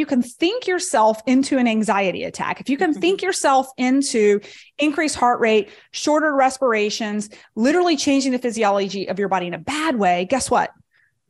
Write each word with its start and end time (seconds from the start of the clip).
you 0.00 0.06
can 0.06 0.22
think 0.22 0.66
yourself 0.66 1.22
into 1.26 1.58
an 1.58 1.68
anxiety 1.68 2.24
attack, 2.24 2.60
if 2.60 2.68
you 2.68 2.76
can 2.76 2.92
think 2.92 3.22
yourself 3.22 3.68
into 3.76 4.40
increased 4.78 5.14
heart 5.14 5.38
rate, 5.38 5.68
shorter 5.92 6.34
respirations, 6.34 7.30
literally 7.54 7.96
changing 7.96 8.32
the 8.32 8.38
physiology 8.38 9.08
of 9.08 9.18
your 9.18 9.28
body 9.28 9.46
in 9.46 9.54
a 9.54 9.58
bad 9.58 9.96
way, 9.96 10.24
guess 10.24 10.50
what? 10.50 10.70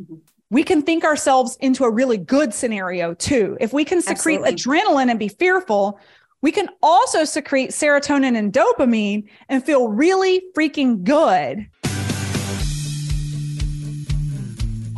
Mm-hmm. 0.03 0.15
We 0.53 0.65
can 0.65 0.83
think 0.83 1.05
ourselves 1.05 1.57
into 1.61 1.85
a 1.85 1.91
really 1.91 2.17
good 2.17 2.55
scenario 2.55 3.15
too. 3.15 3.57
If 3.61 3.73
we 3.73 3.85
can 3.85 4.01
secrete 4.01 4.41
Absolutely. 4.43 4.81
adrenaline 4.81 5.11
and 5.11 5.19
be 5.19 5.29
fearful, 5.29 6.01
we 6.43 6.53
can 6.53 6.69
also 6.83 7.25
secrete 7.25 7.71
serotonin 7.71 8.37
and 8.37 8.53
dopamine 8.53 9.29
and 9.49 9.65
feel 9.65 9.89
really 9.89 10.43
freaking 10.57 11.05
good. 11.05 11.69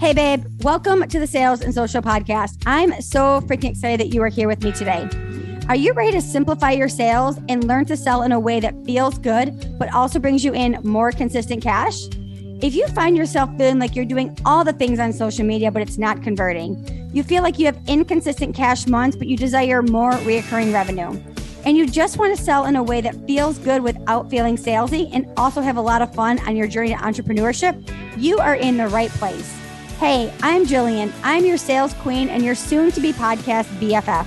Hey, 0.02 0.14
babe, 0.14 0.44
welcome 0.64 1.06
to 1.06 1.20
the 1.20 1.28
Sales 1.28 1.60
and 1.60 1.72
Social 1.72 2.02
Podcast. 2.02 2.60
I'm 2.66 3.00
so 3.00 3.40
freaking 3.42 3.70
excited 3.70 4.00
that 4.00 4.12
you 4.12 4.20
are 4.24 4.28
here 4.28 4.48
with 4.48 4.60
me 4.64 4.72
today. 4.72 5.08
Are 5.68 5.76
you 5.76 5.92
ready 5.92 6.10
to 6.10 6.20
simplify 6.20 6.72
your 6.72 6.88
sales 6.88 7.38
and 7.48 7.68
learn 7.68 7.84
to 7.84 7.96
sell 7.96 8.24
in 8.24 8.32
a 8.32 8.40
way 8.40 8.58
that 8.58 8.74
feels 8.84 9.16
good, 9.16 9.78
but 9.78 9.94
also 9.94 10.18
brings 10.18 10.44
you 10.44 10.54
in 10.54 10.76
more 10.82 11.12
consistent 11.12 11.62
cash? 11.62 12.06
If 12.60 12.74
you 12.74 12.88
find 12.88 13.16
yourself 13.16 13.56
feeling 13.56 13.78
like 13.78 13.94
you're 13.94 14.04
doing 14.04 14.36
all 14.44 14.64
the 14.64 14.72
things 14.72 14.98
on 14.98 15.12
social 15.12 15.46
media, 15.46 15.70
but 15.70 15.82
it's 15.82 15.98
not 15.98 16.20
converting, 16.20 16.84
you 17.14 17.22
feel 17.22 17.44
like 17.44 17.60
you 17.60 17.66
have 17.66 17.78
inconsistent 17.86 18.56
cash 18.56 18.88
months, 18.88 19.16
but 19.16 19.28
you 19.28 19.36
desire 19.36 19.82
more 19.82 20.10
reoccurring 20.10 20.74
revenue, 20.74 21.16
and 21.64 21.76
you 21.76 21.88
just 21.88 22.18
want 22.18 22.36
to 22.36 22.42
sell 22.42 22.64
in 22.64 22.74
a 22.74 22.82
way 22.82 23.00
that 23.02 23.24
feels 23.28 23.56
good 23.58 23.80
without 23.84 24.28
feeling 24.28 24.56
salesy 24.56 25.08
and 25.12 25.32
also 25.36 25.60
have 25.60 25.76
a 25.76 25.80
lot 25.80 26.02
of 26.02 26.12
fun 26.12 26.40
on 26.40 26.56
your 26.56 26.66
journey 26.66 26.88
to 26.88 26.96
entrepreneurship, 26.96 27.88
you 28.16 28.38
are 28.38 28.56
in 28.56 28.76
the 28.76 28.88
right 28.88 29.10
place. 29.10 29.61
Hey, 30.02 30.34
I'm 30.42 30.66
Jillian. 30.66 31.12
I'm 31.22 31.44
your 31.44 31.56
sales 31.56 31.94
queen 31.94 32.28
and 32.28 32.44
your 32.44 32.56
soon 32.56 32.90
to 32.90 33.00
be 33.00 33.12
podcast 33.12 33.66
BFF. 33.78 34.26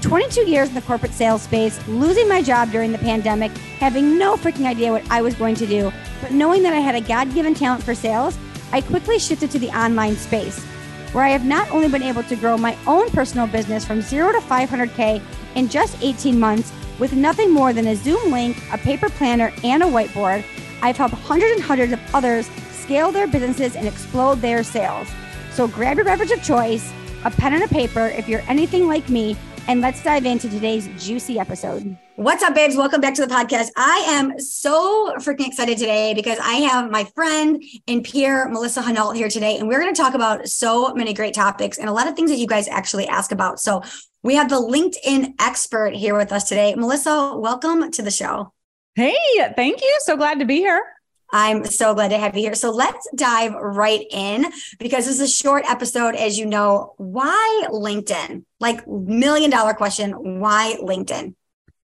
22 0.00 0.48
years 0.48 0.68
in 0.68 0.76
the 0.76 0.82
corporate 0.82 1.12
sales 1.12 1.42
space, 1.42 1.84
losing 1.88 2.28
my 2.28 2.40
job 2.40 2.70
during 2.70 2.92
the 2.92 2.98
pandemic, 2.98 3.50
having 3.80 4.16
no 4.16 4.36
freaking 4.36 4.64
idea 4.64 4.92
what 4.92 5.02
I 5.10 5.20
was 5.20 5.34
going 5.34 5.56
to 5.56 5.66
do, 5.66 5.92
but 6.22 6.30
knowing 6.30 6.62
that 6.62 6.72
I 6.72 6.78
had 6.78 6.94
a 6.94 7.00
God 7.00 7.34
given 7.34 7.52
talent 7.52 7.82
for 7.82 7.96
sales, 7.96 8.38
I 8.70 8.80
quickly 8.80 9.18
shifted 9.18 9.50
to 9.50 9.58
the 9.58 9.76
online 9.76 10.14
space, 10.14 10.62
where 11.10 11.24
I 11.24 11.30
have 11.30 11.44
not 11.44 11.68
only 11.72 11.88
been 11.88 12.04
able 12.04 12.22
to 12.22 12.36
grow 12.36 12.56
my 12.56 12.78
own 12.86 13.10
personal 13.10 13.48
business 13.48 13.84
from 13.84 14.02
zero 14.02 14.30
to 14.30 14.38
500K 14.38 15.20
in 15.56 15.68
just 15.68 16.00
18 16.00 16.38
months 16.38 16.72
with 17.00 17.12
nothing 17.12 17.50
more 17.50 17.72
than 17.72 17.88
a 17.88 17.96
Zoom 17.96 18.30
link, 18.30 18.56
a 18.72 18.78
paper 18.78 19.08
planner, 19.08 19.52
and 19.64 19.82
a 19.82 19.86
whiteboard. 19.86 20.44
I've 20.80 20.96
helped 20.96 21.14
hundreds 21.14 21.54
and 21.54 21.62
hundreds 21.64 21.92
of 21.92 22.14
others 22.14 22.48
scale 22.88 23.12
their 23.12 23.26
businesses 23.26 23.76
and 23.76 23.86
explode 23.86 24.36
their 24.36 24.62
sales. 24.64 25.06
So 25.52 25.68
grab 25.68 25.98
your 25.98 26.06
beverage 26.06 26.30
of 26.30 26.42
choice, 26.42 26.90
a 27.26 27.30
pen 27.30 27.52
and 27.52 27.62
a 27.62 27.68
paper 27.68 28.06
if 28.06 28.26
you're 28.26 28.40
anything 28.48 28.88
like 28.88 29.10
me, 29.10 29.36
and 29.66 29.82
let's 29.82 30.02
dive 30.02 30.24
into 30.24 30.48
today's 30.48 30.88
juicy 30.96 31.38
episode. 31.38 31.98
What's 32.16 32.42
up, 32.42 32.54
babes? 32.54 32.76
Welcome 32.76 33.02
back 33.02 33.12
to 33.16 33.26
the 33.26 33.34
podcast. 33.34 33.68
I 33.76 34.06
am 34.08 34.40
so 34.40 35.12
freaking 35.18 35.48
excited 35.48 35.76
today 35.76 36.14
because 36.14 36.38
I 36.40 36.54
have 36.54 36.90
my 36.90 37.04
friend 37.14 37.62
and 37.86 38.02
peer, 38.02 38.48
Melissa 38.48 38.80
Henault, 38.80 39.14
here 39.14 39.28
today, 39.28 39.58
and 39.58 39.68
we're 39.68 39.80
going 39.80 39.94
to 39.94 40.00
talk 40.00 40.14
about 40.14 40.48
so 40.48 40.94
many 40.94 41.12
great 41.12 41.34
topics 41.34 41.76
and 41.76 41.90
a 41.90 41.92
lot 41.92 42.08
of 42.08 42.16
things 42.16 42.30
that 42.30 42.38
you 42.38 42.46
guys 42.46 42.68
actually 42.68 43.06
ask 43.06 43.32
about. 43.32 43.60
So 43.60 43.82
we 44.22 44.34
have 44.36 44.48
the 44.48 44.56
LinkedIn 44.56 45.34
expert 45.38 45.94
here 45.94 46.16
with 46.16 46.32
us 46.32 46.48
today. 46.48 46.74
Melissa, 46.74 47.34
welcome 47.36 47.90
to 47.90 48.00
the 48.00 48.10
show. 48.10 48.54
Hey, 48.94 49.14
thank 49.56 49.82
you. 49.82 49.98
So 50.04 50.16
glad 50.16 50.38
to 50.38 50.46
be 50.46 50.56
here. 50.56 50.82
I'm 51.30 51.64
so 51.64 51.94
glad 51.94 52.08
to 52.08 52.18
have 52.18 52.34
you 52.36 52.42
here. 52.42 52.54
So 52.54 52.70
let's 52.70 53.08
dive 53.14 53.52
right 53.54 54.04
in 54.10 54.46
because 54.78 55.06
this 55.06 55.20
is 55.20 55.20
a 55.20 55.28
short 55.28 55.64
episode, 55.68 56.14
as 56.14 56.38
you 56.38 56.46
know. 56.46 56.94
Why 56.96 57.66
LinkedIn? 57.70 58.44
Like, 58.60 58.86
million 58.88 59.50
dollar 59.50 59.74
question 59.74 60.40
why 60.40 60.76
LinkedIn? 60.80 61.34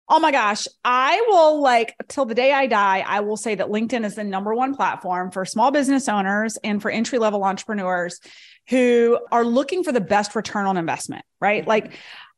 Oh 0.09 0.19
my 0.19 0.31
gosh. 0.31 0.67
I 0.83 1.23
will 1.29 1.61
like 1.61 1.95
till 2.09 2.25
the 2.25 2.35
day 2.35 2.51
I 2.51 2.67
die, 2.67 2.99
I 3.07 3.21
will 3.21 3.37
say 3.37 3.55
that 3.55 3.67
LinkedIn 3.67 4.03
is 4.03 4.15
the 4.15 4.25
number 4.25 4.53
one 4.53 4.75
platform 4.75 5.31
for 5.31 5.45
small 5.45 5.71
business 5.71 6.09
owners 6.09 6.57
and 6.65 6.81
for 6.81 6.91
entry 6.91 7.17
level 7.17 7.45
entrepreneurs 7.45 8.19
who 8.67 9.17
are 9.31 9.45
looking 9.45 9.85
for 9.85 9.93
the 9.93 10.01
best 10.01 10.35
return 10.35 10.65
on 10.65 10.75
investment, 10.75 11.23
right? 11.39 11.61
Mm-hmm. 11.61 11.69
Like, 11.69 11.93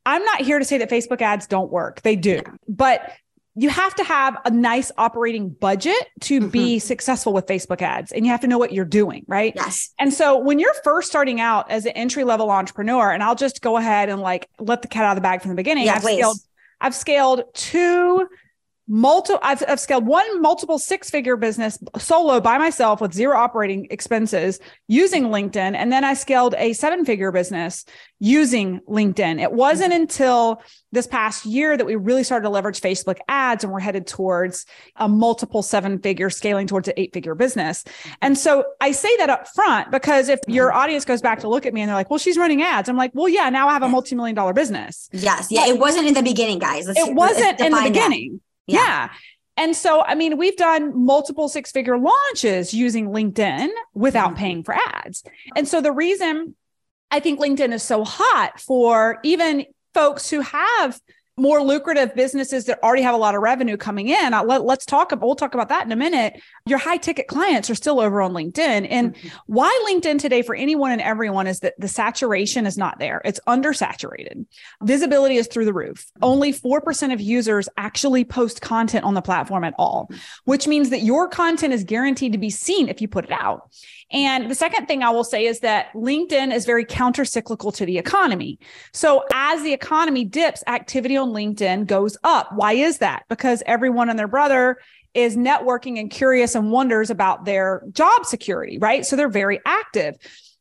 I'm 0.06 0.24
not 0.24 0.42
here 0.42 0.58
to 0.58 0.64
say 0.64 0.78
that 0.78 0.90
Facebook 0.90 1.20
ads 1.20 1.46
don't 1.48 1.70
work. 1.70 2.02
They 2.02 2.14
do. 2.14 2.42
But 2.68 3.10
you 3.56 3.68
have 3.68 3.94
to 3.94 4.04
have 4.04 4.36
a 4.44 4.50
nice 4.50 4.90
operating 4.98 5.48
budget 5.48 6.08
to 6.20 6.40
mm-hmm. 6.40 6.48
be 6.48 6.78
successful 6.78 7.32
with 7.32 7.46
Facebook 7.46 7.82
ads 7.82 8.10
and 8.10 8.26
you 8.26 8.32
have 8.32 8.40
to 8.40 8.48
know 8.48 8.58
what 8.58 8.72
you're 8.72 8.84
doing, 8.84 9.24
right? 9.28 9.52
Yes. 9.54 9.92
And 9.98 10.12
so 10.12 10.38
when 10.38 10.58
you're 10.58 10.74
first 10.82 11.08
starting 11.08 11.40
out 11.40 11.70
as 11.70 11.86
an 11.86 11.92
entry 11.92 12.24
level 12.24 12.50
entrepreneur, 12.50 13.12
and 13.12 13.22
I'll 13.22 13.36
just 13.36 13.62
go 13.62 13.76
ahead 13.76 14.08
and 14.08 14.20
like 14.20 14.48
let 14.58 14.82
the 14.82 14.88
cat 14.88 15.04
out 15.04 15.12
of 15.12 15.16
the 15.16 15.22
bag 15.22 15.40
from 15.40 15.50
the 15.50 15.56
beginning. 15.56 15.86
Yeah, 15.86 15.94
I've 15.94 16.02
please. 16.02 16.18
scaled, 16.18 16.38
I've 16.80 16.94
scaled 16.94 17.42
two 17.54 18.28
multiple 18.86 19.40
I've, 19.42 19.62
I've 19.66 19.80
scaled 19.80 20.06
one 20.06 20.42
multiple 20.42 20.78
six 20.78 21.08
figure 21.08 21.36
business 21.36 21.78
solo 21.98 22.40
by 22.40 22.58
myself 22.58 23.00
with 23.00 23.14
zero 23.14 23.38
operating 23.38 23.86
expenses 23.90 24.60
using 24.88 25.24
linkedin. 25.24 25.74
And 25.74 25.90
then 25.90 26.04
i 26.04 26.14
scaled 26.14 26.54
a 26.58 26.74
seven 26.74 27.04
figure 27.04 27.32
business 27.32 27.84
using 28.20 28.80
linkedin. 28.88 29.40
It 29.40 29.52
wasn't 29.52 29.92
mm-hmm. 29.92 30.02
until 30.02 30.62
this 30.92 31.06
past 31.06 31.46
year 31.46 31.76
that 31.76 31.86
we 31.86 31.96
really 31.96 32.22
started 32.22 32.44
to 32.44 32.50
leverage 32.50 32.80
facebook 32.80 33.18
ads 33.26 33.64
and 33.64 33.72
we're 33.72 33.80
headed 33.80 34.06
towards 34.06 34.66
a 34.96 35.08
multiple 35.08 35.62
seven 35.62 35.98
figure 35.98 36.30
scaling 36.30 36.66
towards 36.66 36.86
an 36.86 36.94
eight 36.96 37.12
figure 37.12 37.34
business 37.34 37.82
and 38.22 38.38
so 38.38 38.64
i 38.80 38.92
say 38.92 39.14
that 39.16 39.28
up 39.28 39.48
front 39.54 39.90
because 39.90 40.28
if 40.28 40.38
your 40.46 40.68
mm-hmm. 40.68 40.78
audience 40.78 41.04
goes 41.04 41.20
back 41.20 41.40
to 41.40 41.48
look 41.48 41.66
at 41.66 41.74
me 41.74 41.80
and 41.80 41.88
they're 41.88 41.96
like 41.96 42.10
well 42.10 42.18
she's 42.18 42.36
running 42.36 42.62
ads. 42.62 42.88
I'm 42.88 42.96
like 42.96 43.10
well 43.14 43.28
yeah 43.28 43.50
now 43.50 43.68
i 43.68 43.72
have 43.72 43.82
a 43.82 43.88
multi-million 43.88 44.36
dollar 44.36 44.52
business. 44.52 45.08
Yes. 45.12 45.48
Yeah 45.50 45.66
it 45.66 45.78
wasn't 45.78 46.06
in 46.06 46.14
the 46.14 46.22
beginning 46.22 46.60
guys. 46.60 46.86
Let's, 46.86 47.00
it 47.00 47.14
wasn't 47.14 47.60
in 47.60 47.72
the 47.72 47.82
beginning 47.82 48.34
that 48.34 48.43
yeah. 48.66 48.78
yeah. 48.78 49.10
And 49.56 49.76
so, 49.76 50.02
I 50.02 50.16
mean, 50.16 50.36
we've 50.36 50.56
done 50.56 51.04
multiple 51.04 51.48
six 51.48 51.70
figure 51.70 51.96
launches 51.96 52.74
using 52.74 53.10
LinkedIn 53.10 53.68
without 53.94 54.30
mm-hmm. 54.30 54.38
paying 54.38 54.62
for 54.64 54.74
ads. 54.74 55.22
And 55.54 55.68
so, 55.68 55.80
the 55.80 55.92
reason 55.92 56.56
I 57.10 57.20
think 57.20 57.38
LinkedIn 57.38 57.72
is 57.72 57.82
so 57.82 58.04
hot 58.04 58.58
for 58.58 59.20
even 59.22 59.66
folks 59.94 60.28
who 60.28 60.40
have 60.40 61.00
more 61.36 61.62
lucrative 61.62 62.14
businesses 62.14 62.66
that 62.66 62.80
already 62.82 63.02
have 63.02 63.14
a 63.14 63.18
lot 63.18 63.34
of 63.34 63.42
revenue 63.42 63.76
coming 63.76 64.08
in. 64.08 64.32
Let, 64.32 64.60
us 64.62 64.86
talk 64.86 65.10
about, 65.10 65.26
we'll 65.26 65.34
talk 65.34 65.54
about 65.54 65.68
that 65.68 65.84
in 65.84 65.90
a 65.90 65.96
minute. 65.96 66.40
Your 66.66 66.78
high 66.78 66.96
ticket 66.96 67.26
clients 67.26 67.68
are 67.70 67.74
still 67.74 67.98
over 67.98 68.22
on 68.22 68.32
LinkedIn. 68.32 68.86
And 68.88 69.14
mm-hmm. 69.14 69.28
why 69.46 69.84
LinkedIn 69.90 70.20
today 70.20 70.42
for 70.42 70.54
anyone 70.54 70.92
and 70.92 71.00
everyone 71.00 71.48
is 71.48 71.60
that 71.60 71.74
the 71.78 71.88
saturation 71.88 72.66
is 72.66 72.78
not 72.78 73.00
there. 73.00 73.20
It's 73.24 73.40
undersaturated. 73.48 74.46
Visibility 74.82 75.36
is 75.36 75.48
through 75.48 75.64
the 75.64 75.72
roof. 75.72 76.06
Only 76.22 76.52
4% 76.52 77.12
of 77.12 77.20
users 77.20 77.68
actually 77.76 78.24
post 78.24 78.60
content 78.60 79.04
on 79.04 79.14
the 79.14 79.22
platform 79.22 79.64
at 79.64 79.74
all, 79.76 80.10
which 80.44 80.68
means 80.68 80.90
that 80.90 81.02
your 81.02 81.28
content 81.28 81.74
is 81.74 81.82
guaranteed 81.82 82.32
to 82.32 82.38
be 82.38 82.50
seen 82.50 82.88
if 82.88 83.00
you 83.00 83.08
put 83.08 83.24
it 83.24 83.32
out. 83.32 83.70
And 84.14 84.48
the 84.48 84.54
second 84.54 84.86
thing 84.86 85.02
I 85.02 85.10
will 85.10 85.24
say 85.24 85.44
is 85.44 85.60
that 85.60 85.92
LinkedIn 85.92 86.54
is 86.54 86.64
very 86.64 86.84
counter 86.84 87.24
cyclical 87.24 87.72
to 87.72 87.84
the 87.84 87.98
economy. 87.98 88.60
So 88.92 89.24
as 89.34 89.62
the 89.62 89.72
economy 89.72 90.24
dips, 90.24 90.62
activity 90.68 91.16
on 91.16 91.30
LinkedIn 91.30 91.86
goes 91.86 92.16
up. 92.22 92.50
Why 92.54 92.74
is 92.74 92.98
that? 92.98 93.24
Because 93.28 93.62
everyone 93.66 94.08
and 94.08 94.18
their 94.18 94.28
brother 94.28 94.78
is 95.14 95.36
networking 95.36 95.98
and 95.98 96.10
curious 96.10 96.54
and 96.54 96.70
wonders 96.70 97.10
about 97.10 97.44
their 97.44 97.82
job 97.92 98.24
security, 98.24 98.78
right? 98.78 99.04
So 99.04 99.16
they're 99.16 99.28
very 99.28 99.60
active. 99.66 100.14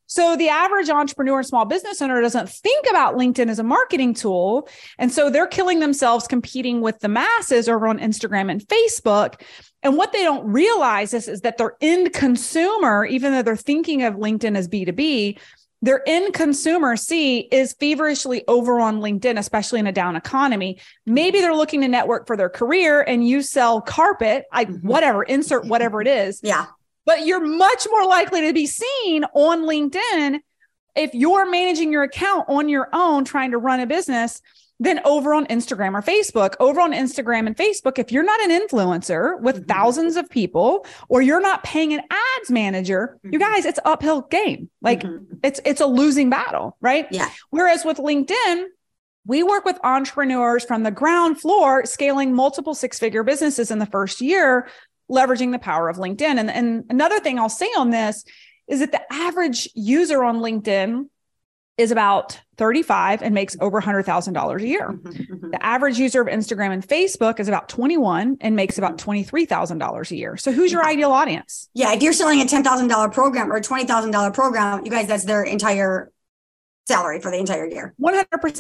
So 0.08 0.36
the 0.36 0.50
average 0.50 0.90
entrepreneur 0.90 1.40
and 1.40 1.48
small 1.48 1.66
business 1.66 2.02
owner 2.02 2.22
doesn't 2.22 2.50
think 2.50 2.86
about 2.90 3.16
LinkedIn 3.16 3.50
as 3.50 3.58
a 3.58 3.64
marketing 3.64 4.14
tool. 4.14 4.68
And 5.00 5.12
so 5.12 5.30
they're 5.30 5.48
killing 5.48 5.80
themselves 5.80 6.28
competing 6.28 6.82
with 6.82 7.00
the 7.00 7.08
masses 7.08 7.70
over 7.70 7.88
on 7.88 8.00
Instagram 8.00 8.52
and 8.52 8.62
Facebook. 8.62 9.42
And 9.84 9.98
what 9.98 10.14
they 10.14 10.24
don't 10.24 10.46
realize 10.52 11.14
is, 11.14 11.28
is 11.28 11.42
that 11.42 11.58
their 11.58 11.76
end 11.82 12.14
consumer, 12.14 13.06
even 13.06 13.32
though 13.32 13.42
they're 13.42 13.56
thinking 13.56 14.04
of 14.04 14.16
LinkedIn 14.16 14.58
as 14.58 14.68
B2B, 14.68 15.38
their 15.82 16.02
end 16.08 16.34
consumer 16.34 16.96
C 16.96 17.40
is 17.40 17.74
feverishly 17.74 18.44
over 18.48 18.80
on 18.80 19.02
LinkedIn, 19.02 19.38
especially 19.38 19.82
in 19.82 19.88
a 19.88 19.92
down 19.92 20.16
economy. 20.16 20.80
Maybe 21.06 21.42
they're 21.42 21.56
looking 21.56 21.82
to 21.82 21.90
network 21.90 22.26
for 22.26 22.38
their 22.38 22.50
career 22.50 23.02
and 23.02 23.28
you 23.28 23.42
sell 23.42 23.82
carpet, 23.82 24.46
I 24.52 24.66
mm-hmm. 24.66 24.88
whatever, 24.88 25.24
insert 25.24 25.66
whatever 25.66 26.02
it 26.02 26.08
is. 26.08 26.40
Yeah 26.42 26.68
but 27.06 27.26
you're 27.26 27.46
much 27.46 27.88
more 27.90 28.06
likely 28.06 28.48
to 28.48 28.54
be 28.54 28.66
seen 28.66 29.24
on 29.34 29.64
LinkedIn 29.64 30.40
if 30.96 31.14
you're 31.14 31.50
managing 31.50 31.92
your 31.92 32.04
account 32.04 32.46
on 32.48 32.70
your 32.70 32.88
own, 32.94 33.26
trying 33.26 33.52
to 33.52 33.58
run 33.58 33.80
a 33.80 33.88
business 33.88 34.42
than 34.80 35.00
over 35.06 35.34
on 35.34 35.46
Instagram 35.48 35.94
or 35.94 36.02
Facebook. 36.02 36.56
Over 36.60 36.82
on 36.82 36.94
Instagram 36.94 37.48
and 37.48 37.56
Facebook, 37.56 38.00
if 38.00 38.12
you're 38.12 38.24
not 38.24 38.42
an 38.42 38.50
influencer 38.50 39.40
with 39.42 39.58
mm-hmm. 39.58 39.66
thousands 39.66 40.16
of 40.16 40.30
people 40.30 40.86
or 41.10 41.22
you're 41.22 41.42
not 41.42 41.64
paying 41.64 41.94
an 41.94 42.02
ads 42.10 42.52
manager, 42.52 43.18
mm-hmm. 43.20 43.34
you 43.34 43.40
guys, 43.40 43.66
it's 43.66 43.80
uphill 43.86 44.22
game. 44.22 44.70
Like 44.82 45.02
mm-hmm. 45.02 45.36
it's 45.44 45.60
it's 45.66 45.82
a 45.82 45.86
losing 45.86 46.30
battle, 46.30 46.78
right? 46.82 47.08
Yeah. 47.12 47.30
Whereas 47.50 47.86
with 47.86 47.98
LinkedIn, 47.98 48.66
we 49.26 49.44
work 49.44 49.64
with 49.64 49.80
entrepreneurs 49.84 50.66
from 50.66 50.84
the 50.84 50.92
ground 50.92 51.40
floor 51.40 51.86
scaling 51.86 52.34
multiple 52.34 52.76
six-figure 52.76 53.24
businesses 53.24 53.72
in 53.72 53.80
the 53.80 53.86
first 53.86 54.20
year 54.20 54.68
leveraging 55.10 55.52
the 55.52 55.60
power 55.60 55.90
of 55.90 55.98
LinkedIn. 55.98 56.40
And, 56.40 56.50
and 56.50 56.86
another 56.90 57.20
thing 57.20 57.38
I'll 57.38 57.50
say 57.50 57.68
on 57.78 57.90
this 57.90 58.24
is 58.68 58.80
that 58.80 58.92
the 58.92 59.02
average 59.14 59.70
user 59.76 60.24
on 60.24 60.38
LinkedIn 60.38 61.08
is 61.78 61.92
about 61.92 62.40
35 62.58 63.24
and 63.24 63.34
makes 63.34 63.58
over 63.60 63.82
$100,000 63.82 64.62
a 64.62 64.68
year. 64.68 64.90
Mm-hmm, 64.90 65.10
mm-hmm. 65.10 65.52
The 65.52 65.66
average 65.66 65.98
user 65.98 66.22
of 66.22 66.28
Instagram 66.28 66.72
and 66.72 66.88
Facebook 66.88 67.40
is 67.40 67.48
about 67.48 67.68
21 67.68 68.38
and 68.42 68.56
makes 68.56 68.78
about 68.78 68.98
$23,000 68.98 70.12
a 70.12 70.16
year. 70.16 70.38
So 70.38 70.52
who's 70.52 70.72
your 70.72 70.86
ideal 70.86 71.12
audience? 71.12 71.70
Yeah, 71.74 71.94
if 71.94 72.04
you're 72.04 72.14
selling 72.14 72.42
a 72.42 72.46
$10,000 72.46 73.14
program 73.14 73.52
or 73.52 73.56
a 73.56 73.62
$20,000 73.62 74.34
program, 74.34 74.86
you 74.86 74.92
guys 74.92 75.08
that's 75.08 75.26
their 75.26 75.44
entire 75.44 76.12
salary 76.88 77.20
for 77.20 77.32
the 77.32 77.38
entire 77.38 77.66
year. 77.66 77.94
100%. 78.02 78.60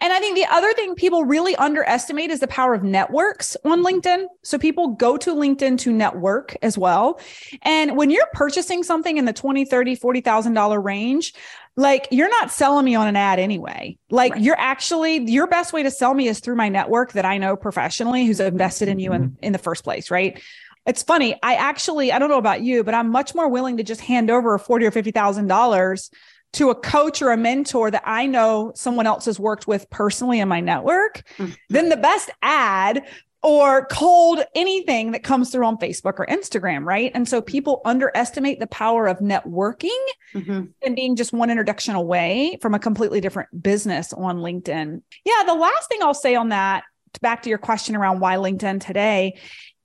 And 0.00 0.12
I 0.12 0.18
think 0.20 0.36
the 0.36 0.46
other 0.46 0.72
thing 0.72 0.94
people 0.94 1.24
really 1.24 1.54
underestimate 1.56 2.30
is 2.30 2.40
the 2.40 2.46
power 2.46 2.74
of 2.74 2.82
networks 2.82 3.56
on 3.64 3.82
mm-hmm. 3.82 3.98
LinkedIn. 3.98 4.26
So 4.42 4.58
people 4.58 4.88
go 4.88 5.16
to 5.18 5.34
LinkedIn 5.34 5.78
to 5.78 5.92
network 5.92 6.56
as 6.62 6.78
well. 6.78 7.20
And 7.62 7.96
when 7.96 8.10
you're 8.10 8.28
purchasing 8.32 8.82
something 8.82 9.18
in 9.18 9.26
the 9.26 9.32
20, 9.32 9.64
30, 9.66 9.96
$40,000 9.96 10.82
range, 10.82 11.34
like 11.76 12.08
you're 12.10 12.28
not 12.28 12.50
selling 12.50 12.84
me 12.84 12.94
on 12.94 13.06
an 13.06 13.16
ad 13.16 13.38
anyway. 13.38 13.98
Like 14.10 14.32
right. 14.32 14.42
you're 14.42 14.58
actually 14.58 15.30
your 15.30 15.46
best 15.46 15.72
way 15.72 15.82
to 15.82 15.90
sell 15.90 16.12
me 16.14 16.28
is 16.28 16.40
through 16.40 16.56
my 16.56 16.68
network 16.68 17.12
that 17.12 17.24
I 17.24 17.38
know 17.38 17.56
professionally 17.56 18.26
who's 18.26 18.40
invested 18.40 18.88
in 18.88 18.98
you 18.98 19.12
in, 19.12 19.22
mm-hmm. 19.22 19.44
in 19.44 19.52
the 19.52 19.58
first 19.58 19.84
place, 19.84 20.10
right? 20.10 20.42
It's 20.84 21.02
funny. 21.02 21.38
I 21.42 21.54
actually, 21.54 22.12
I 22.12 22.18
don't 22.18 22.28
know 22.28 22.38
about 22.38 22.62
you, 22.62 22.82
but 22.82 22.94
I'm 22.94 23.10
much 23.10 23.34
more 23.34 23.48
willing 23.48 23.76
to 23.76 23.84
just 23.84 24.00
hand 24.00 24.30
over 24.30 24.58
forty 24.58 24.84
or 24.84 24.90
fifty 24.90 25.12
thousand 25.12 25.46
dollars 25.46 26.10
to 26.52 26.70
a 26.70 26.74
coach 26.74 27.22
or 27.22 27.30
a 27.30 27.36
mentor 27.36 27.90
that 27.90 28.02
I 28.04 28.26
know 28.26 28.72
someone 28.74 29.06
else 29.06 29.24
has 29.24 29.40
worked 29.40 29.66
with 29.66 29.88
personally 29.90 30.40
in 30.40 30.48
my 30.48 30.60
network, 30.60 31.22
mm-hmm. 31.38 31.52
then 31.70 31.88
the 31.88 31.96
best 31.96 32.30
ad 32.42 33.04
or 33.42 33.86
cold 33.86 34.40
anything 34.54 35.12
that 35.12 35.24
comes 35.24 35.50
through 35.50 35.66
on 35.66 35.76
Facebook 35.76 36.18
or 36.18 36.26
Instagram, 36.26 36.84
right? 36.84 37.10
And 37.14 37.28
so 37.28 37.42
people 37.42 37.80
underestimate 37.84 38.60
the 38.60 38.68
power 38.68 39.08
of 39.08 39.18
networking 39.18 39.90
mm-hmm. 40.32 40.66
and 40.82 40.96
being 40.96 41.16
just 41.16 41.32
one 41.32 41.50
introduction 41.50 41.96
away 41.96 42.58
from 42.62 42.74
a 42.74 42.78
completely 42.78 43.20
different 43.20 43.48
business 43.62 44.12
on 44.12 44.38
LinkedIn. 44.38 45.02
Yeah, 45.24 45.42
the 45.44 45.54
last 45.54 45.88
thing 45.88 46.00
I'll 46.02 46.14
say 46.14 46.36
on 46.36 46.50
that, 46.50 46.84
back 47.20 47.42
to 47.42 47.48
your 47.48 47.58
question 47.58 47.96
around 47.96 48.20
why 48.20 48.36
LinkedIn 48.36 48.80
today, 48.80 49.38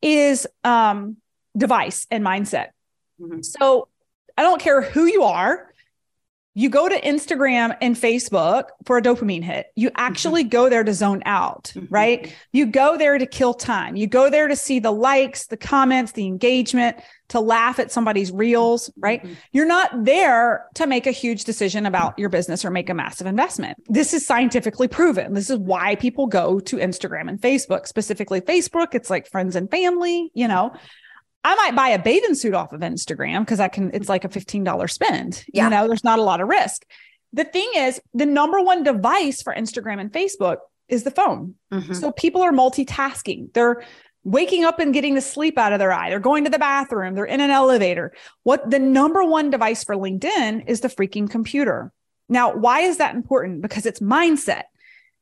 is 0.03 0.45
um, 0.63 1.17
device 1.57 2.05
and 2.11 2.23
mindset. 2.23 2.67
Mm-hmm. 3.19 3.41
So 3.41 3.87
I 4.37 4.43
don't 4.43 4.61
care 4.61 4.83
who 4.83 5.05
you 5.05 5.23
are 5.23 5.73
you 6.57 6.71
go 6.71 6.89
to 6.89 6.99
Instagram 7.01 7.77
and 7.81 7.95
Facebook 7.95 8.69
for 8.83 8.97
a 8.97 9.01
dopamine 9.01 9.43
hit. 9.43 9.67
You 9.75 9.89
mm-hmm. 9.89 9.95
actually 9.97 10.41
mm-hmm. 10.41 10.49
go 10.49 10.69
there 10.69 10.83
to 10.83 10.91
zone 10.91 11.21
out, 11.23 11.71
mm-hmm. 11.75 11.85
right? 11.93 12.35
You 12.51 12.65
go 12.65 12.97
there 12.97 13.15
to 13.15 13.27
kill 13.27 13.53
time. 13.53 13.95
You 13.95 14.07
go 14.07 14.31
there 14.31 14.47
to 14.47 14.55
see 14.55 14.79
the 14.79 14.89
likes, 14.89 15.45
the 15.45 15.55
comments, 15.55 16.13
the 16.13 16.25
engagement, 16.25 16.97
to 17.27 17.39
laugh 17.39 17.77
at 17.77 17.91
somebody's 17.91 18.31
reels, 18.31 18.89
right? 18.97 19.21
Mm-hmm. 19.21 19.33
You're 19.51 19.67
not 19.67 20.03
there 20.03 20.65
to 20.73 20.87
make 20.87 21.05
a 21.05 21.11
huge 21.11 21.43
decision 21.43 21.85
about 21.85 22.17
your 22.17 22.29
business 22.29 22.65
or 22.65 22.71
make 22.71 22.89
a 22.89 22.95
massive 22.95 23.27
investment. 23.27 23.77
This 23.85 24.15
is 24.15 24.25
scientifically 24.25 24.87
proven. 24.87 25.35
This 25.35 25.51
is 25.51 25.59
why 25.59 25.93
people 25.93 26.25
go 26.25 26.59
to 26.61 26.77
Instagram 26.77 27.29
and 27.29 27.39
Facebook, 27.39 27.85
specifically 27.85 28.41
Facebook. 28.41 28.95
It's 28.95 29.11
like 29.11 29.27
friends 29.27 29.55
and 29.55 29.69
family, 29.69 30.31
you 30.33 30.47
know. 30.47 30.73
I 31.47 31.55
might 31.55 31.75
buy 31.75 31.89
a 31.89 31.99
bathing 31.99 32.35
suit 32.35 32.53
off 32.53 32.73
of 32.73 32.81
Instagram 32.81 33.39
because 33.39 33.61
I 33.61 33.69
can, 33.69 33.91
it's 33.93 34.09
like 34.09 34.25
a 34.25 34.29
$15 34.29 34.91
spend. 34.91 35.45
Yeah. 35.53 35.63
You 35.65 35.69
know, 35.69 35.87
there's 35.87 36.03
not 36.03 36.19
a 36.19 36.23
lot 36.23 36.41
of 36.41 36.49
risk. 36.49 36.85
The 37.31 37.45
thing 37.45 37.69
is, 37.75 38.01
the 38.13 38.25
number 38.25 38.61
one 38.61 38.83
device 38.83 39.41
for 39.41 39.53
Instagram 39.53 40.01
and 40.01 40.11
Facebook 40.11 40.57
is 40.89 41.03
the 41.03 41.11
phone. 41.11 41.55
Mm-hmm. 41.71 41.93
So 41.93 42.11
people 42.11 42.41
are 42.41 42.51
multitasking. 42.51 43.53
They're 43.53 43.85
waking 44.25 44.65
up 44.65 44.79
and 44.79 44.93
getting 44.93 45.15
the 45.15 45.21
sleep 45.21 45.57
out 45.57 45.71
of 45.71 45.79
their 45.79 45.93
eye. 45.93 46.09
They're 46.09 46.19
going 46.19 46.43
to 46.43 46.49
the 46.49 46.59
bathroom. 46.59 47.15
They're 47.15 47.23
in 47.23 47.39
an 47.39 47.49
elevator. 47.49 48.13
What 48.43 48.69
the 48.69 48.79
number 48.79 49.23
one 49.23 49.49
device 49.49 49.85
for 49.85 49.95
LinkedIn 49.95 50.65
is 50.67 50.81
the 50.81 50.89
freaking 50.89 51.29
computer. 51.29 51.93
Now, 52.27 52.53
why 52.53 52.81
is 52.81 52.97
that 52.97 53.15
important? 53.15 53.61
Because 53.61 53.85
it's 53.85 54.01
mindset. 54.01 54.63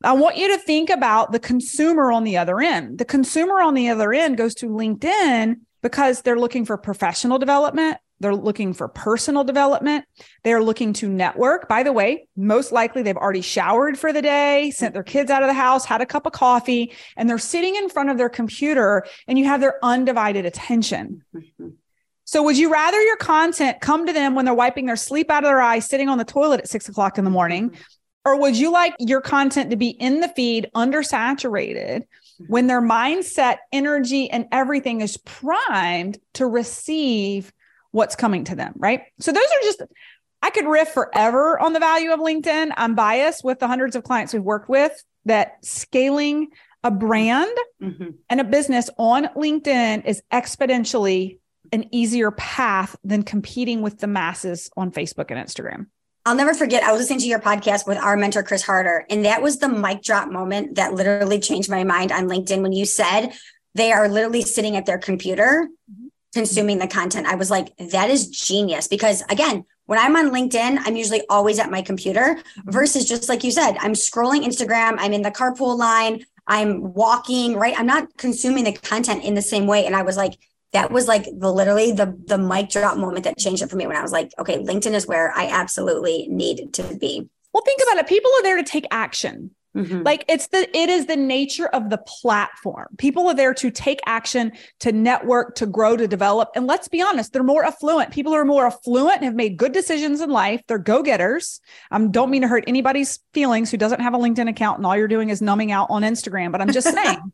I 0.04 0.13
want 0.13 0.38
you 0.38 0.48
to 0.50 0.57
think 0.57 0.89
about 0.89 1.31
the 1.31 1.39
consumer 1.39 2.12
on 2.12 2.24
the 2.24 2.38
other 2.38 2.60
end. 2.62 2.98
The 2.98 3.06
consumer 3.06 3.62
on 3.62 3.75
the 3.75 3.89
other 3.89 4.12
end 4.12 4.38
goes 4.38 4.56
to 4.56 4.68
LinkedIn 4.68 5.57
because 5.85 6.23
they're 6.23 6.39
looking 6.39 6.65
for 6.65 6.79
professional 6.79 7.37
development. 7.37 7.99
They're 8.19 8.33
looking 8.33 8.73
for 8.73 8.87
personal 8.87 9.43
development. 9.43 10.05
They're 10.43 10.63
looking 10.63 10.93
to 10.93 11.07
network. 11.07 11.69
By 11.69 11.83
the 11.83 11.93
way, 11.93 12.27
most 12.35 12.71
likely 12.71 13.03
they've 13.03 13.15
already 13.15 13.41
showered 13.41 13.99
for 13.99 14.11
the 14.11 14.23
day, 14.23 14.71
sent 14.71 14.95
their 14.95 15.03
kids 15.03 15.29
out 15.29 15.43
of 15.43 15.47
the 15.47 15.53
house, 15.53 15.85
had 15.85 16.01
a 16.01 16.05
cup 16.07 16.25
of 16.25 16.31
coffee, 16.31 16.91
and 17.15 17.29
they're 17.29 17.37
sitting 17.37 17.75
in 17.75 17.87
front 17.87 18.09
of 18.09 18.17
their 18.17 18.29
computer 18.29 19.05
and 19.27 19.37
you 19.37 19.45
have 19.45 19.61
their 19.61 19.77
undivided 19.83 20.43
attention. 20.43 21.23
So, 22.23 22.41
would 22.41 22.57
you 22.57 22.73
rather 22.73 22.99
your 22.99 23.17
content 23.17 23.79
come 23.79 24.07
to 24.07 24.13
them 24.13 24.33
when 24.33 24.45
they're 24.45 24.55
wiping 24.55 24.87
their 24.87 24.95
sleep 24.95 25.29
out 25.29 25.43
of 25.43 25.49
their 25.49 25.61
eyes, 25.61 25.87
sitting 25.87 26.09
on 26.09 26.17
the 26.17 26.25
toilet 26.25 26.61
at 26.61 26.67
six 26.67 26.89
o'clock 26.89 27.19
in 27.19 27.25
the 27.25 27.29
morning? 27.29 27.69
Mm-hmm. 27.69 27.81
Or 28.25 28.39
would 28.39 28.57
you 28.57 28.71
like 28.71 28.95
your 28.97 29.21
content 29.21 29.69
to 29.69 29.75
be 29.75 29.89
in 29.89 30.19
the 30.21 30.29
feed, 30.29 30.67
undersaturated, 30.73 32.05
when 32.47 32.67
their 32.67 32.81
mindset, 32.81 33.57
energy, 33.71 34.29
and 34.29 34.47
everything 34.51 35.01
is 35.01 35.17
primed 35.17 36.17
to 36.33 36.45
receive 36.45 37.53
what's 37.91 38.15
coming 38.15 38.43
to 38.45 38.55
them, 38.55 38.73
right? 38.77 39.03
So 39.19 39.31
those 39.31 39.43
are 39.43 39.63
just, 39.63 39.83
I 40.41 40.49
could 40.49 40.67
riff 40.67 40.89
forever 40.89 41.59
on 41.59 41.73
the 41.73 41.79
value 41.79 42.11
of 42.11 42.19
LinkedIn. 42.19 42.71
I'm 42.75 42.95
biased 42.95 43.43
with 43.43 43.59
the 43.59 43.67
hundreds 43.67 43.95
of 43.95 44.03
clients 44.03 44.33
we've 44.33 44.43
worked 44.43 44.69
with 44.69 45.03
that 45.25 45.63
scaling 45.63 46.49
a 46.83 46.91
brand 46.91 47.57
mm-hmm. 47.81 48.09
and 48.29 48.39
a 48.39 48.43
business 48.43 48.89
on 48.97 49.25
LinkedIn 49.35 50.05
is 50.05 50.21
exponentially 50.31 51.39
an 51.71 51.85
easier 51.91 52.29
path 52.31 52.95
than 53.03 53.23
competing 53.23 53.81
with 53.81 53.99
the 53.99 54.07
masses 54.07 54.69
on 54.77 54.91
Facebook 54.91 55.31
and 55.31 55.39
Instagram. 55.43 55.87
I'll 56.25 56.36
never 56.36 56.56
forget. 56.56 56.81
I 56.81 56.92
was 56.92 57.01
listening 57.01 57.19
to 57.19 57.27
your 57.27 57.39
podcast 57.39 57.86
with 57.88 58.00
our 58.00 58.18
mentor, 58.18 58.42
Chris 58.42 58.63
Harder, 58.63 59.06
and 59.12 59.25
that 59.25 59.44
was 59.44 59.60
the 59.60 59.69
mic 59.69 60.01
drop 60.01 60.31
moment 60.31 60.75
that 60.75 60.94
literally 60.94 61.39
changed 61.39 61.69
my 61.69 61.83
mind 61.83 62.12
on 62.12 62.27
LinkedIn 62.27 62.63
when 62.63 62.74
you 62.74 62.86
said 62.86 63.30
they 63.75 63.92
are 63.92 64.10
literally 64.10 64.42
sitting 64.42 64.75
at 64.75 64.88
their 64.88 64.98
computer 64.98 65.68
mm-hmm. 65.92 66.07
consuming 66.33 66.80
the 66.80 66.88
content. 66.88 67.27
I 67.27 67.36
was 67.36 67.51
like, 67.51 67.77
that 67.77 68.10
is 68.10 68.30
genius 68.30 68.88
because, 68.88 69.22
again, 69.30 69.66
when 69.86 70.00
I'm 70.00 70.16
on 70.16 70.31
LinkedIn, 70.31 70.80
I'm 70.83 70.95
usually 70.95 71.22
always 71.30 71.60
at 71.60 71.69
my 71.69 71.83
computer 71.83 72.22
mm-hmm. 72.22 72.71
versus 72.71 73.07
just 73.07 73.30
like 73.30 73.44
you 73.44 73.51
said, 73.51 73.78
I'm 73.80 73.94
scrolling 73.94 74.44
Instagram, 74.44 74.95
I'm 74.98 75.13
in 75.13 75.21
the 75.21 75.30
carpool 75.30 75.78
line, 75.78 76.25
I'm 76.48 76.94
walking, 76.94 77.56
right? 77.56 77.78
I'm 77.78 77.86
not 77.86 78.18
consuming 78.18 78.63
the 78.63 78.74
content 78.74 79.24
in 79.24 79.36
the 79.36 79.44
same 79.44 79.68
way. 79.68 79.86
And 79.86 79.95
I 79.95 80.01
was 80.01 80.18
like, 80.18 80.39
that 80.73 80.91
was 80.91 81.07
like 81.07 81.25
the 81.25 81.51
literally 81.51 81.91
the 81.91 82.17
the 82.25 82.38
mic 82.38 82.69
drop 82.69 82.97
moment 82.97 83.23
that 83.23 83.38
changed 83.38 83.63
it 83.63 83.69
for 83.69 83.75
me 83.75 83.88
when 83.88 83.95
I 83.95 84.01
was 84.01 84.12
like, 84.12 84.31
okay, 84.39 84.57
LinkedIn 84.57 84.94
is 84.94 85.07
where 85.07 85.31
I 85.31 85.47
absolutely 85.47 86.27
need 86.27 86.73
to 86.73 86.83
be. 86.95 87.27
Well, 87.53 87.63
think 87.63 87.81
about 87.83 88.00
it. 88.00 88.07
People 88.07 88.31
are 88.38 88.44
there 88.44 88.57
to 88.57 88.63
take 88.63 88.85
action. 88.91 89.51
Mm-hmm. 89.75 90.03
Like 90.03 90.23
it's 90.29 90.47
the 90.47 90.69
it 90.75 90.89
is 90.89 91.06
the 91.06 91.17
nature 91.17 91.68
of 91.68 91.90
the 91.90 91.97
platform. 91.97 92.87
People 92.97 93.28
are 93.28 93.33
there 93.33 93.54
to 93.56 93.69
take 93.69 93.99
action, 94.06 94.54
to 94.80 94.94
network, 94.94 95.56
to 95.56 95.66
grow, 95.66 95.97
to 95.97 96.07
develop. 96.07 96.49
And 96.56 96.66
let's 96.66 96.87
be 96.87 97.01
honest, 97.01 97.33
they're 97.33 97.44
more 97.44 97.66
affluent. 97.66 98.11
People 98.11 98.33
are 98.33 98.45
more 98.45 98.68
affluent 98.68 99.23
have 99.23 99.35
made 99.35 99.57
good 99.57 99.73
decisions 99.73 100.21
in 100.21 100.30
life. 100.30 100.61
They're 100.68 100.78
go-getters. 100.78 101.59
I 101.92 101.97
um, 101.97 102.11
don't 102.11 102.30
mean 102.30 102.44
to 102.44 102.47
hurt 102.47 102.63
anybody's 102.68 103.19
feelings 103.33 103.69
who 103.69 103.78
doesn't 103.78 103.99
have 103.99 104.13
a 104.13 104.18
LinkedIn 104.18 104.49
account 104.49 104.78
and 104.78 104.85
all 104.85 104.95
you're 104.95 105.09
doing 105.09 105.30
is 105.30 105.42
numbing 105.42 105.73
out 105.73 105.87
on 105.90 106.04
Instagram, 106.04 106.54
but 106.54 106.61
I'm 106.61 106.71
just 106.71 106.90
saying. 106.94 107.33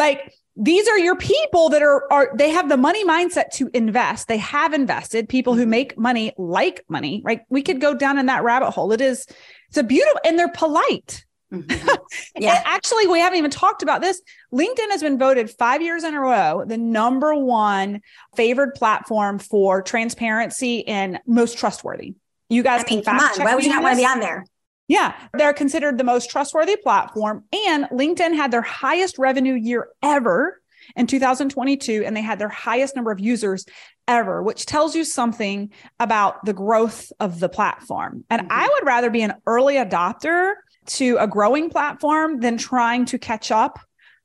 Like 0.00 0.34
these 0.56 0.88
are 0.88 0.98
your 0.98 1.16
people 1.16 1.68
that 1.68 1.82
are 1.82 2.12
are 2.12 2.30
they 2.34 2.50
have 2.50 2.68
the 2.68 2.76
money 2.76 3.04
mindset 3.04 3.50
to 3.52 3.70
invest. 3.72 4.26
They 4.26 4.38
have 4.38 4.72
invested. 4.72 5.28
People 5.28 5.54
who 5.54 5.62
mm-hmm. 5.62 5.70
make 5.70 5.98
money 5.98 6.32
like 6.36 6.84
money 6.88 7.22
right? 7.24 7.42
We 7.48 7.62
could 7.62 7.80
go 7.80 7.94
down 7.94 8.18
in 8.18 8.26
that 8.26 8.42
rabbit 8.42 8.72
hole. 8.72 8.92
It 8.92 9.00
is 9.00 9.26
it's 9.68 9.78
a 9.78 9.84
beautiful 9.84 10.20
and 10.24 10.38
they're 10.38 10.48
polite. 10.48 11.24
Mm-hmm. 11.52 11.88
yeah. 12.38 12.62
actually 12.64 13.08
we 13.08 13.18
haven't 13.18 13.38
even 13.38 13.50
talked 13.50 13.82
about 13.82 14.00
this. 14.00 14.20
Linkedin 14.52 14.90
has 14.90 15.02
been 15.02 15.18
voted 15.18 15.50
five 15.50 15.82
years 15.82 16.04
in 16.04 16.14
a 16.14 16.20
row 16.20 16.64
the 16.66 16.78
number 16.78 17.34
one 17.34 18.00
favored 18.36 18.74
platform 18.74 19.38
for 19.38 19.82
transparency 19.82 20.86
and 20.86 21.20
most 21.26 21.58
trustworthy. 21.58 22.14
You 22.48 22.64
guys 22.64 22.82
I 22.86 22.90
mean, 22.90 23.04
can 23.04 23.18
fact 23.18 23.36
check 23.36 23.46
why 23.46 23.54
would 23.54 23.64
you 23.64 23.70
not 23.70 23.82
want 23.82 23.94
to 23.94 24.00
be 24.00 24.06
on 24.06 24.20
there 24.20 24.44
yeah, 24.90 25.14
they're 25.34 25.52
considered 25.52 25.98
the 25.98 26.04
most 26.04 26.30
trustworthy 26.30 26.76
platform. 26.76 27.44
And 27.68 27.84
LinkedIn 27.92 28.34
had 28.34 28.50
their 28.50 28.60
highest 28.60 29.18
revenue 29.18 29.54
year 29.54 29.88
ever 30.02 30.60
in 30.96 31.06
2022, 31.06 32.02
and 32.04 32.16
they 32.16 32.20
had 32.20 32.40
their 32.40 32.48
highest 32.48 32.96
number 32.96 33.12
of 33.12 33.20
users 33.20 33.64
ever, 34.08 34.42
which 34.42 34.66
tells 34.66 34.96
you 34.96 35.04
something 35.04 35.70
about 36.00 36.44
the 36.44 36.52
growth 36.52 37.12
of 37.20 37.38
the 37.38 37.48
platform. 37.48 38.24
And 38.30 38.42
mm-hmm. 38.42 38.50
I 38.50 38.68
would 38.68 38.84
rather 38.84 39.10
be 39.10 39.22
an 39.22 39.34
early 39.46 39.74
adopter 39.74 40.54
to 40.86 41.18
a 41.20 41.28
growing 41.28 41.70
platform 41.70 42.40
than 42.40 42.58
trying 42.58 43.04
to 43.06 43.18
catch 43.18 43.52
up 43.52 43.78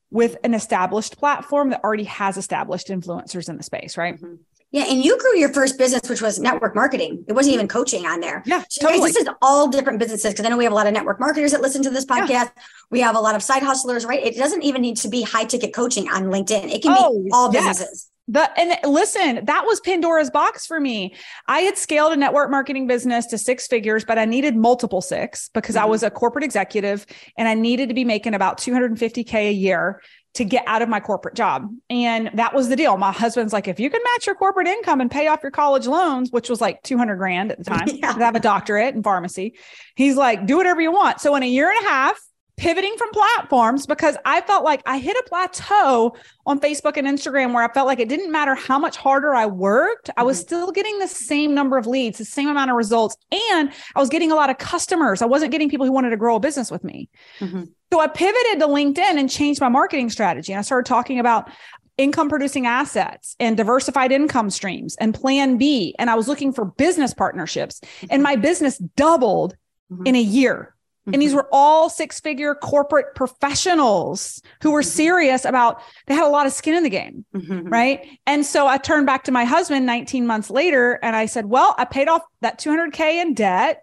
with 0.10 0.36
an 0.44 0.56
established 0.56 1.20
platform 1.20 1.70
that 1.70 1.84
already 1.84 2.06
has 2.06 2.38
established 2.38 2.88
influencers 2.88 3.50
in 3.50 3.58
the 3.58 3.64
space, 3.64 3.98
right? 3.98 4.16
Mm-hmm. 4.16 4.36
Yeah, 4.76 4.88
and 4.90 5.02
you 5.02 5.18
grew 5.18 5.38
your 5.38 5.54
first 5.54 5.78
business, 5.78 6.10
which 6.10 6.22
was 6.22 6.38
network 6.38 6.76
marketing. 6.76 7.24
It 7.30 7.34
wasn't 7.34 7.54
even 7.54 7.70
coaching 7.70 8.06
on 8.06 8.20
there. 8.20 8.44
Yeah, 8.46 8.62
so 8.70 8.82
totally. 8.82 9.08
Guys, 9.08 9.14
this 9.14 9.24
is 9.24 9.30
all 9.42 9.70
different 9.70 10.00
businesses 10.00 10.34
because 10.34 10.46
I 10.46 10.50
know 10.50 10.58
we 10.58 10.66
have 10.66 10.74
a 10.74 10.76
lot 10.76 10.86
of 10.86 10.92
network 10.92 11.18
marketers 11.18 11.54
that 11.54 11.62
listen 11.62 11.82
to 11.84 11.90
this 11.90 12.06
podcast. 12.06 12.28
Yeah. 12.28 12.50
We 12.92 13.00
have 13.00 13.16
a 13.16 13.22
lot 13.22 13.36
of 13.36 13.42
side 13.42 13.64
hustlers, 13.64 14.04
right? 14.04 14.22
It 14.22 14.36
doesn't 14.36 14.64
even 14.64 14.82
need 14.82 14.98
to 14.98 15.08
be 15.08 15.22
high 15.22 15.46
ticket 15.46 15.74
coaching 15.74 16.10
on 16.10 16.24
LinkedIn. 16.24 16.74
It 16.74 16.84
can 16.84 16.94
oh, 16.98 17.24
be 17.24 17.30
all 17.32 17.50
businesses. 17.50 18.12
The 18.28 18.52
and 18.60 18.78
listen, 18.92 19.46
that 19.46 19.66
was 19.66 19.80
Pandora's 19.80 20.30
box 20.30 20.66
for 20.66 20.82
me. 20.82 21.16
I 21.48 21.62
had 21.62 21.78
scaled 21.78 22.12
a 22.12 22.18
network 22.18 22.52
marketing 22.52 22.86
business 22.86 23.28
to 23.28 23.38
six 23.38 23.68
figures, 23.68 24.04
but 24.04 24.20
I 24.20 24.26
needed 24.26 24.58
multiple 24.58 25.00
six 25.00 25.50
because 25.54 25.76
mm-hmm. 25.76 25.86
I 25.86 25.88
was 25.88 26.04
a 26.04 26.10
corporate 26.12 26.44
executive 26.44 27.06
and 27.38 27.48
I 27.48 27.54
needed 27.54 27.88
to 27.88 27.96
be 27.96 28.04
making 28.04 28.34
about 28.34 28.58
250k 28.58 29.36
a 29.36 29.54
year 29.54 30.02
to 30.36 30.44
get 30.44 30.64
out 30.68 30.82
of 30.82 30.90
my 30.90 31.00
corporate 31.00 31.34
job. 31.34 31.70
And 31.90 32.30
that 32.34 32.54
was 32.54 32.68
the 32.68 32.76
deal. 32.76 32.98
My 32.98 33.12
husband's 33.12 33.54
like, 33.54 33.68
if 33.68 33.80
you 33.80 33.90
can 33.90 34.02
match 34.04 34.28
your 34.28 34.36
corporate 34.36 34.68
income 34.68 35.00
and 35.00 35.10
pay 35.10 35.28
off 35.28 35.42
your 35.42 35.52
college 35.52 35.88
loans, 35.88 36.32
which 36.32 36.50
was 36.50 36.60
like 36.60 36.84
200 36.84 37.16
grand 37.16 37.52
at 37.52 37.58
the 37.58 37.64
time, 37.64 37.88
yeah. 37.88 38.14
I 38.16 38.20
have 38.20 38.36
a 38.36 38.42
doctorate 38.42 38.96
in 38.96 39.02
pharmacy. 39.02 39.56
He's 39.96 40.18
like, 40.18 40.46
do 40.46 40.58
whatever 40.58 40.82
you 40.82 40.92
want. 40.92 41.22
So 41.22 41.36
in 41.36 41.44
a 41.44 41.48
year 41.48 41.70
and 41.70 41.86
a 41.86 41.90
half, 41.90 42.20
pivoting 42.58 42.96
from 42.98 43.10
platforms 43.12 43.86
because 43.86 44.16
I 44.24 44.42
felt 44.42 44.64
like 44.64 44.82
I 44.86 44.98
hit 44.98 45.18
a 45.18 45.24
plateau 45.28 46.16
on 46.46 46.60
Facebook 46.60 46.96
and 46.96 47.08
Instagram 47.08 47.54
where 47.54 47.64
I 47.64 47.72
felt 47.74 47.88
like 47.88 48.00
it 48.00 48.08
didn't 48.08 48.32
matter 48.32 48.56
how 48.56 48.80
much 48.80 48.96
harder 48.98 49.36
I 49.36 49.46
worked, 49.46 50.10
I 50.16 50.24
was 50.24 50.38
mm-hmm. 50.38 50.46
still 50.46 50.72
getting 50.72 50.98
the 51.00 51.08
same 51.08 51.54
number 51.54 51.78
of 51.78 51.86
leads, 51.86 52.18
the 52.18 52.26
same 52.26 52.48
amount 52.48 52.72
of 52.72 52.78
results, 52.78 53.18
and 53.32 53.72
I 53.96 54.00
was 54.00 54.10
getting 54.10 54.32
a 54.32 54.36
lot 54.36 54.50
of 54.50 54.58
customers. 54.58 55.22
I 55.22 55.26
wasn't 55.26 55.52
getting 55.52 55.70
people 55.70 55.86
who 55.86 55.92
wanted 55.92 56.12
to 56.12 56.18
grow 56.18 56.36
a 56.36 56.40
business 56.40 56.72
with 56.72 56.84
me. 56.84 57.10
Mm-hmm. 57.40 57.64
So 57.92 58.00
I 58.00 58.08
pivoted 58.08 58.60
to 58.60 58.68
LinkedIn 58.68 59.20
and 59.20 59.30
changed 59.30 59.62
my 59.62 59.70
marketing 59.70 60.10
strategy. 60.10 60.52
And 60.52 60.60
I 60.60 60.64
started 60.64 60.88
talking 60.88 61.20
about 61.20 61.50
income 61.98 62.28
producing 62.28 62.66
assets 62.66 63.36
and 63.40 63.56
diversified 63.56 64.12
income 64.12 64.50
streams 64.50 64.96
and 64.98 65.14
plan 65.14 65.58
B. 65.58 65.96
And 65.98 66.10
I 66.10 66.16
was 66.16 66.28
looking 66.28 66.52
for 66.52 66.66
business 66.66 67.14
partnerships, 67.14 67.82
and 68.04 68.12
mm-hmm. 68.12 68.22
my 68.24 68.36
business 68.36 68.78
doubled 68.78 69.56
mm-hmm. 69.92 70.06
in 70.06 70.16
a 70.16 70.22
year 70.22 70.75
and 71.14 71.22
these 71.22 71.30
mm-hmm. 71.30 71.38
were 71.38 71.50
all 71.52 71.90
six 71.90 72.20
figure 72.20 72.56
corporate 72.56 73.14
professionals 73.16 74.42
who 74.62 74.72
were 74.72 74.82
mm-hmm. 74.82 74.90
serious 74.90 75.46
about, 75.46 75.82
they 76.08 76.16
had 76.16 76.26
a 76.26 76.30
lot 76.30 76.48
of 76.48 76.54
skin 76.54 76.74
in 76.74 76.84
the 76.84 76.90
game. 76.90 77.26
Mm-hmm. 77.36 77.68
Right. 77.68 78.20
And 78.26 78.46
so 78.46 78.68
I 78.68 78.78
turned 78.78 79.06
back 79.06 79.24
to 79.26 79.32
my 79.32 79.44
husband 79.44 79.86
19 79.86 80.26
months 80.26 80.50
later 80.50 81.00
and 81.04 81.16
I 81.16 81.28
said, 81.28 81.46
well, 81.46 81.76
I 81.78 81.86
paid 81.86 82.08
off 82.08 82.24
that 82.42 82.60
200K 82.60 83.22
in 83.22 83.34
debt. 83.34 83.82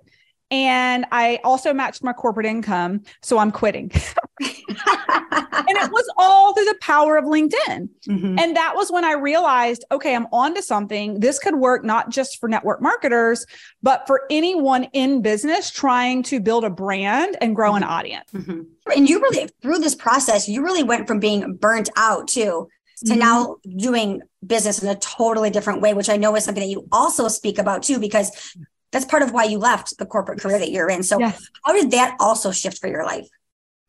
And 0.51 1.07
I 1.11 1.41
also 1.45 1.73
matched 1.73 2.03
my 2.05 2.13
corporate 2.13 2.47
income. 2.47 3.03
So 3.23 3.39
I'm 3.39 3.51
quitting. 3.51 3.91
and 4.43 5.77
it 5.79 5.91
was 5.91 6.13
all 6.17 6.55
through 6.55 6.65
the 6.65 6.79
power 6.81 7.17
of 7.17 7.25
LinkedIn. 7.25 7.89
Mm-hmm. 8.09 8.39
And 8.39 8.57
that 8.57 8.75
was 8.75 8.91
when 8.91 9.05
I 9.05 9.13
realized, 9.13 9.85
okay, 9.91 10.15
I'm 10.15 10.27
onto 10.33 10.61
something. 10.61 11.21
This 11.21 11.39
could 11.39 11.57
work 11.57 11.85
not 11.85 12.11
just 12.11 12.41
for 12.41 12.49
network 12.49 12.83
marketers, 12.83 13.47
but 13.83 14.07
for 14.07 14.23
anyone 14.31 14.85
in 14.93 15.23
business 15.23 15.71
trying 15.71 16.23
to 16.25 16.41
build 16.41 16.65
a 16.65 16.71
brand 16.71 17.37
and 17.41 17.55
grow 17.55 17.75
an 17.75 17.83
mm-hmm. 17.83 17.93
audience. 17.93 18.31
Mm-hmm. 18.33 18.63
And 18.95 19.09
you 19.09 19.21
really, 19.21 19.49
through 19.63 19.79
this 19.79 19.95
process, 19.95 20.49
you 20.49 20.63
really 20.63 20.83
went 20.83 21.07
from 21.07 21.21
being 21.21 21.57
burnt 21.57 21.89
out 21.97 22.29
too 22.29 22.69
to 23.05 23.13
mm-hmm. 23.13 23.19
now 23.19 23.57
doing 23.77 24.23
business 24.47 24.83
in 24.83 24.89
a 24.89 24.97
totally 24.97 25.51
different 25.51 25.81
way, 25.81 25.95
which 25.95 26.09
I 26.09 26.17
know 26.17 26.35
is 26.37 26.45
something 26.45 26.63
that 26.63 26.71
you 26.71 26.89
also 26.93 27.29
speak 27.29 27.59
about 27.59 27.83
too, 27.83 27.99
because 27.99 28.57
that's 28.91 29.05
part 29.05 29.23
of 29.23 29.33
why 29.33 29.45
you 29.45 29.59
left 29.59 29.99
the 29.99 30.07
corporate 30.07 30.41
career 30.41 30.59
that 30.59 30.71
you're 30.71 30.91
in. 30.91 31.03
So 31.03 31.19
yes. 31.19 31.49
how 31.65 31.73
did 31.73 31.93
that 31.93 32.17
also 32.21 32.51
shift 32.51 32.79
for 32.79 32.89
your 32.89 33.05
life? 33.05 33.27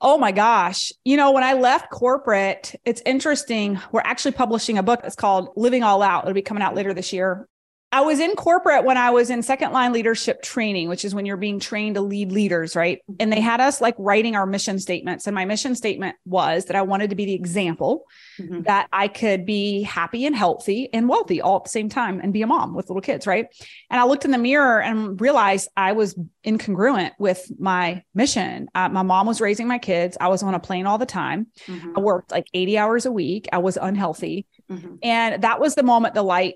Oh 0.05 0.17
my 0.17 0.33
gosh. 0.33 0.91
You 1.05 1.15
know, 1.15 1.31
when 1.31 1.45
I 1.45 1.53
left 1.53 1.89
corporate, 1.89 2.75
it's 2.83 3.01
interesting. 3.05 3.79
We're 3.93 4.01
actually 4.01 4.33
publishing 4.33 4.77
a 4.77 4.83
book 4.83 5.01
that's 5.01 5.15
called 5.15 5.53
Living 5.55 5.81
All 5.81 6.01
Out. 6.01 6.25
It'll 6.25 6.33
be 6.33 6.41
coming 6.41 6.61
out 6.61 6.75
later 6.75 6.93
this 6.93 7.13
year. 7.13 7.47
I 7.93 8.01
was 8.01 8.19
in 8.19 8.35
corporate 8.35 8.85
when 8.85 8.97
I 8.97 9.11
was 9.11 9.29
in 9.29 9.43
second 9.43 9.71
line 9.71 9.93
leadership 9.93 10.41
training, 10.41 10.89
which 10.89 11.05
is 11.05 11.13
when 11.13 11.27
you're 11.27 11.37
being 11.37 11.59
trained 11.59 11.93
to 11.93 12.01
lead 12.01 12.31
leaders, 12.31 12.75
right? 12.75 12.99
And 13.19 13.31
they 13.31 13.39
had 13.39 13.61
us 13.61 13.81
like 13.81 13.93
writing 13.99 14.35
our 14.35 14.47
mission 14.47 14.79
statements. 14.79 15.27
And 15.27 15.35
my 15.35 15.45
mission 15.45 15.75
statement 15.75 16.15
was 16.25 16.65
that 16.65 16.75
I 16.75 16.81
wanted 16.81 17.11
to 17.11 17.15
be 17.15 17.25
the 17.25 17.35
example 17.35 18.05
mm-hmm. 18.39 18.63
that 18.63 18.87
I 18.91 19.07
could 19.07 19.45
be 19.45 19.83
happy 19.83 20.25
and 20.25 20.35
healthy 20.35 20.91
and 20.91 21.07
wealthy 21.07 21.39
all 21.39 21.57
at 21.57 21.65
the 21.65 21.69
same 21.69 21.87
time 21.87 22.19
and 22.19 22.33
be 22.33 22.41
a 22.41 22.47
mom 22.47 22.73
with 22.73 22.89
little 22.89 22.99
kids, 22.99 23.27
right? 23.27 23.45
And 23.91 24.01
I 24.01 24.05
looked 24.05 24.25
in 24.25 24.31
the 24.31 24.39
mirror 24.39 24.81
and 24.81 25.21
realized 25.21 25.69
I 25.77 25.91
was 25.91 26.17
incongruent 26.43 27.11
with 27.19 27.51
my 27.59 28.01
mission. 28.15 28.69
Uh, 28.73 28.89
my 28.89 29.03
mom 29.03 29.27
was 29.27 29.39
raising 29.39 29.67
my 29.67 29.77
kids. 29.77 30.17
I 30.19 30.29
was 30.29 30.41
on 30.41 30.55
a 30.55 30.59
plane 30.59 30.87
all 30.87 30.97
the 30.97 31.05
time. 31.05 31.45
Mm-hmm. 31.67 31.93
I 31.95 31.99
worked 31.99 32.31
like 32.31 32.47
80 32.55 32.75
hours 32.79 33.05
a 33.05 33.11
week. 33.11 33.49
I 33.53 33.59
was 33.59 33.77
unhealthy. 33.77 34.47
Mm-hmm. 34.71 34.95
And 35.03 35.43
that 35.43 35.59
was 35.59 35.75
the 35.75 35.83
moment 35.83 36.15
the 36.15 36.23
light 36.23 36.55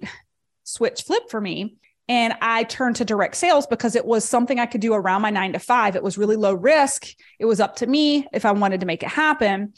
switch 0.68 1.04
flip 1.04 1.30
for 1.30 1.40
me. 1.40 1.76
And 2.10 2.34
I 2.42 2.64
turned 2.64 2.98
to 2.98 3.06
direct 3.06 3.36
sales 3.36 3.68
because 3.68 3.96
it 3.96 4.06
was 4.06 4.24
something 4.24 4.60
I 4.60 4.66
could 4.66 4.82
do 4.82 4.94
around 4.94 5.22
my 5.22 5.30
nine 5.30 5.54
to 5.54 5.60
five. 5.60 5.96
It 5.96 6.04
was 6.04 6.18
really 6.18 6.36
low 6.36 6.54
risk. 6.54 7.08
It 7.40 7.46
was 7.46 7.60
up 7.60 7.78
to 7.78 7.88
me 7.88 8.28
if 8.32 8.46
I 8.46 8.52
wanted 8.52 8.80
to 8.82 8.86
make 8.86 9.04
it 9.04 9.10
happen. 9.10 9.74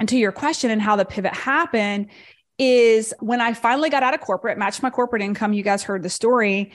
And 0.00 0.08
to 0.08 0.16
your 0.16 0.32
question 0.32 0.70
and 0.70 0.80
how 0.80 0.96
the 0.96 1.04
pivot 1.04 1.34
happened 1.34 2.10
is 2.58 3.12
when 3.20 3.40
I 3.40 3.52
finally 3.52 3.90
got 3.90 4.02
out 4.02 4.14
of 4.14 4.20
corporate, 4.20 4.58
matched 4.58 4.82
my 4.82 4.90
corporate 4.90 5.22
income. 5.22 5.52
You 5.52 5.62
guys 5.62 5.82
heard 5.82 6.02
the 6.02 6.10
story. 6.10 6.72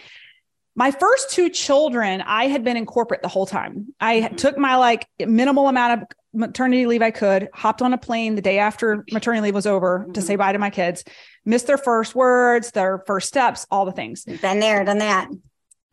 My 0.75 0.91
first 0.91 1.31
two 1.31 1.49
children, 1.49 2.21
I 2.21 2.47
had 2.47 2.63
been 2.63 2.77
in 2.77 2.85
corporate 2.85 3.21
the 3.21 3.27
whole 3.27 3.45
time. 3.45 3.93
I 3.99 4.21
mm-hmm. 4.21 4.35
took 4.35 4.57
my 4.57 4.75
like 4.75 5.07
minimal 5.19 5.67
amount 5.67 6.01
of 6.01 6.07
maternity 6.33 6.85
leave 6.85 7.01
I 7.01 7.11
could, 7.11 7.49
hopped 7.53 7.81
on 7.81 7.93
a 7.93 7.97
plane 7.97 8.35
the 8.35 8.41
day 8.41 8.59
after 8.59 9.03
maternity 9.11 9.41
leave 9.41 9.55
was 9.55 9.67
over 9.67 9.99
mm-hmm. 9.99 10.11
to 10.13 10.21
say 10.21 10.35
bye 10.35 10.51
to 10.51 10.59
my 10.59 10.69
kids, 10.69 11.03
missed 11.45 11.67
their 11.67 11.77
first 11.77 12.15
words, 12.15 12.71
their 12.71 13.03
first 13.07 13.27
steps, 13.27 13.65
all 13.71 13.85
the 13.85 13.91
things. 13.91 14.25
Been 14.25 14.59
there, 14.59 14.83
done 14.83 14.99
that. 14.99 15.29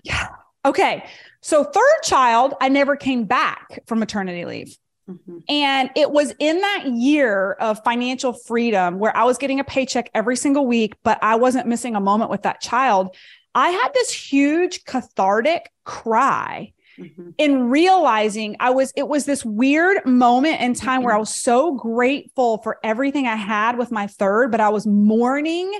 Yeah. 0.04 0.28
Okay. 0.64 1.04
So, 1.40 1.64
third 1.64 2.02
child, 2.02 2.54
I 2.60 2.68
never 2.68 2.96
came 2.96 3.24
back 3.24 3.80
from 3.86 4.00
maternity 4.00 4.44
leave. 4.44 4.76
Mm-hmm. 5.08 5.38
And 5.48 5.90
it 5.94 6.10
was 6.10 6.34
in 6.40 6.60
that 6.60 6.86
year 6.86 7.52
of 7.52 7.82
financial 7.84 8.32
freedom 8.32 8.98
where 8.98 9.16
I 9.16 9.24
was 9.24 9.38
getting 9.38 9.60
a 9.60 9.64
paycheck 9.64 10.10
every 10.14 10.36
single 10.36 10.66
week, 10.66 10.96
but 11.04 11.18
I 11.22 11.36
wasn't 11.36 11.68
missing 11.68 11.94
a 11.94 12.00
moment 12.00 12.30
with 12.30 12.42
that 12.42 12.60
child. 12.60 13.14
I 13.54 13.70
had 13.70 13.94
this 13.94 14.10
huge 14.10 14.84
cathartic 14.84 15.70
cry 15.84 16.72
mm-hmm. 16.98 17.30
in 17.38 17.68
realizing 17.68 18.56
I 18.60 18.70
was, 18.70 18.92
it 18.96 19.08
was 19.08 19.24
this 19.24 19.44
weird 19.44 20.04
moment 20.06 20.60
in 20.60 20.74
time 20.74 20.98
mm-hmm. 20.98 21.06
where 21.06 21.14
I 21.14 21.18
was 21.18 21.34
so 21.34 21.74
grateful 21.74 22.58
for 22.58 22.78
everything 22.82 23.26
I 23.26 23.36
had 23.36 23.78
with 23.78 23.90
my 23.90 24.06
third, 24.06 24.50
but 24.50 24.60
I 24.60 24.68
was 24.70 24.86
mourning 24.86 25.72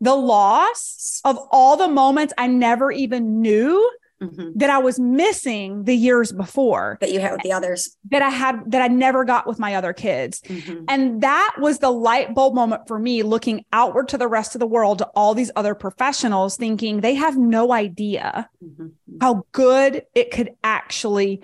the 0.00 0.14
loss 0.14 1.20
of 1.24 1.38
all 1.50 1.76
the 1.76 1.88
moments 1.88 2.32
I 2.38 2.46
never 2.46 2.90
even 2.90 3.40
knew 3.40 3.90
mm-hmm. 4.20 4.50
that 4.56 4.70
I 4.70 4.78
was 4.78 4.98
missing 4.98 5.84
the 5.84 5.94
years 5.94 6.32
before 6.32 6.98
that 7.00 7.12
you 7.12 7.20
had 7.20 7.32
with 7.32 7.42
the 7.42 7.52
others 7.52 7.96
that 8.10 8.22
I 8.22 8.28
had 8.28 8.70
that 8.70 8.82
I 8.82 8.88
never 8.88 9.24
got 9.24 9.46
with 9.46 9.58
my 9.58 9.74
other 9.74 9.92
kids. 9.92 10.40
Mm-hmm. 10.42 10.84
And 10.88 11.22
that 11.22 11.56
was 11.58 11.78
the 11.78 11.90
light 11.90 12.34
bulb 12.34 12.54
moment 12.54 12.86
for 12.86 12.98
me 12.98 13.22
looking 13.22 13.64
outward 13.72 14.08
to 14.08 14.18
the 14.18 14.28
rest 14.28 14.54
of 14.54 14.58
the 14.58 14.66
world 14.66 14.98
to 14.98 15.06
all 15.14 15.34
these 15.34 15.50
other 15.56 15.74
professionals 15.74 16.56
thinking 16.56 17.00
they 17.00 17.14
have 17.14 17.36
no 17.36 17.72
idea 17.72 18.48
mm-hmm. 18.62 18.88
how 19.20 19.44
good 19.52 20.04
it 20.14 20.30
could 20.30 20.50
actually 20.62 21.42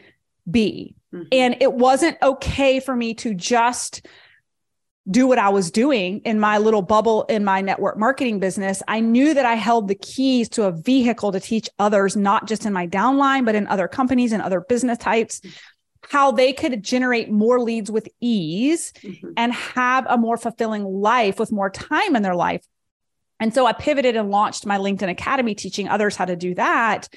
be. 0.51 0.95
Mm-hmm. 1.13 1.29
And 1.33 1.57
it 1.61 1.73
wasn't 1.73 2.19
okay 2.23 2.81
for 2.81 2.95
me 2.95 3.15
to 3.15 3.35
just 3.35 4.07
do 5.09 5.27
what 5.27 5.39
I 5.39 5.51
was 5.51 5.71
doing 5.71 6.21
in 6.25 6.41
my 6.41 6.59
little 6.59 6.83
bubble 6.83 7.25
in 7.25 7.45
my 7.45 7.61
network 7.61 7.97
marketing 7.97 8.41
business, 8.41 8.83
I 8.89 9.01
knew 9.01 9.35
that 9.35 9.47
I 9.47 9.55
held 9.55 9.89
the 9.89 9.95
keys 9.95 10.49
to 10.51 10.65
a 10.65 10.73
vehicle 10.73 11.33
to 11.33 11.41
teach 11.41 11.69
others, 11.79 12.17
not 12.17 12.49
just 12.49 12.67
in 12.67 12.73
my 12.73 12.87
downline, 12.87 13.45
but 13.45 13.55
in 13.55 13.67
other 13.69 13.87
companies 13.87 14.33
and 14.33 14.43
other 14.43 14.61
business 14.61 14.99
types, 14.99 15.41
how 16.11 16.33
they 16.33 16.53
could 16.53 16.83
generate 16.83 17.31
more 17.31 17.61
leads 17.61 17.91
with 17.91 18.09
ease 18.21 18.93
mm-hmm. 19.03 19.31
and 19.37 19.53
have 19.53 20.07
a 20.09 20.17
more 20.17 20.37
fulfilling 20.37 20.85
life 20.85 21.39
with 21.39 21.53
more 21.53 21.71
time 21.71 22.17
in 22.17 22.23
their 22.23 22.35
life. 22.35 22.65
And 23.39 23.55
so 23.55 23.67
I 23.67 23.73
pivoted 23.73 24.17
and 24.17 24.31
launched 24.31 24.67
my 24.67 24.79
LinkedIn 24.79 25.11
Academy, 25.11 25.55
teaching 25.55 25.89
others 25.89 26.17
how 26.17 26.25
to 26.25 26.37
do 26.37 26.55
that. 26.55 27.09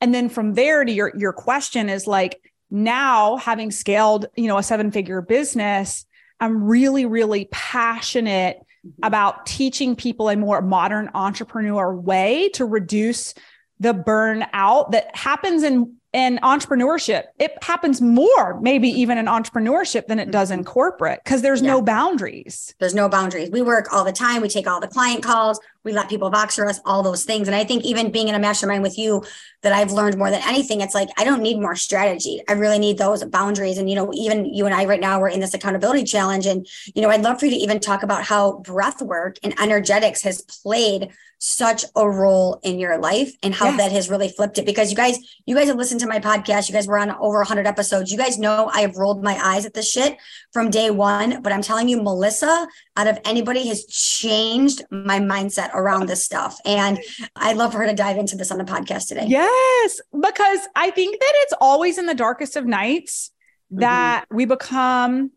And 0.00 0.14
then 0.14 0.28
from 0.28 0.54
there 0.54 0.84
to 0.84 0.92
your, 0.92 1.12
your 1.16 1.32
question 1.32 1.88
is 1.88 2.06
like, 2.06 2.40
now 2.70 3.36
having 3.36 3.70
scaled, 3.70 4.26
you 4.36 4.46
know, 4.46 4.56
a 4.56 4.62
seven 4.62 4.90
figure 4.90 5.20
business, 5.20 6.06
I'm 6.40 6.64
really, 6.64 7.06
really 7.06 7.48
passionate 7.50 8.58
mm-hmm. 8.86 9.04
about 9.04 9.46
teaching 9.46 9.96
people 9.96 10.28
a 10.28 10.36
more 10.36 10.62
modern 10.62 11.10
entrepreneur 11.14 11.94
way 11.94 12.48
to 12.54 12.64
reduce 12.64 13.34
the 13.78 13.94
burnout 13.94 14.92
that 14.92 15.14
happens 15.16 15.62
in 15.62 15.96
in 16.12 16.40
entrepreneurship 16.42 17.22
it 17.38 17.52
happens 17.62 18.00
more 18.00 18.60
maybe 18.60 18.88
even 18.88 19.16
in 19.16 19.26
entrepreneurship 19.26 20.08
than 20.08 20.18
it 20.18 20.32
does 20.32 20.50
in 20.50 20.60
mm-hmm. 20.60 20.68
corporate 20.68 21.20
because 21.24 21.40
there's 21.40 21.62
yeah. 21.62 21.68
no 21.68 21.80
boundaries 21.80 22.74
there's 22.80 22.96
no 22.96 23.08
boundaries 23.08 23.48
we 23.50 23.62
work 23.62 23.92
all 23.92 24.04
the 24.04 24.12
time 24.12 24.42
we 24.42 24.48
take 24.48 24.66
all 24.66 24.80
the 24.80 24.88
client 24.88 25.22
calls 25.22 25.60
we 25.84 25.92
let 25.92 26.08
people 26.08 26.30
box 26.30 26.56
for 26.56 26.66
us 26.66 26.80
all 26.84 27.02
those 27.02 27.24
things. 27.24 27.48
And 27.48 27.54
i 27.54 27.64
think 27.64 27.84
even 27.84 28.10
being 28.10 28.28
in 28.28 28.34
a 28.34 28.38
mastermind 28.38 28.82
with 28.82 28.98
you 28.98 29.22
that 29.62 29.72
i've 29.72 29.92
learned 29.92 30.16
more 30.18 30.30
than 30.30 30.42
anything 30.44 30.80
it's 30.80 30.94
like 30.94 31.08
i 31.18 31.24
don't 31.24 31.42
need 31.42 31.60
more 31.60 31.76
strategy. 31.76 32.40
I 32.48 32.52
really 32.52 32.78
need 32.78 32.98
those 32.98 33.24
boundaries. 33.24 33.78
And 33.78 33.88
you 33.88 33.96
know 33.96 34.12
even 34.14 34.44
you 34.46 34.66
and 34.66 34.74
i 34.74 34.84
right 34.84 35.00
now 35.00 35.20
we're 35.20 35.28
in 35.28 35.40
this 35.40 35.54
accountability 35.54 36.04
challenge. 36.04 36.46
And 36.46 36.66
you 36.94 37.02
know 37.02 37.10
i'd 37.10 37.22
love 37.22 37.38
for 37.40 37.46
you 37.46 37.52
to 37.52 37.58
even 37.58 37.80
talk 37.80 38.02
about 38.02 38.24
how 38.24 38.58
breath 38.58 39.02
work 39.02 39.36
and 39.42 39.58
energetics 39.60 40.22
has 40.22 40.42
played 40.42 41.10
such 41.40 41.86
a 41.96 42.08
role 42.08 42.60
in 42.62 42.78
your 42.78 42.98
life 42.98 43.32
and 43.42 43.54
how 43.54 43.74
that 43.74 43.90
has 43.90 44.10
really 44.10 44.28
flipped 44.28 44.58
it. 44.58 44.66
Because 44.66 44.90
you 44.90 44.96
guys 44.96 45.18
you 45.46 45.56
guys 45.56 45.68
have 45.68 45.76
listened 45.76 46.00
to 46.00 46.06
my 46.06 46.20
podcast. 46.20 46.68
You 46.68 46.74
guys 46.74 46.86
were 46.86 46.98
on 46.98 47.10
over 47.12 47.38
100 47.38 47.66
episodes. 47.66 48.12
You 48.12 48.18
guys 48.18 48.38
know 48.38 48.70
i 48.72 48.82
have 48.82 48.96
rolled 48.96 49.24
my 49.24 49.38
eyes 49.42 49.64
at 49.64 49.72
this 49.72 49.90
shit 49.90 50.18
from 50.52 50.70
day 50.70 50.90
one. 50.90 51.42
But 51.42 51.52
i'm 51.52 51.62
telling 51.62 51.88
you 51.88 52.02
melissa 52.02 52.68
out 53.00 53.06
of 53.06 53.18
anybody 53.24 53.66
has 53.66 53.86
changed 53.86 54.82
my 54.90 55.18
mindset 55.18 55.72
around 55.72 56.06
this 56.06 56.22
stuff. 56.22 56.58
And 56.66 56.98
I'd 57.34 57.56
love 57.56 57.72
for 57.72 57.78
her 57.78 57.86
to 57.86 57.94
dive 57.94 58.18
into 58.18 58.36
this 58.36 58.50
on 58.50 58.58
the 58.58 58.64
podcast 58.64 59.08
today. 59.08 59.24
Yes, 59.26 60.00
because 60.12 60.60
I 60.76 60.90
think 60.90 61.18
that 61.18 61.32
it's 61.36 61.54
always 61.60 61.96
in 61.96 62.04
the 62.04 62.14
darkest 62.14 62.56
of 62.56 62.66
nights 62.66 63.30
mm-hmm. 63.72 63.80
that 63.80 64.24
mm-hmm. 64.24 64.36
we 64.36 64.44
become 64.44 65.30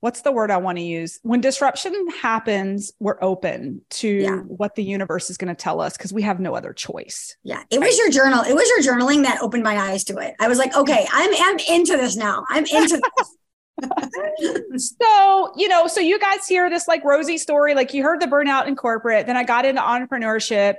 what's 0.00 0.20
the 0.20 0.30
word 0.30 0.50
I 0.50 0.58
want 0.58 0.78
to 0.78 0.84
use? 0.84 1.18
When 1.22 1.40
disruption 1.40 2.08
happens, 2.20 2.92
we're 3.00 3.18
open 3.22 3.80
to 3.90 4.08
yeah. 4.08 4.36
what 4.36 4.74
the 4.74 4.84
universe 4.84 5.30
is 5.30 5.36
going 5.36 5.48
to 5.48 5.60
tell 5.60 5.80
us 5.80 5.96
because 5.96 6.12
we 6.12 6.22
have 6.22 6.38
no 6.38 6.54
other 6.54 6.72
choice. 6.72 7.36
Yeah. 7.42 7.62
It 7.70 7.80
was 7.80 7.98
your 7.98 8.10
journal. 8.10 8.44
It 8.44 8.54
was 8.54 8.68
your 8.68 8.94
journaling 8.94 9.24
that 9.24 9.42
opened 9.42 9.64
my 9.64 9.76
eyes 9.76 10.04
to 10.04 10.18
it. 10.18 10.34
I 10.38 10.48
was 10.48 10.58
like, 10.58 10.76
okay, 10.76 11.08
I'm 11.12 11.30
I'm 11.38 11.58
into 11.68 11.96
this 11.96 12.14
now. 12.14 12.44
I'm 12.48 12.64
into 12.66 13.00
this. 13.18 13.35
so, 14.76 15.52
you 15.56 15.68
know, 15.68 15.86
so 15.86 16.00
you 16.00 16.18
guys 16.18 16.46
hear 16.46 16.70
this 16.70 16.88
like 16.88 17.04
rosy 17.04 17.38
story, 17.38 17.74
like 17.74 17.92
you 17.94 18.02
heard 18.02 18.20
the 18.20 18.26
burnout 18.26 18.66
in 18.66 18.76
corporate, 18.76 19.26
then 19.26 19.36
I 19.36 19.44
got 19.44 19.64
into 19.64 19.80
entrepreneurship. 19.80 20.74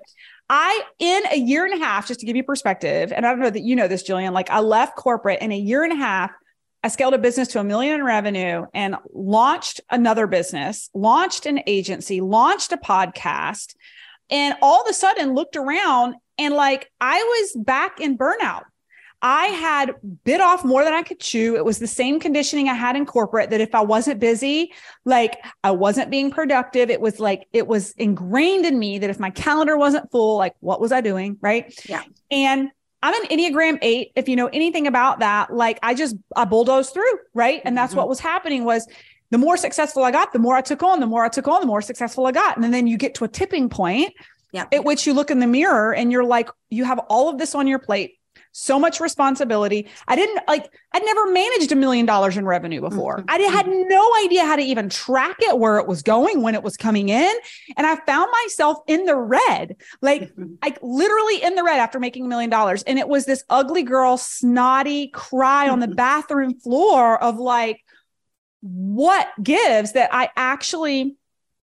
I, 0.50 0.82
in 1.00 1.24
a 1.32 1.38
year 1.38 1.66
and 1.66 1.74
a 1.74 1.86
half, 1.86 2.08
just 2.08 2.22
to 2.22 2.26
give 2.26 2.36
you 2.36 2.44
perspective, 2.44 3.12
and 3.12 3.26
I 3.26 3.32
don't 3.32 3.40
know 3.40 3.50
that 3.50 3.64
you 3.64 3.76
know 3.76 3.88
this, 3.88 4.08
Jillian, 4.08 4.32
like 4.32 4.50
I 4.50 4.62
left 4.62 4.96
corporate 4.96 5.42
in 5.42 5.52
a 5.52 5.58
year 5.58 5.84
and 5.84 5.92
a 5.92 5.98
half. 5.98 6.32
I 6.84 6.88
scaled 6.88 7.14
a 7.14 7.18
business 7.18 7.50
to 7.50 7.60
a 7.60 7.64
million 7.64 7.96
in 7.96 8.04
revenue 8.04 8.66
and 8.74 8.96
launched 9.14 9.82
another 9.90 10.26
business, 10.26 10.90
launched 10.94 11.46
an 11.46 11.62
agency, 11.68 12.22
launched 12.22 12.72
a 12.72 12.78
podcast, 12.78 13.76
and 14.30 14.56
all 14.62 14.84
of 14.84 14.88
a 14.88 14.94
sudden 14.94 15.34
looked 15.34 15.58
around 15.58 16.16
and 16.38 16.54
like 16.54 16.90
I 17.02 17.18
was 17.18 17.64
back 17.64 18.00
in 18.00 18.18
burnout. 18.18 18.64
I 19.22 19.46
had 19.48 19.96
bit 20.24 20.42
off 20.42 20.64
more 20.64 20.84
than 20.84 20.94
I 20.94 21.02
could 21.02 21.20
chew. 21.20 21.56
It 21.56 21.66
was 21.66 21.80
the 21.80 21.88
same 21.88 22.20
conditioning 22.20 22.70
I 22.70 22.76
had 22.76 22.96
in 22.96 23.06
corporate 23.06 23.50
that 23.50 23.62
if 23.62 23.74
I 23.74 23.82
wasn't 23.82 24.20
busy, 24.20 24.74
like 25.06 25.38
I 25.64 25.72
wasn't 25.72 26.12
being 26.12 26.30
productive, 26.30 26.90
it 26.92 27.02
was 27.02 27.20
like 27.20 27.48
it 27.52 27.68
was 27.68 27.92
ingrained 27.94 28.66
in 28.66 28.78
me 28.78 29.00
that 29.00 29.10
if 29.10 29.20
my 29.20 29.32
calendar 29.32 29.76
wasn't 29.76 30.12
full, 30.12 30.38
like 30.38 30.54
what 30.60 30.80
was 30.80 30.92
I 30.92 31.02
doing? 31.02 31.38
Right. 31.42 31.74
Yeah. 31.90 32.04
And 32.30 32.70
I'm 33.02 33.14
an 33.24 33.30
Enneagram 33.30 33.80
eight. 33.82 34.12
If 34.16 34.30
you 34.30 34.36
know 34.36 34.48
anything 34.48 34.86
about 34.86 35.20
that, 35.20 35.52
like 35.52 35.80
I 35.82 35.96
just, 35.96 36.16
I 36.36 36.46
bulldozed 36.46 36.94
through. 36.94 37.12
Right. 37.34 37.62
And 37.66 37.76
that's 37.76 37.92
mm-hmm. 37.92 38.00
what 38.00 38.10
was 38.10 38.20
happening 38.20 38.66
was 38.66 38.88
the 39.32 39.38
more 39.40 39.58
successful 39.58 40.04
I 40.04 40.12
got, 40.12 40.32
the 40.32 40.40
more 40.40 40.56
I 40.56 40.62
took 40.62 40.84
on, 40.84 41.00
the 41.00 41.08
more 41.08 41.26
I 41.26 41.30
took 41.30 41.48
on, 41.48 41.60
the 41.62 41.68
more 41.68 41.82
successful 41.82 42.28
I 42.28 42.32
got. 42.32 42.58
And 42.58 42.72
then 42.74 42.86
you 42.86 42.98
get 42.98 43.16
to 43.16 43.26
a 43.26 43.28
tipping 43.28 43.68
point 43.68 44.14
yeah. 44.52 44.66
at 44.72 44.84
which 44.84 45.08
you 45.08 45.14
look 45.14 45.32
in 45.32 45.40
the 45.40 45.48
mirror 45.48 45.94
and 45.94 46.12
you're 46.12 46.24
like, 46.24 46.50
you 46.70 46.86
have 46.86 47.00
all 47.10 47.30
of 47.30 47.38
this 47.38 47.56
on 47.56 47.68
your 47.68 47.80
plate 47.80 48.14
so 48.60 48.80
much 48.80 49.00
responsibility. 49.00 49.88
I 50.08 50.16
didn't 50.16 50.40
like, 50.48 50.74
I'd 50.92 51.06
never 51.06 51.32
managed 51.32 51.72
a 51.72 51.76
million 51.76 52.08
dollars 52.08 52.38
in 52.38 52.46
revenue 52.46 52.82
before. 52.82 53.20
Mm-hmm. 53.20 53.30
I 53.30 53.38
had 53.52 53.68
no 53.68 54.16
idea 54.26 54.46
how 54.46 54.56
to 54.56 54.64
even 54.64 54.90
track 54.90 55.36
it, 55.42 55.60
where 55.60 55.78
it 55.78 55.86
was 55.86 56.02
going, 56.02 56.42
when 56.42 56.56
it 56.56 56.64
was 56.64 56.76
coming 56.76 57.10
in. 57.10 57.32
And 57.78 57.86
I 57.86 57.96
found 57.98 58.32
myself 58.44 58.80
in 58.88 59.06
the 59.06 59.16
red, 59.16 59.76
like, 60.02 60.24
mm-hmm. 60.24 60.56
like 60.64 60.80
literally 60.82 61.44
in 61.44 61.54
the 61.54 61.64
red 61.64 61.80
after 61.80 62.00
making 62.00 62.26
a 62.26 62.28
million 62.28 62.50
dollars. 62.50 62.82
And 62.82 62.98
it 62.98 63.08
was 63.08 63.26
this 63.26 63.44
ugly 63.48 63.84
girl, 63.84 64.18
snotty 64.18 65.10
cry 65.10 65.70
on 65.70 65.80
the 65.80 65.86
mm-hmm. 65.86 65.96
bathroom 65.96 66.60
floor 66.60 67.22
of 67.22 67.38
like, 67.38 67.84
what 68.62 69.28
gives 69.42 69.92
that 69.92 70.10
I 70.12 70.30
actually 70.36 71.16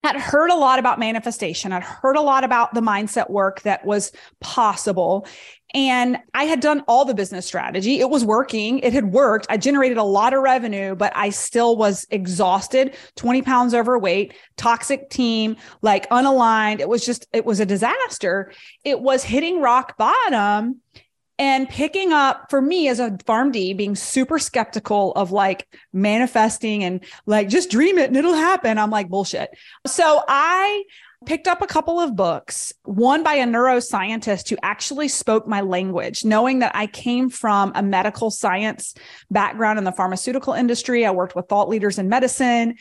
had 0.04 0.18
heard 0.18 0.50
a 0.50 0.56
lot 0.56 0.80
about 0.80 1.00
manifestation. 1.00 1.72
I'd 1.72 1.82
heard 1.82 2.18
a 2.18 2.22
lot 2.22 2.44
about 2.44 2.74
the 2.74 2.82
mindset 2.82 3.30
work 3.30 3.62
that 3.62 3.86
was 3.86 4.12
possible. 4.42 5.25
And 5.74 6.20
I 6.34 6.44
had 6.44 6.60
done 6.60 6.84
all 6.88 7.03
the 7.03 7.15
business 7.15 7.48
strategy. 7.48 8.00
It 8.00 8.10
was 8.10 8.24
working. 8.24 8.80
It 8.80 8.94
had 8.94 9.12
worked. 9.12 9.48
I 9.50 9.58
generated 9.58 9.98
a 9.98 10.03
lot 10.03 10.34
of 10.34 10.42
revenue, 10.42 10.94
but 10.94 11.12
I 11.15 11.32
still 11.32 11.75
was 11.75 12.06
exhausted, 12.12 12.96
20 13.15 13.42
pounds 13.42 13.74
overweight, 13.74 14.36
toxic 14.56 15.10
team, 15.10 15.56
like 15.82 16.08
unaligned. 16.10 16.80
It 16.80 16.88
was 16.88 17.06
just, 17.06 17.27
it 17.34 17.44
was 17.46 17.60
a 17.60 17.65
disaster. 17.65 18.51
It 18.84 19.00
was 19.00 19.24
hitting 19.24 19.62
rock 19.62 19.98
bottom 19.98 20.82
and 21.39 21.68
picking 21.68 22.13
up 22.13 22.50
for 22.50 22.62
me 22.62 22.88
as 22.88 23.00
a 23.00 23.12
PharmD 23.12 23.75
being 23.75 23.96
super 23.96 24.38
skeptical 24.38 25.13
of 25.13 25.32
like 25.32 25.68
manifesting 25.92 26.84
and 26.84 27.03
like 27.25 27.50
just 27.50 27.72
dream 27.72 27.98
it 27.98 28.08
and 28.08 28.18
it'll 28.18 28.34
happen 28.36 28.77
i'm 28.77 28.92
like 28.92 29.10
bullshit 29.10 29.50
so 29.86 30.24
i 30.27 30.83
picked 31.25 31.48
up 31.48 31.62
a 31.62 31.68
couple 31.68 32.00
of 32.00 32.16
books, 32.16 32.74
one 32.83 33.24
by 33.24 33.33
a 33.36 33.46
neuroscientist 33.46 34.50
who 34.50 34.57
actually 34.64 35.07
spoke 35.07 35.48
my 35.48 35.62
language, 35.62 36.25
knowing 36.25 36.59
that 36.59 36.75
I 36.75 36.88
came 36.88 37.29
from 37.29 37.72
a 37.75 37.83
medical 37.83 38.31
science 38.31 38.94
background 39.29 39.79
in 39.79 39.86
the 39.86 39.92
pharmaceutical 39.92 40.53
industry. 40.53 41.05
I 41.05 41.12
worked 41.12 41.36
with 41.36 41.48
thought 41.48 41.70
leaders 41.70 42.00
in 42.00 42.09
medicine. 42.09 42.75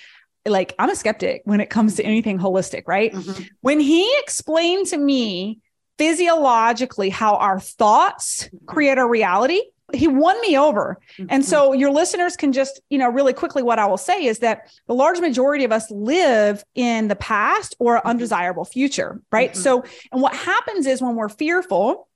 Like, 0.45 0.75
I'm 0.79 0.91
a 0.91 0.97
skeptic 0.97 1.43
when 1.45 1.61
it 1.61 1.71
comes 1.71 1.97
to 1.97 2.05
anything 2.05 2.39
holistic, 2.39 2.83
right? 2.87 3.13
Mm-hmm. 3.13 3.43
When 3.61 3.81
he 3.81 4.13
explained 4.19 4.89
to 4.89 4.97
me 4.97 5.61
physiologically 5.99 7.11
how 7.11 7.37
our 7.37 7.61
thoughts 7.61 8.49
create 8.67 8.99
a 8.99 9.07
reality, 9.07 9.63
he 9.95 10.09
won 10.09 10.41
me 10.41 10.57
over. 10.59 10.99
Mm-hmm. 11.19 11.27
And 11.31 11.45
so 11.45 11.73
your 11.73 11.91
listeners 11.91 12.37
can 12.37 12.53
just, 12.53 12.81
you 12.91 12.99
know, 12.99 13.09
really 13.09 13.33
quickly 13.33 13.63
what 13.63 13.79
I 13.79 13.87
will 13.87 13.97
say 13.97 14.25
is 14.25 14.41
that 14.41 14.71
the 14.87 14.95
large 14.95 15.21
majority 15.21 15.65
of 15.65 15.73
us 15.73 15.91
live 15.91 16.65
in 16.75 17.09
the 17.09 17.17
past 17.17 17.77
or 17.79 17.97
mm-hmm. 17.97 18.09
undesirable 18.09 18.65
future, 18.65 19.21
right? 19.31 19.53
Mm-hmm. 19.53 19.61
So 19.63 19.85
and 20.11 20.23
what 20.23 20.35
happens 20.35 20.87
is 20.87 21.03
when 21.03 21.17
we're 21.17 21.29
fearful, 21.29 22.09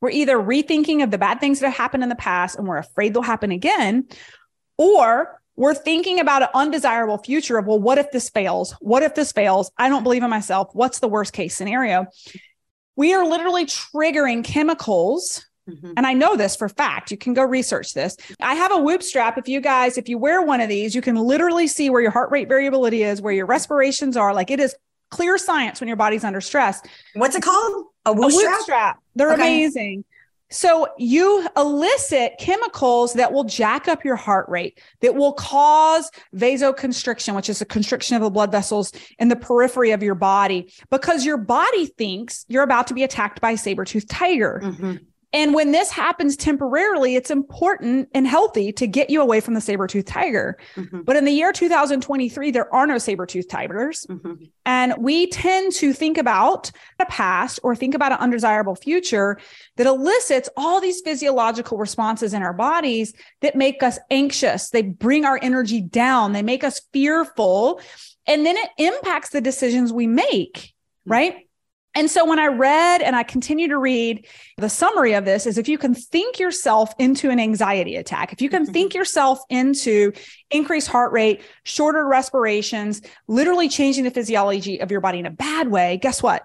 we're 0.00 0.10
either 0.10 0.36
rethinking 0.36 1.02
of 1.02 1.10
the 1.10 1.18
bad 1.18 1.40
things 1.40 1.60
that 1.60 1.68
have 1.68 1.76
happened 1.76 2.02
in 2.02 2.08
the 2.08 2.14
past 2.14 2.56
and 2.58 2.68
we're 2.68 2.78
afraid 2.78 3.14
they'll 3.14 3.22
happen 3.22 3.50
again, 3.50 4.06
or 4.76 5.40
we're 5.56 5.74
thinking 5.74 6.18
about 6.20 6.42
an 6.42 6.48
undesirable 6.52 7.18
future 7.18 7.58
of, 7.58 7.66
well, 7.66 7.78
what 7.78 7.96
if 7.98 8.10
this 8.10 8.28
fails? 8.28 8.72
What 8.80 9.02
if 9.02 9.14
this 9.14 9.32
fails? 9.32 9.70
I 9.78 9.88
don't 9.88 10.02
believe 10.02 10.22
in 10.22 10.30
myself. 10.30 10.70
What's 10.72 10.98
the 10.98 11.08
worst 11.08 11.32
case 11.32 11.56
scenario? 11.56 12.06
We 12.96 13.14
are 13.14 13.24
literally 13.26 13.64
triggering 13.64 14.44
chemicals 14.44 15.46
Mm-hmm. 15.68 15.92
And 15.96 16.06
I 16.06 16.12
know 16.12 16.36
this 16.36 16.56
for 16.56 16.68
fact. 16.68 17.10
You 17.10 17.16
can 17.16 17.34
go 17.34 17.42
research 17.42 17.94
this. 17.94 18.16
I 18.40 18.54
have 18.54 18.72
a 18.72 18.78
whoop 18.78 19.02
strap. 19.02 19.38
If 19.38 19.48
you 19.48 19.60
guys, 19.60 19.96
if 19.96 20.08
you 20.08 20.18
wear 20.18 20.42
one 20.42 20.60
of 20.60 20.68
these, 20.68 20.94
you 20.94 21.00
can 21.00 21.16
literally 21.16 21.66
see 21.66 21.90
where 21.90 22.02
your 22.02 22.10
heart 22.10 22.30
rate 22.30 22.48
variability 22.48 23.02
is, 23.02 23.22
where 23.22 23.32
your 23.32 23.46
respirations 23.46 24.16
are. 24.16 24.34
Like 24.34 24.50
it 24.50 24.60
is 24.60 24.74
clear 25.10 25.38
science 25.38 25.80
when 25.80 25.88
your 25.88 25.96
body's 25.96 26.24
under 26.24 26.40
stress. 26.40 26.82
What's 27.14 27.36
it 27.36 27.42
called? 27.42 27.86
A 28.04 28.12
whoop, 28.12 28.24
a 28.24 28.34
whoop 28.34 28.42
strap? 28.42 28.60
strap? 28.60 28.98
They're 29.14 29.32
okay. 29.32 29.42
amazing. 29.42 30.04
So 30.50 30.88
you 30.98 31.48
elicit 31.56 32.34
chemicals 32.38 33.14
that 33.14 33.32
will 33.32 33.44
jack 33.44 33.88
up 33.88 34.04
your 34.04 34.14
heart 34.14 34.48
rate, 34.48 34.78
that 35.00 35.14
will 35.14 35.32
cause 35.32 36.10
vasoconstriction, 36.36 37.34
which 37.34 37.48
is 37.48 37.60
a 37.60 37.64
constriction 37.64 38.14
of 38.14 38.22
the 38.22 38.30
blood 38.30 38.52
vessels 38.52 38.92
in 39.18 39.28
the 39.28 39.36
periphery 39.36 39.90
of 39.92 40.02
your 40.02 40.14
body, 40.14 40.72
because 40.90 41.24
your 41.24 41.38
body 41.38 41.86
thinks 41.86 42.44
you're 42.48 42.62
about 42.62 42.86
to 42.88 42.94
be 42.94 43.02
attacked 43.02 43.40
by 43.40 43.52
a 43.52 43.56
saber-toothed 43.56 44.08
tiger. 44.08 44.60
Mm-hmm. 44.62 44.96
And 45.34 45.52
when 45.52 45.72
this 45.72 45.90
happens 45.90 46.36
temporarily, 46.36 47.16
it's 47.16 47.30
important 47.30 48.08
and 48.14 48.24
healthy 48.24 48.70
to 48.74 48.86
get 48.86 49.10
you 49.10 49.20
away 49.20 49.40
from 49.40 49.54
the 49.54 49.60
saber 49.60 49.88
tooth 49.88 50.04
tiger. 50.04 50.56
Mm-hmm. 50.76 51.02
But 51.02 51.16
in 51.16 51.24
the 51.24 51.32
year 51.32 51.52
2023, 51.52 52.52
there 52.52 52.72
are 52.72 52.86
no 52.86 52.98
saber 52.98 53.26
tooth 53.26 53.48
tigers. 53.48 54.06
Mm-hmm. 54.08 54.44
And 54.64 54.94
we 54.96 55.26
tend 55.26 55.72
to 55.74 55.92
think 55.92 56.18
about 56.18 56.70
a 57.00 57.06
past 57.06 57.58
or 57.64 57.74
think 57.74 57.96
about 57.96 58.12
an 58.12 58.18
undesirable 58.18 58.76
future 58.76 59.40
that 59.76 59.88
elicits 59.88 60.48
all 60.56 60.80
these 60.80 61.00
physiological 61.00 61.78
responses 61.78 62.32
in 62.32 62.44
our 62.44 62.54
bodies 62.54 63.12
that 63.40 63.56
make 63.56 63.82
us 63.82 63.98
anxious. 64.12 64.70
They 64.70 64.82
bring 64.82 65.24
our 65.24 65.40
energy 65.42 65.80
down, 65.80 66.32
they 66.32 66.42
make 66.42 66.62
us 66.62 66.80
fearful. 66.92 67.80
And 68.28 68.46
then 68.46 68.56
it 68.56 68.70
impacts 68.78 69.30
the 69.30 69.40
decisions 69.40 69.92
we 69.92 70.06
make, 70.06 70.54
mm-hmm. 70.54 71.10
right? 71.10 71.48
And 71.94 72.10
so 72.10 72.24
when 72.24 72.38
I 72.38 72.46
read 72.46 73.02
and 73.02 73.14
I 73.14 73.22
continue 73.22 73.68
to 73.68 73.78
read, 73.78 74.26
the 74.58 74.68
summary 74.68 75.14
of 75.14 75.24
this 75.24 75.46
is 75.46 75.58
if 75.58 75.68
you 75.68 75.78
can 75.78 75.94
think 75.94 76.38
yourself 76.40 76.92
into 76.98 77.30
an 77.30 77.38
anxiety 77.38 77.96
attack, 77.96 78.32
if 78.32 78.42
you 78.42 78.50
can 78.50 78.66
think 78.66 78.92
mm-hmm. 78.92 78.98
yourself 78.98 79.38
into 79.48 80.12
increased 80.50 80.88
heart 80.88 81.12
rate, 81.12 81.42
shorter 81.62 82.06
respirations, 82.06 83.00
literally 83.28 83.68
changing 83.68 84.04
the 84.04 84.10
physiology 84.10 84.80
of 84.80 84.90
your 84.90 85.00
body 85.00 85.20
in 85.20 85.26
a 85.26 85.30
bad 85.30 85.68
way, 85.68 85.98
guess 85.98 86.22
what? 86.22 86.42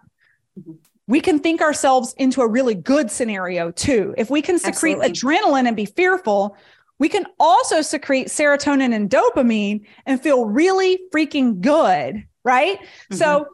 Mm-hmm. 0.59 0.73
We 1.07 1.21
can 1.21 1.39
think 1.39 1.61
ourselves 1.61 2.13
into 2.19 2.41
a 2.41 2.47
really 2.47 2.75
good 2.75 3.09
scenario 3.09 3.71
too. 3.71 4.13
If 4.17 4.29
we 4.29 4.43
can 4.43 4.59
secrete 4.59 4.99
Absolutely. 5.01 5.39
adrenaline 5.39 5.67
and 5.67 5.75
be 5.75 5.85
fearful, 5.85 6.55
we 6.99 7.09
can 7.09 7.25
also 7.39 7.81
secrete 7.81 8.27
serotonin 8.27 8.93
and 8.93 9.09
dopamine 9.09 9.87
and 10.05 10.21
feel 10.21 10.45
really 10.45 10.99
freaking 11.11 11.61
good, 11.61 12.27
right? 12.43 12.79
Mm-hmm. 12.79 13.15
So 13.15 13.47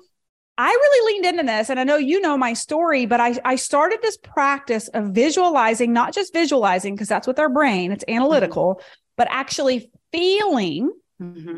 I 0.57 0.69
really 0.69 1.13
leaned 1.13 1.25
into 1.25 1.51
this, 1.51 1.69
and 1.69 1.79
I 1.79 1.83
know 1.83 1.97
you 1.97 2.21
know 2.21 2.37
my 2.37 2.53
story, 2.53 3.05
but 3.05 3.19
I, 3.19 3.37
I 3.43 3.55
started 3.57 3.99
this 4.01 4.17
practice 4.17 4.87
of 4.89 5.07
visualizing, 5.07 5.91
not 5.91 6.13
just 6.13 6.31
visualizing, 6.31 6.95
because 6.95 7.09
that's 7.09 7.27
with 7.27 7.39
our 7.39 7.49
brain, 7.49 7.91
it's 7.91 8.05
analytical, 8.07 8.75
mm-hmm. 8.75 8.85
but 9.17 9.27
actually 9.29 9.91
feeling 10.13 10.93
mm-hmm. 11.21 11.57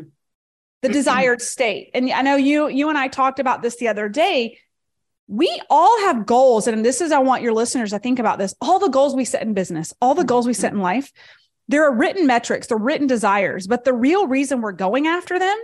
the 0.82 0.88
desired 0.88 1.40
state. 1.40 1.90
And 1.94 2.10
I 2.10 2.22
know 2.22 2.34
you, 2.34 2.68
you 2.68 2.88
and 2.88 2.98
I 2.98 3.06
talked 3.06 3.38
about 3.38 3.62
this 3.62 3.76
the 3.76 3.88
other 3.88 4.08
day. 4.08 4.58
We 5.28 5.60
all 5.70 6.00
have 6.06 6.26
goals, 6.26 6.66
and 6.66 6.84
this 6.84 7.00
is 7.00 7.12
I 7.12 7.18
want 7.18 7.42
your 7.42 7.52
listeners 7.52 7.90
to 7.90 8.00
think 8.00 8.18
about 8.18 8.38
this. 8.38 8.54
All 8.60 8.80
the 8.80 8.88
goals 8.88 9.14
we 9.14 9.24
set 9.24 9.42
in 9.42 9.54
business, 9.54 9.94
all 10.00 10.14
the 10.14 10.24
goals 10.24 10.46
we 10.46 10.54
set 10.54 10.72
in 10.72 10.80
life, 10.80 11.12
there 11.68 11.84
are 11.84 11.94
written 11.94 12.26
metrics, 12.26 12.66
they're 12.66 12.78
written 12.78 13.06
desires, 13.06 13.66
but 13.68 13.84
the 13.84 13.92
real 13.92 14.26
reason 14.26 14.60
we're 14.60 14.72
going 14.72 15.06
after 15.06 15.38
them 15.38 15.56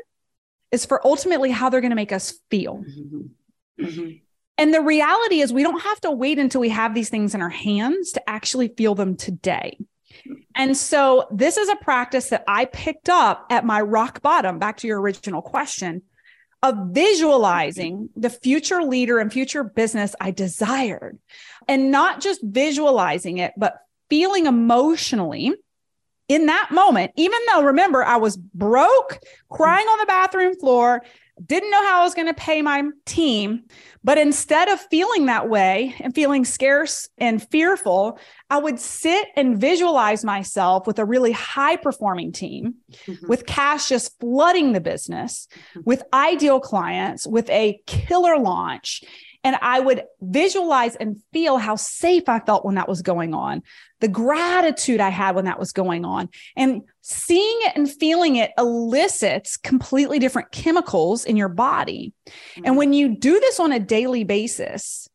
is 0.74 0.84
for 0.84 1.04
ultimately 1.06 1.50
how 1.50 1.70
they're 1.70 1.80
going 1.80 1.90
to 1.90 1.96
make 1.96 2.12
us 2.12 2.34
feel. 2.50 2.78
Mm-hmm. 2.78 3.84
Mm-hmm. 3.84 4.10
And 4.58 4.74
the 4.74 4.82
reality 4.82 5.40
is, 5.40 5.52
we 5.52 5.62
don't 5.62 5.80
have 5.80 6.00
to 6.02 6.10
wait 6.10 6.38
until 6.38 6.60
we 6.60 6.68
have 6.68 6.94
these 6.94 7.08
things 7.08 7.34
in 7.34 7.40
our 7.40 7.48
hands 7.48 8.12
to 8.12 8.28
actually 8.28 8.68
feel 8.68 8.94
them 8.94 9.16
today. 9.16 9.78
And 10.54 10.76
so, 10.76 11.26
this 11.32 11.56
is 11.56 11.68
a 11.68 11.76
practice 11.76 12.28
that 12.28 12.44
I 12.46 12.66
picked 12.66 13.08
up 13.08 13.46
at 13.50 13.64
my 13.64 13.80
rock 13.80 14.22
bottom, 14.22 14.58
back 14.58 14.76
to 14.78 14.86
your 14.86 15.00
original 15.00 15.42
question 15.42 16.02
of 16.62 16.76
visualizing 16.92 18.08
the 18.16 18.30
future 18.30 18.82
leader 18.82 19.18
and 19.18 19.32
future 19.32 19.64
business 19.64 20.14
I 20.20 20.30
desired, 20.30 21.18
and 21.68 21.90
not 21.90 22.20
just 22.20 22.40
visualizing 22.42 23.38
it, 23.38 23.52
but 23.56 23.78
feeling 24.08 24.46
emotionally 24.46 25.52
in 26.28 26.46
that 26.46 26.70
moment, 26.70 27.12
even 27.16 27.38
though 27.52 27.62
remember, 27.62 28.02
I 28.02 28.16
was 28.16 28.36
broke, 28.36 29.18
crying 29.50 29.86
on 29.86 29.98
the 29.98 30.06
bathroom 30.06 30.54
floor, 30.58 31.02
didn't 31.44 31.70
know 31.70 31.82
how 31.82 32.00
I 32.00 32.04
was 32.04 32.14
going 32.14 32.28
to 32.28 32.34
pay 32.34 32.62
my 32.62 32.84
team. 33.06 33.64
But 34.04 34.18
instead 34.18 34.68
of 34.68 34.80
feeling 34.90 35.26
that 35.26 35.48
way 35.48 35.94
and 36.00 36.14
feeling 36.14 36.44
scarce 36.44 37.08
and 37.18 37.46
fearful, 37.50 38.18
I 38.50 38.58
would 38.58 38.78
sit 38.78 39.28
and 39.34 39.58
visualize 39.58 40.24
myself 40.24 40.86
with 40.86 40.98
a 40.98 41.04
really 41.04 41.32
high 41.32 41.76
performing 41.76 42.30
team, 42.32 42.76
mm-hmm. 43.06 43.26
with 43.26 43.46
cash 43.46 43.88
just 43.88 44.18
flooding 44.20 44.72
the 44.72 44.80
business, 44.80 45.48
mm-hmm. 45.70 45.80
with 45.84 46.04
ideal 46.12 46.60
clients, 46.60 47.26
with 47.26 47.48
a 47.50 47.80
killer 47.86 48.38
launch. 48.38 49.02
And 49.44 49.56
I 49.60 49.78
would 49.78 50.04
visualize 50.22 50.96
and 50.96 51.22
feel 51.32 51.58
how 51.58 51.76
safe 51.76 52.28
I 52.28 52.40
felt 52.40 52.64
when 52.64 52.76
that 52.76 52.88
was 52.88 53.02
going 53.02 53.34
on, 53.34 53.62
the 54.00 54.08
gratitude 54.08 55.00
I 55.00 55.10
had 55.10 55.36
when 55.36 55.44
that 55.44 55.58
was 55.58 55.72
going 55.72 56.06
on. 56.06 56.30
And 56.56 56.82
seeing 57.02 57.58
it 57.62 57.76
and 57.76 57.90
feeling 57.90 58.36
it 58.36 58.52
elicits 58.56 59.58
completely 59.58 60.18
different 60.18 60.50
chemicals 60.50 61.26
in 61.26 61.36
your 61.36 61.50
body. 61.50 62.14
And 62.64 62.78
when 62.78 62.94
you 62.94 63.16
do 63.16 63.38
this 63.38 63.60
on 63.60 63.70
a 63.70 63.78
daily 63.78 64.24
basis, 64.24 65.08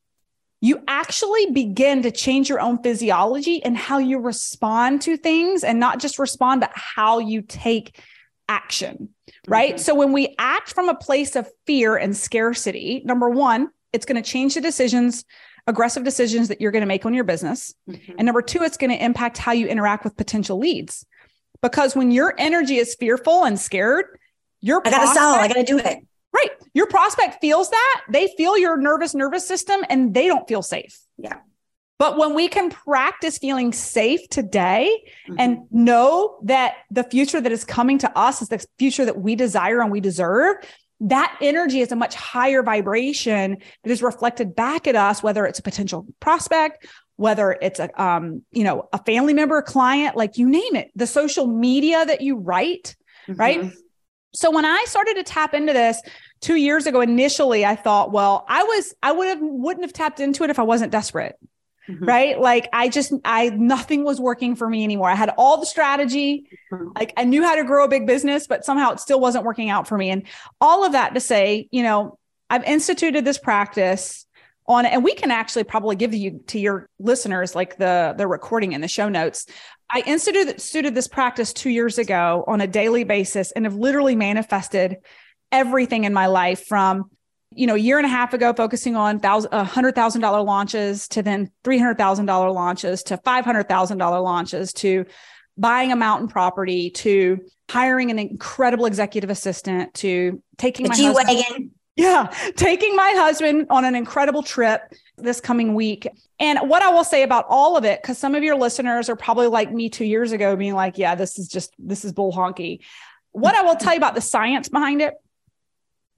you 0.62 0.84
actually 0.88 1.52
begin 1.52 2.04
to 2.04 2.12
change 2.12 2.50
your 2.50 2.60
own 2.60 2.84
physiology 2.84 3.64
and 3.64 3.76
how 3.76 3.98
you 3.98 4.20
respond 4.20 5.02
to 5.04 5.18
things 5.18 5.64
and 5.64 5.80
not 5.80 6.00
just 6.00 6.20
respond, 6.20 6.62
but 6.62 6.72
how 6.76 7.20
you 7.20 7.42
take 7.42 8.00
action. 8.48 9.10
Right. 9.48 9.76
Mm-hmm. 9.76 9.82
So 9.82 9.96
when 9.96 10.12
we 10.12 10.36
act 10.38 10.74
from 10.74 10.90
a 10.90 10.96
place 10.96 11.36
of 11.36 11.50
fear 11.66 11.96
and 11.96 12.16
scarcity, 12.16 13.02
number 13.06 13.30
one, 13.30 13.70
it's 13.94 14.06
going 14.06 14.22
to 14.22 14.28
change 14.28 14.56
the 14.56 14.62
decisions, 14.62 15.26
aggressive 15.68 16.04
decisions 16.04 16.48
that 16.48 16.62
you're 16.62 16.72
going 16.72 16.82
to 16.82 16.88
make 16.88 17.06
on 17.06 17.14
your 17.14 17.24
business. 17.24 17.74
Mm-hmm. 17.90 18.14
And 18.18 18.26
number 18.26 18.42
two, 18.42 18.64
it's 18.64 18.78
going 18.78 18.92
to 18.92 19.04
impact 19.04 19.38
how 19.38 19.52
you 19.52 19.68
interact 19.68 20.04
with 20.04 20.18
potential 20.18 20.58
leads. 20.58 21.06
Because 21.62 21.96
when 21.96 22.12
your 22.12 22.34
energy 22.38 22.78
is 22.78 22.96
fearful 22.96 23.44
and 23.44 23.60
scared, 23.60 24.06
your 24.62 24.82
I 24.86 24.92
gotta 24.92 25.14
sell, 25.14 25.34
I 25.34 25.48
gotta 25.48 25.64
do 25.64 25.78
it. 25.78 26.00
Right. 26.34 26.50
Your 26.74 26.88
prospect 26.88 27.42
feels 27.42 27.70
that. 27.70 28.02
They 28.10 28.28
feel 28.38 28.58
your 28.58 28.78
nervous 28.78 29.14
nervous 29.16 29.48
system 29.48 29.84
and 29.90 30.14
they 30.14 30.28
don't 30.28 30.48
feel 30.48 30.62
safe. 30.62 31.00
Yeah. 31.18 31.38
But 31.98 32.18
when 32.18 32.34
we 32.34 32.48
can 32.48 32.70
practice 32.70 33.38
feeling 33.38 33.74
safe 33.74 34.30
today 34.30 34.90
mm-hmm. 35.28 35.36
and 35.38 35.60
know 35.70 36.40
that 36.44 36.76
the 36.90 37.04
future 37.04 37.42
that 37.42 37.52
is 37.52 37.66
coming 37.66 37.98
to 38.00 38.18
us 38.18 38.42
is 38.42 38.48
the 38.48 38.66
future 38.78 39.04
that 39.06 39.20
we 39.20 39.36
desire 39.36 39.82
and 39.82 39.92
we 39.92 40.00
deserve, 40.00 40.58
that 41.02 41.38
energy 41.42 41.82
is 41.82 41.92
a 41.92 41.96
much 41.96 42.16
higher 42.16 42.62
vibration 42.62 43.58
that 43.84 43.92
is 43.92 44.02
reflected 44.02 44.56
back 44.56 44.88
at 44.88 44.96
us, 44.96 45.24
whether 45.24 45.46
it's 45.46 45.60
a 45.60 45.64
potential 45.64 46.06
prospect, 46.20 46.86
whether 47.16 47.58
it's 47.62 47.80
a 47.80 48.02
um, 48.02 48.44
you 48.52 48.64
know, 48.64 48.88
a 48.92 49.04
family 49.04 49.34
member, 49.34 49.58
a 49.58 49.64
client, 49.64 50.16
like 50.16 50.38
you 50.38 50.50
name 50.50 50.76
it, 50.76 50.92
the 50.96 51.08
social 51.08 51.48
media 51.48 52.06
that 52.06 52.22
you 52.22 52.38
write, 52.38 52.96
mm-hmm. 53.28 53.40
right? 53.40 53.72
So 54.34 54.52
when 54.52 54.66
I 54.66 54.84
started 54.88 55.16
to 55.16 55.24
tap 55.24 55.54
into 55.54 55.74
this 55.74 56.02
two 56.42 56.56
years 56.56 56.86
ago, 56.86 57.02
initially 57.02 57.66
I 57.66 57.76
thought, 57.76 58.12
well, 58.12 58.46
I 58.48 58.64
was 58.64 58.94
I 59.02 59.12
would 59.12 59.28
have 59.28 59.40
wouldn't 59.42 59.86
have 59.86 59.94
tapped 59.94 60.20
into 60.20 60.44
it 60.44 60.50
if 60.50 60.60
I 60.60 60.64
wasn't 60.64 60.92
desperate 60.92 61.36
mm-hmm. 61.90 62.06
right? 62.06 62.40
Like 62.40 62.70
I 62.72 62.90
just, 62.90 63.12
I, 63.26 63.50
nothing 63.50 64.04
was 64.04 64.20
working 64.20 64.56
for 64.56 64.70
me 64.70 64.84
anymore. 64.84 65.10
I 65.10 65.16
had 65.16 65.34
all 65.38 65.60
the 65.60 65.66
strategy. 65.66 66.48
Mm-hmm. 66.72 66.90
Like 66.96 67.14
I 67.18 67.24
knew 67.24 67.44
how 67.44 67.56
to 67.56 67.64
grow 67.64 67.86
a 67.86 67.90
big 67.90 68.06
business, 68.06 68.48
but 68.48 68.64
somehow 68.64 68.92
it 68.92 69.00
still 69.00 69.20
wasn't 69.20 69.46
working 69.46 69.70
out 69.70 69.88
for 69.88 69.98
me. 69.98 70.10
And 70.10 70.24
all 70.62 70.86
of 70.86 70.92
that 70.92 71.14
to 71.16 71.20
say, 71.20 71.68
you 71.72 71.84
know, 71.84 72.18
I've 72.50 72.64
instituted 72.64 73.26
this 73.26 73.38
practice 73.38 74.26
on 74.70 74.86
and 74.86 75.04
we 75.04 75.16
can 75.16 75.32
actually 75.32 75.64
probably 75.64 75.96
give 75.96 76.14
you 76.14 76.42
to 76.48 76.60
your 76.60 76.88
listeners 77.00 77.56
like 77.56 77.78
the 77.78 78.14
the 78.18 78.28
recording 78.28 78.72
in 78.74 78.82
the 78.82 78.88
show 78.88 79.10
notes 79.10 79.48
i 79.90 80.02
instituted 80.06 80.94
this 80.94 81.08
practice 81.08 81.52
two 81.52 81.72
years 81.72 81.98
ago 81.98 82.44
on 82.48 82.62
a 82.62 82.68
daily 82.68 83.04
basis 83.04 83.52
and 83.52 83.66
have 83.66 83.74
literally 83.74 84.16
manifested 84.16 84.98
everything 85.52 86.04
in 86.04 86.14
my 86.14 86.28
life 86.28 86.68
from 86.68 87.10
you 87.60 87.68
know, 87.68 87.76
a 87.76 87.80
year 87.80 87.98
and 87.98 88.06
a 88.06 88.10
half 88.10 88.34
ago, 88.34 88.54
focusing 88.54 88.96
on 88.96 89.20
$100,000 89.20 90.24
uh, 90.24 90.44
launches 90.44 91.10
to 91.10 91.22
then 91.22 91.52
three 91.66 91.78
hundred 91.78 91.98
thousand 91.98 92.26
dollar 92.26 92.52
launches 92.52 93.04
to 93.04 93.18
five 93.18 93.44
hundred 93.44 93.68
thousand 93.68 93.98
dollar 93.98 94.22
launches 94.22 94.72
to 94.72 95.06
buying 95.58 95.92
a 95.92 95.96
mountain 95.98 96.30
property 96.30 96.90
to 96.92 97.38
hiring 97.70 98.12
an 98.12 98.18
incredible 98.18 98.86
executive 98.86 99.30
assistant 99.30 99.94
to 99.96 100.42
taking 100.58 100.86
the 100.86 100.90
my 100.90 101.12
wagon. 101.12 101.72
Yeah, 101.98 102.34
taking 102.56 102.96
my 102.96 103.14
husband 103.18 103.68
on 103.70 103.84
an 103.84 103.94
incredible 103.94 104.42
trip 104.42 104.82
this 105.18 105.42
coming 105.42 105.76
week. 105.76 106.08
And 106.40 106.70
what 106.70 106.82
I 106.82 106.92
will 106.92 107.04
say 107.04 107.24
about 107.24 107.46
all 107.50 107.76
of 107.76 107.84
it, 107.84 108.02
because 108.02 108.18
some 108.18 108.36
of 108.36 108.44
your 108.44 108.56
listeners 108.56 109.10
are 109.10 109.18
probably 109.18 109.48
like 109.48 109.70
me 109.70 109.90
two 109.90 110.06
years 110.06 110.32
ago, 110.32 110.56
being 110.56 110.76
like, 110.76 110.98
yeah, 110.98 111.16
this 111.16 111.38
is 111.38 111.50
just, 111.50 111.74
this 111.78 112.06
is 112.06 112.14
bull 112.14 112.32
honky. 112.32 112.80
What 113.34 113.54
I 113.54 113.64
will 113.64 113.76
tell 113.76 113.92
you 113.92 113.98
about 113.98 114.16
the 114.16 114.22
science 114.22 114.70
behind 114.70 115.02
it 115.02 115.16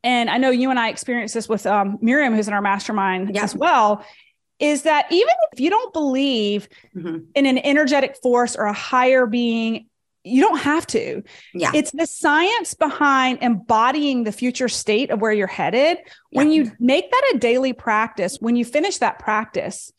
and 0.03 0.29
I 0.29 0.37
know 0.37 0.49
you 0.49 0.69
and 0.69 0.79
I 0.79 0.89
experienced 0.89 1.33
this 1.33 1.47
with 1.47 1.65
um, 1.65 1.97
Miriam, 2.01 2.35
who's 2.35 2.47
in 2.47 2.53
our 2.53 2.61
mastermind 2.61 3.35
yeah. 3.35 3.43
as 3.43 3.55
well, 3.55 4.05
is 4.59 4.83
that 4.83 5.05
even 5.11 5.33
if 5.53 5.59
you 5.59 5.69
don't 5.69 5.93
believe 5.93 6.69
mm-hmm. 6.95 7.19
in 7.35 7.45
an 7.45 7.57
energetic 7.59 8.17
force 8.21 8.55
or 8.55 8.65
a 8.65 8.73
higher 8.73 9.25
being, 9.25 9.87
you 10.23 10.41
don't 10.41 10.59
have 10.59 10.85
to. 10.87 11.23
Yeah. 11.53 11.71
It's 11.73 11.91
the 11.91 12.05
science 12.05 12.75
behind 12.75 13.39
embodying 13.41 14.23
the 14.23 14.31
future 14.31 14.69
state 14.69 15.09
of 15.09 15.19
where 15.19 15.31
you're 15.31 15.47
headed. 15.47 15.97
Yeah. 15.97 16.37
When 16.37 16.51
you 16.51 16.71
make 16.79 17.09
that 17.09 17.31
a 17.33 17.39
daily 17.39 17.73
practice, 17.73 18.37
when 18.39 18.55
you 18.55 18.63
finish 18.63 18.99
that 18.99 19.17
practice, 19.17 19.91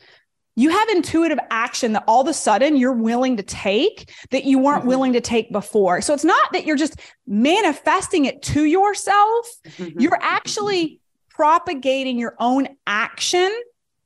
you 0.54 0.70
have 0.70 0.88
intuitive 0.90 1.38
action 1.50 1.92
that 1.92 2.04
all 2.06 2.20
of 2.20 2.28
a 2.28 2.34
sudden 2.34 2.76
you're 2.76 2.92
willing 2.92 3.36
to 3.38 3.42
take 3.42 4.12
that 4.30 4.44
you 4.44 4.58
weren't 4.58 4.80
mm-hmm. 4.80 4.88
willing 4.88 5.12
to 5.14 5.20
take 5.20 5.50
before. 5.50 6.00
So 6.00 6.12
it's 6.12 6.24
not 6.24 6.52
that 6.52 6.66
you're 6.66 6.76
just 6.76 7.00
manifesting 7.26 8.26
it 8.26 8.42
to 8.42 8.64
yourself, 8.64 9.46
mm-hmm. 9.64 9.98
you're 9.98 10.18
actually 10.20 11.00
propagating 11.30 12.18
your 12.18 12.36
own 12.38 12.68
action 12.86 13.50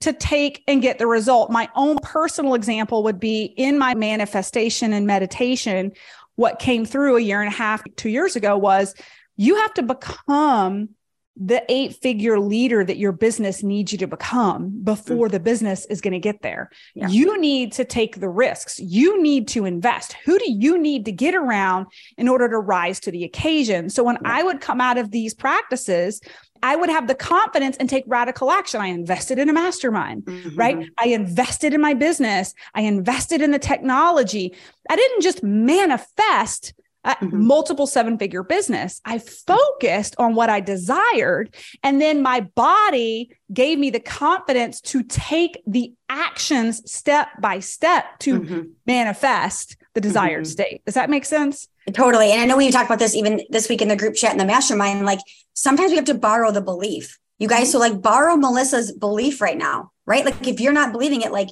to 0.01 0.13
take 0.13 0.63
and 0.69 0.83
get 0.83 0.99
the 0.99 1.07
result. 1.07 1.51
My 1.51 1.69
own 1.75 1.97
personal 2.03 2.55
example 2.55 3.03
would 3.05 3.19
be 3.19 3.45
in 3.45 3.79
my 3.79 3.95
manifestation 3.95 4.93
and 4.93 5.07
meditation. 5.07 5.93
What 6.37 6.59
came 6.59 6.85
through 6.85 7.17
a 7.17 7.21
year 7.21 7.41
and 7.41 7.53
a 7.53 7.57
half, 7.57 7.83
two 7.97 8.11
years 8.11 8.37
ago 8.37 8.57
was 8.57 8.95
you 9.37 9.57
have 9.57 9.75
to 9.75 9.83
become 9.83 10.91
the 11.39 11.63
eight 11.69 11.95
figure 11.97 12.41
leader 12.41 12.83
that 12.85 12.97
your 12.97 13.13
business 13.13 13.63
needs 13.63 13.93
you 13.93 13.99
to 13.99 14.07
become 14.07 14.83
before 14.83 15.27
mm-hmm. 15.27 15.33
the 15.33 15.41
business 15.41 15.85
is 15.87 16.01
going 16.01 16.15
to 16.15 16.19
get 16.19 16.41
there. 16.41 16.71
Yeah. 16.95 17.09
You 17.09 17.39
need 17.39 17.73
to 17.73 17.85
take 17.85 18.21
the 18.21 18.29
risks. 18.29 18.79
You 18.81 19.21
need 19.23 19.47
to 19.49 19.67
invest. 19.67 20.15
Who 20.25 20.39
do 20.39 20.51
you 20.51 20.79
need 20.79 21.05
to 21.05 21.13
get 21.13 21.35
around 21.35 21.89
in 22.17 22.27
order 22.27 22.49
to 22.49 22.59
rise 22.59 23.01
to 23.01 23.11
the 23.11 23.25
occasion? 23.25 23.91
So 23.91 24.03
when 24.03 24.17
yeah. 24.17 24.37
I 24.39 24.43
would 24.45 24.63
come 24.63 24.81
out 24.81 24.97
of 24.97 25.11
these 25.11 25.35
practices, 25.35 26.23
I 26.63 26.75
would 26.75 26.89
have 26.89 27.07
the 27.07 27.15
confidence 27.15 27.77
and 27.77 27.89
take 27.89 28.05
radical 28.07 28.51
action. 28.51 28.81
I 28.81 28.87
invested 28.87 29.39
in 29.39 29.51
a 29.51 29.53
mastermind, 29.53 30.25
mm-hmm. 30.25 30.57
right? 30.57 30.89
I 30.99 31.09
invested 31.09 31.75
in 31.75 31.83
my 31.83 31.93
business. 31.93 32.55
I 32.75 32.81
invested 32.81 33.43
in 33.43 33.51
the 33.51 33.59
technology. 33.59 34.55
I 34.89 34.97
didn't 34.97 35.21
just 35.21 35.43
manifest 35.43 36.73
mm-hmm. 37.15 37.47
multiple 37.47 37.87
seven 37.87 38.19
figure 38.19 38.43
business. 38.43 39.01
I 39.05 39.19
focused 39.19 40.15
on 40.19 40.35
what 40.35 40.51
I 40.51 40.61
desired. 40.61 41.55
And 41.83 42.01
then 42.01 42.23
my 42.23 42.41
body 42.41 43.31
gave 43.53 43.79
me 43.79 43.91
the 43.91 44.01
confidence 44.01 44.81
to 44.83 45.03
take 45.03 45.63
the 45.67 45.93
actions 46.09 46.91
step 46.91 47.29
by 47.41 47.61
step 47.61 48.19
to 48.21 48.41
mm-hmm. 48.41 48.61
manifest 48.87 49.77
the 49.95 50.01
desired 50.01 50.45
mm-hmm. 50.45 50.51
state. 50.51 50.85
Does 50.85 50.95
that 50.95 51.11
make 51.11 51.25
sense? 51.25 51.69
Totally. 51.93 52.33
And 52.33 52.41
I 52.41 52.45
know 52.45 52.57
when 52.57 52.67
you 52.67 52.73
talk 52.73 52.87
about 52.87 52.99
this, 52.99 53.15
even 53.15 53.43
this 53.49 53.69
week 53.69 53.81
in 53.81 53.89
the 53.89 53.97
group 53.97 54.15
chat 54.15 54.33
in 54.33 54.39
the 54.39 54.45
mastermind, 54.45 55.07
like 55.07 55.21
sometimes 55.55 55.91
we 55.91 55.97
have 55.97 56.05
to 56.07 56.15
borrow 56.15 56.51
the 56.51 56.61
belief. 56.61 57.19
You 57.39 57.49
guys, 57.49 57.71
so 57.71 57.79
like 57.79 58.01
borrow 58.01 58.37
Melissa's 58.37 58.93
belief 58.93 59.41
right 59.41 59.59
now, 59.59 59.93
right? 60.07 60.25
Like 60.25 60.47
if 60.47 60.59
you're 60.59 60.73
not 60.73 60.91
believing 60.91 61.21
it, 61.21 61.33
like 61.33 61.49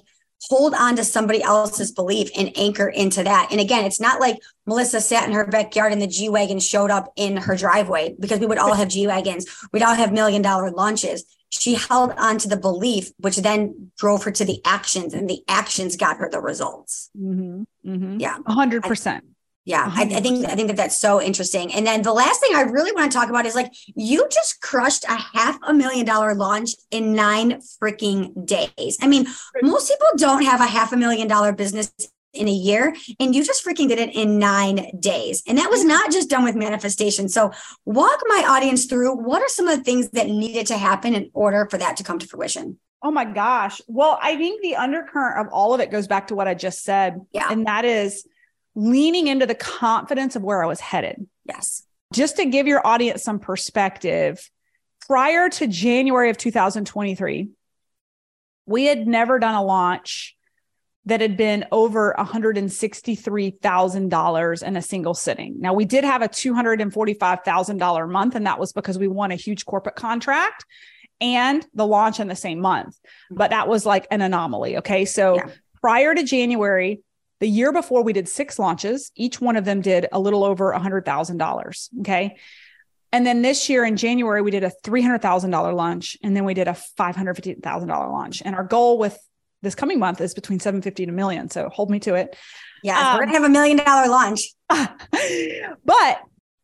hold 0.49 0.75
on 0.75 0.97
to 0.97 1.05
somebody 1.05 1.43
else's 1.43 1.93
belief 1.93 2.31
and 2.37 2.51
anchor 2.57 2.89
into 2.89 3.23
that. 3.23 3.49
And 3.51 3.61
again, 3.61 3.85
it's 3.85 4.01
not 4.01 4.21
like 4.21 4.37
Melissa 4.67 5.01
sat 5.01 5.27
in 5.27 5.35
her 5.35 5.47
backyard 5.47 5.93
and 5.93 6.03
the 6.03 6.07
G 6.07 6.29
Wagon 6.29 6.61
showed 6.61 6.91
up 6.91 7.13
in 7.17 7.37
her 7.37 7.57
driveway 7.57 8.15
because 8.19 8.41
we 8.41 8.47
would 8.47 8.59
all 8.59 8.75
have 8.75 8.89
G 8.89 9.07
Wagons. 9.07 9.47
We'd 9.73 9.83
all 9.83 9.95
have 9.95 10.13
million 10.13 10.43
dollar 10.43 10.71
launches. 10.71 11.25
She 11.49 11.75
held 11.75 12.13
on 12.19 12.39
to 12.39 12.49
the 12.49 12.57
belief, 12.57 13.13
which 13.19 13.37
then 13.37 13.93
drove 13.97 14.25
her 14.25 14.33
to 14.33 14.45
the 14.45 14.61
actions, 14.65 15.15
and 15.15 15.31
the 15.31 15.43
actions 15.47 15.97
got 15.97 16.17
her 16.17 16.29
the 16.29 16.41
results. 16.41 17.11
Mm-hmm. 17.17 17.63
Mm-hmm. 17.89 18.21
Yeah. 18.21 18.39
100%. 18.39 19.21
Yeah, 19.67 19.91
I, 19.91 20.03
I, 20.03 20.21
think 20.21 20.47
I 20.47 20.55
think 20.55 20.69
that 20.69 20.77
that's 20.77 20.99
so 20.99 21.23
interesting. 21.23 21.73
And 21.73 21.87
then 21.87 22.03
the 22.03 22.13
last 22.13 22.39
thing 22.41 22.55
I 22.55 22.63
really 22.63 22.93
want 22.93 23.11
to 23.11 23.17
talk 23.17 23.31
about 23.31 23.47
is 23.47 23.55
like 23.55 23.73
you 23.97 24.27
just 24.31 24.61
crushed 24.61 25.05
a 25.05 25.17
half 25.17 25.59
a 25.63 25.73
million 25.73 26.05
dollar 26.05 26.35
launch 26.35 26.73
in 26.91 27.15
nine 27.15 27.63
freaking 27.83 28.45
days. 28.45 28.99
I 29.01 29.07
mean, 29.07 29.27
most 29.63 29.89
people 29.89 30.09
don't 30.17 30.45
have 30.45 30.61
a 30.61 30.67
half 30.67 30.93
a 30.93 30.99
million 30.99 31.29
dollar 31.29 31.53
business 31.55 31.91
in 32.35 32.49
a 32.49 32.53
year, 32.53 32.95
and 33.19 33.35
you 33.35 33.45
just 33.45 33.65
freaking 33.65 33.89
did 33.89 33.99
it 33.99 34.15
in 34.15 34.39
nine 34.39 34.91
days. 34.99 35.43
And 35.47 35.57
that 35.57 35.71
was 35.71 35.85
not 35.85 36.13
just 36.13 36.29
done 36.29 36.45
with 36.45 36.57
manifestation. 36.57 37.29
So, 37.29 37.53
walk 37.87 38.21
my 38.27 38.45
audience 38.47 38.85
through 38.85 39.17
what 39.17 39.41
are 39.41 39.49
some 39.49 39.69
of 39.69 39.79
the 39.79 39.85
things 39.85 40.11
that 40.11 40.27
needed 40.27 40.67
to 40.67 40.77
happen 40.77 41.15
in 41.15 41.31
order 41.33 41.67
for 41.71 41.79
that 41.79 41.97
to 41.99 42.05
come 42.05 42.19
to 42.19 42.27
fruition. 42.27 42.79
Oh 43.03 43.11
my 43.11 43.25
gosh. 43.25 43.81
Well, 43.87 44.19
I 44.21 44.37
think 44.37 44.63
the 44.63 44.77
undercurrent 44.77 45.47
of 45.47 45.53
all 45.53 45.75
of 45.75 45.81
it 45.81 45.91
goes 45.91 46.07
back 46.07 46.29
to 46.29 46.35
what 46.35 46.49
I 46.49 46.55
just 46.55 46.83
said. 46.83 47.21
Yeah. 47.33 47.49
And 47.51 47.67
that 47.67 47.85
is 47.85 48.27
leaning 48.75 49.29
into 49.29 49.47
the 49.47 49.55
confidence 49.55 50.37
of 50.37 50.43
where 50.43 50.63
I 50.63 50.67
was 50.67 50.81
headed. 50.81 51.27
Yes. 51.45 51.85
Just 52.13 52.37
to 52.37 52.45
give 52.45 52.67
your 52.67 52.87
audience 52.87 53.23
some 53.23 53.39
perspective, 53.39 54.51
prior 55.07 55.49
to 55.49 55.67
January 55.67 56.29
of 56.31 56.37
2023, 56.37 57.49
we 58.67 58.85
had 58.85 59.07
never 59.07 59.39
done 59.39 59.55
a 59.55 59.63
launch 59.63 60.37
that 61.07 61.21
had 61.21 61.37
been 61.37 61.67
over 61.71 62.15
$163,000 62.19 64.63
in 64.63 64.77
a 64.77 64.83
single 64.83 65.13
sitting. 65.13 65.61
Now, 65.61 65.75
we 65.75 65.85
did 65.85 66.03
have 66.05 66.23
a 66.23 66.29
$245,000 66.29 68.11
month, 68.11 68.35
and 68.35 68.47
that 68.47 68.59
was 68.59 68.73
because 68.73 68.99
we 68.99 69.07
won 69.07 69.31
a 69.31 69.37
huge 69.37 69.67
corporate 69.67 69.97
contract 69.97 70.65
and 71.21 71.67
the 71.75 71.87
launch 71.87 72.21
in 72.21 72.29
the 72.29 72.37
same 72.37 72.61
month. 72.61 72.97
Mm-hmm. 72.97 73.35
But 73.37 73.51
that 73.51 73.69
was 73.69 73.85
like 73.85 74.07
an 74.11 74.23
anomaly. 74.23 74.79
Okay. 74.79 75.05
So 75.05 75.35
yeah. 75.37 75.51
prior 75.81 76.15
to 76.15 76.23
January, 76.23 77.03
the 77.41 77.49
year 77.49 77.73
before, 77.73 78.03
we 78.03 78.13
did 78.13 78.29
six 78.29 78.59
launches. 78.59 79.11
Each 79.15 79.41
one 79.41 79.57
of 79.57 79.65
them 79.65 79.81
did 79.81 80.07
a 80.13 80.21
little 80.21 80.45
over 80.45 80.73
$100,000. 80.73 82.01
Okay. 82.01 82.37
And 83.13 83.25
then 83.25 83.43
this 83.43 83.69
year 83.69 83.85
in 83.85 83.97
January, 83.97 84.43
we 84.43 84.51
did 84.51 84.65
a 84.65 84.73
$300,000 84.83 85.75
launch 85.75 86.17
and 86.23 86.37
then 86.37 86.45
we 86.45 86.55
did 86.55 86.67
a 86.67 86.73
$550,000 86.99 87.89
launch. 87.89 88.43
And 88.45 88.57
our 88.57 88.65
goal 88.65 88.99
with 88.99 89.17
this 89.63 89.75
coming 89.75 89.99
month 89.99 90.21
is 90.21 90.35
between 90.35 90.59
750 90.59 91.05
and 91.05 91.11
a 91.11 91.15
million. 91.15 91.49
So 91.49 91.69
hold 91.69 91.91
me 91.91 92.01
to 92.01 92.15
it. 92.15 92.37
Yeah, 92.83 92.99
um, 92.99 93.15
we're 93.15 93.27
going 93.27 93.35
to 93.35 93.41
have 93.41 93.45
a 93.45 93.53
million 93.53 93.77
dollar 93.79 94.09
launch. 94.09 94.53
but 94.69 96.21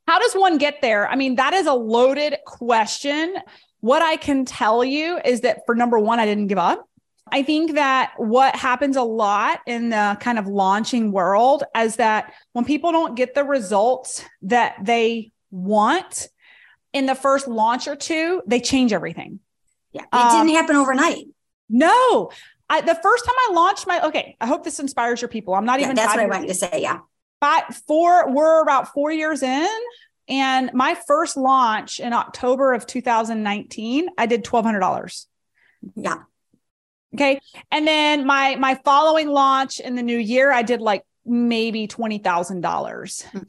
how 0.06 0.18
does 0.18 0.34
one 0.34 0.58
get 0.58 0.82
there? 0.82 1.08
I 1.08 1.14
mean, 1.14 1.36
that 1.36 1.54
is 1.54 1.66
a 1.66 1.72
loaded 1.72 2.36
question. 2.44 3.36
What 3.78 4.02
I 4.02 4.16
can 4.16 4.44
tell 4.44 4.84
you 4.84 5.20
is 5.24 5.42
that 5.42 5.60
for 5.66 5.74
number 5.74 5.98
one, 5.98 6.18
I 6.18 6.26
didn't 6.26 6.48
give 6.48 6.58
up. 6.58 6.84
I 7.32 7.42
think 7.42 7.74
that 7.74 8.12
what 8.16 8.56
happens 8.56 8.96
a 8.96 9.02
lot 9.02 9.60
in 9.66 9.90
the 9.90 10.16
kind 10.20 10.38
of 10.38 10.46
launching 10.46 11.12
world 11.12 11.64
is 11.76 11.96
that 11.96 12.32
when 12.52 12.64
people 12.64 12.92
don't 12.92 13.14
get 13.14 13.34
the 13.34 13.44
results 13.44 14.24
that 14.42 14.76
they 14.82 15.32
want 15.50 16.28
in 16.92 17.06
the 17.06 17.14
first 17.14 17.46
launch 17.46 17.86
or 17.86 17.96
two, 17.96 18.42
they 18.46 18.60
change 18.60 18.92
everything. 18.92 19.40
Yeah. 19.92 20.02
It 20.02 20.08
um, 20.12 20.46
didn't 20.46 20.56
happen 20.56 20.76
overnight. 20.76 21.26
No. 21.68 22.30
I, 22.68 22.80
the 22.80 22.98
first 23.00 23.24
time 23.24 23.34
I 23.48 23.52
launched 23.52 23.86
my, 23.86 24.06
okay, 24.06 24.36
I 24.40 24.46
hope 24.46 24.64
this 24.64 24.78
inspires 24.78 25.20
your 25.20 25.28
people. 25.28 25.54
I'm 25.54 25.64
not 25.64 25.80
yeah, 25.80 25.86
even. 25.86 25.96
That's 25.96 26.14
what 26.14 26.20
I 26.20 26.26
wanted 26.26 26.48
to 26.48 26.54
say. 26.54 26.80
Yeah. 26.80 26.98
But 27.40 27.74
four, 27.86 28.32
we're 28.32 28.62
about 28.62 28.92
four 28.92 29.10
years 29.10 29.42
in. 29.42 29.68
And 30.28 30.70
my 30.72 30.96
first 31.06 31.36
launch 31.36 31.98
in 31.98 32.12
October 32.12 32.72
of 32.72 32.86
2019, 32.86 34.08
I 34.16 34.26
did 34.26 34.44
$1,200. 34.44 35.26
Yeah. 35.96 36.18
Okay. 37.14 37.40
And 37.70 37.86
then 37.86 38.26
my 38.26 38.56
my 38.56 38.76
following 38.84 39.28
launch 39.28 39.80
in 39.80 39.94
the 39.96 40.02
new 40.02 40.18
year, 40.18 40.52
I 40.52 40.62
did 40.62 40.80
like 40.80 41.04
maybe 41.24 41.86
twenty 41.86 42.18
thousand 42.18 42.60
dollars. 42.60 43.24
Mm-hmm. 43.32 43.42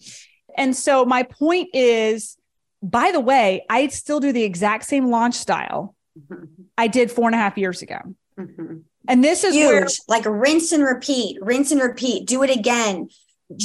And 0.57 0.75
so 0.75 1.05
my 1.05 1.23
point 1.23 1.69
is, 1.73 2.37
by 2.81 3.11
the 3.11 3.19
way, 3.19 3.65
I 3.69 3.87
still 3.87 4.19
do 4.19 4.33
the 4.33 4.43
exact 4.43 4.85
same 4.85 5.09
launch 5.09 5.35
style 5.35 5.95
mm-hmm. 6.17 6.45
I 6.77 6.87
did 6.87 7.11
four 7.11 7.27
and 7.27 7.35
a 7.35 7.37
half 7.37 7.57
years 7.57 7.81
ago. 7.81 7.99
Mm-hmm. 8.39 8.77
And 9.07 9.23
this 9.23 9.43
is 9.43 9.55
Huge. 9.55 9.65
where 9.65 9.87
like 10.07 10.25
rinse 10.25 10.71
and 10.71 10.83
repeat, 10.83 11.37
rinse 11.41 11.71
and 11.71 11.81
repeat, 11.81 12.27
do 12.27 12.43
it 12.43 12.49
again. 12.49 13.09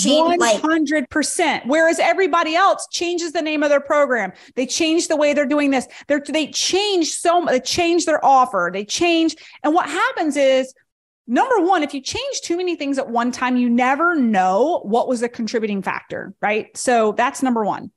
One 0.05 0.41
hundred 0.41 1.09
percent. 1.11 1.65
Whereas 1.67 1.99
everybody 1.99 2.55
else 2.55 2.87
changes 2.91 3.33
the 3.33 3.43
name 3.43 3.63
of 3.63 3.71
their 3.71 3.81
program, 3.81 4.33
they 4.55 4.67
change 4.67 5.09
the 5.09 5.17
way 5.17 5.33
they're 5.33 5.47
doing 5.47 5.71
this. 5.71 5.87
They're, 6.09 6.23
they 6.27 6.49
change 6.49 7.13
so. 7.13 7.45
They 7.49 7.61
change 7.61 8.05
their 8.05 8.25
offer. 8.25 8.71
They 8.73 8.85
change, 8.85 9.37
and 9.63 9.75
what 9.75 9.89
happens 9.89 10.37
is, 10.37 10.75
number 11.27 11.61
one, 11.61 11.83
if 11.83 11.93
you 11.95 12.01
change 12.01 12.41
too 12.43 12.57
many 12.57 12.77
things 12.77 12.99
at 12.99 13.09
one 13.09 13.33
time, 13.33 13.57
you 13.57 13.69
never 13.69 14.15
know 14.15 14.81
what 14.85 15.09
was 15.09 15.23
a 15.23 15.29
contributing 15.29 15.83
factor, 15.83 16.35
right? 16.41 16.77
So 16.77 17.13
that's 17.13 17.43
number 17.43 17.65
one. 17.65 17.91